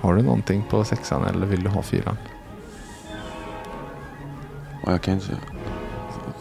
[0.00, 2.16] Har du någonting på sexan eller vill du ha fyran?
[4.86, 5.53] Jag kan inte säga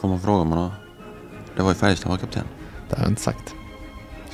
[0.04, 0.72] komma och fråga om han
[1.56, 2.44] Det var ju Färjestad var kapten.
[2.90, 3.56] Det har jag inte sagt.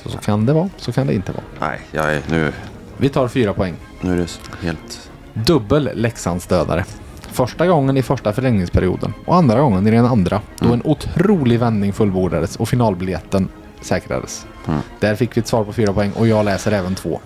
[0.02, 1.44] Så, så kan det vara, så kan det inte vara.
[1.60, 2.52] Nej, jag är, nu,
[2.96, 3.74] Vi tar fyra poäng.
[4.00, 4.28] nu är det
[4.62, 5.10] helt...
[5.34, 6.84] Dubbel Leksandsdödare.
[7.20, 11.92] Första gången i första förlängningsperioden och andra gången i den andra då en otrolig vändning
[11.92, 13.48] fullbordades och finalbiljetten
[13.80, 14.46] säkrades.
[14.68, 14.80] Mm.
[15.00, 17.20] Där fick vi ett svar på fyra poäng och jag läser även två.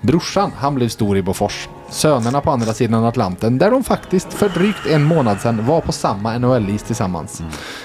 [0.00, 1.68] Brorsan, han blev stor i Bofors.
[1.90, 5.92] Sönerna på andra sidan Atlanten, där de faktiskt för drygt en månad sedan var på
[5.92, 7.42] samma NHL-is tillsammans.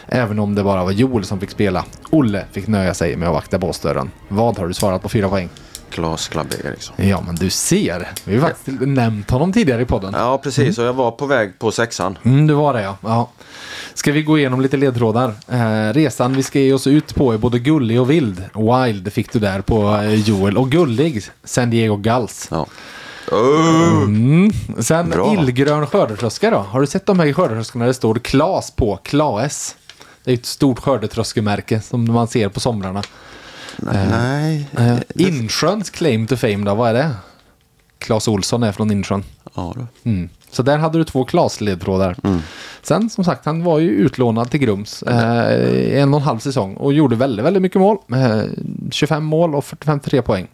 [0.07, 1.85] Även om det bara var Joel som fick spela.
[2.09, 4.11] Olle fick nöja sig med att vakta båsdörren.
[4.27, 5.49] Vad har du svarat på fyra poäng?
[5.89, 6.95] Klas Klabbe Eriksson.
[7.07, 8.07] Ja, men du ser.
[8.25, 10.13] Vi har faktiskt nämnt honom tidigare i podden.
[10.17, 10.77] Ja, precis.
[10.77, 12.17] Och jag var på väg på sexan.
[12.23, 12.97] Mm, det var det ja.
[13.01, 13.29] ja.
[13.93, 15.33] Ska vi gå igenom lite ledtrådar?
[15.47, 18.43] Eh, resan vi ska ge oss ut på är både gullig och vild.
[18.53, 20.57] Wild fick du där på eh, Joel.
[20.57, 22.47] Och gullig, San Diego Gulls.
[22.51, 22.65] Ja.
[23.31, 24.03] Oh!
[24.03, 24.51] Mm.
[24.79, 25.33] Sen Bra.
[25.33, 26.57] illgrön skördetröska då.
[26.57, 28.99] Har du sett de här skördetröskorna det står Klas på?
[29.03, 29.75] Klaes.
[30.23, 33.03] Det är ett stort skördetröskemärke som man ser på somrarna.
[33.77, 34.69] Nej.
[34.77, 37.09] Eh, Insjöns claim to fame då, vad är det?
[38.03, 39.23] Klas Olsson är från Insjön.
[39.53, 40.09] Ja, då.
[40.09, 40.29] Mm.
[40.51, 42.15] Så där hade du två Klas-ledtrådar.
[42.81, 46.75] Sen som sagt, han var ju utlånad till Grums eh, en och en halv säsong
[46.75, 47.97] och gjorde väldigt, väldigt mycket mål.
[48.13, 48.43] Eh,
[48.91, 50.47] 25 mål och 53 poäng.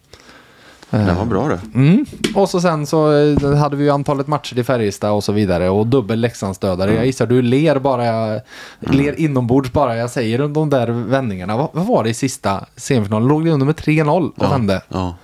[0.90, 1.60] Det var bra det.
[1.74, 2.06] Mm.
[2.34, 5.70] Och så sen så eh, hade vi ju antalet matcher i Färjestad och så vidare
[5.70, 6.94] och dubbel Leksandsdödare.
[6.94, 8.40] Jag gissar du ler bara jag,
[8.80, 11.56] ler inombords bara jag säger de där vändningarna.
[11.56, 13.28] Vad, vad var det i sista semifinalen?
[13.28, 14.82] Låg det under med 3-0 och vände?
[14.88, 15.14] Ja.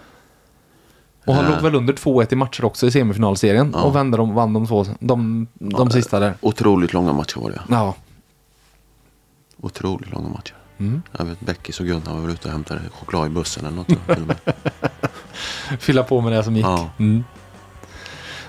[1.27, 3.83] Och han låg väl under 2-1 i matcher också i semifinalserien Ja.
[3.83, 6.35] och vände de, vann de två, de, de sista där.
[6.41, 7.61] Otroligt långa matcher var det.
[7.69, 7.95] Ja.
[9.61, 10.55] Otroligt långa matcher.
[10.79, 11.03] Mm.
[11.19, 13.89] Jag vet Beckis och Gunnar var väl ute och hämtade choklad i bussen eller något.
[15.81, 16.67] Fylla på med det som gick.
[16.67, 16.91] Ja.
[16.99, 17.25] Mm.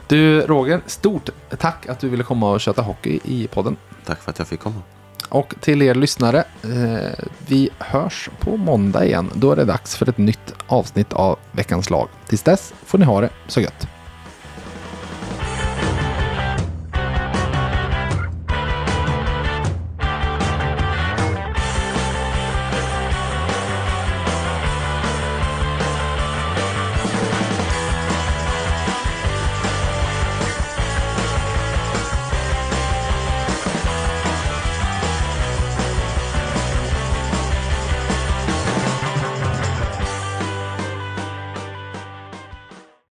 [0.08, 3.78] Du Roger, stort tack att du ville komma och köta hockey i podden.
[4.06, 4.82] Tack för att jag fick komma.
[5.30, 9.32] Och till er lyssnare, eh, vi hörs på måndag igen.
[9.34, 12.08] Då är det dags för ett nytt avsnitt av Veckans lag.
[12.28, 13.88] Tills dess får ni ha det så gött.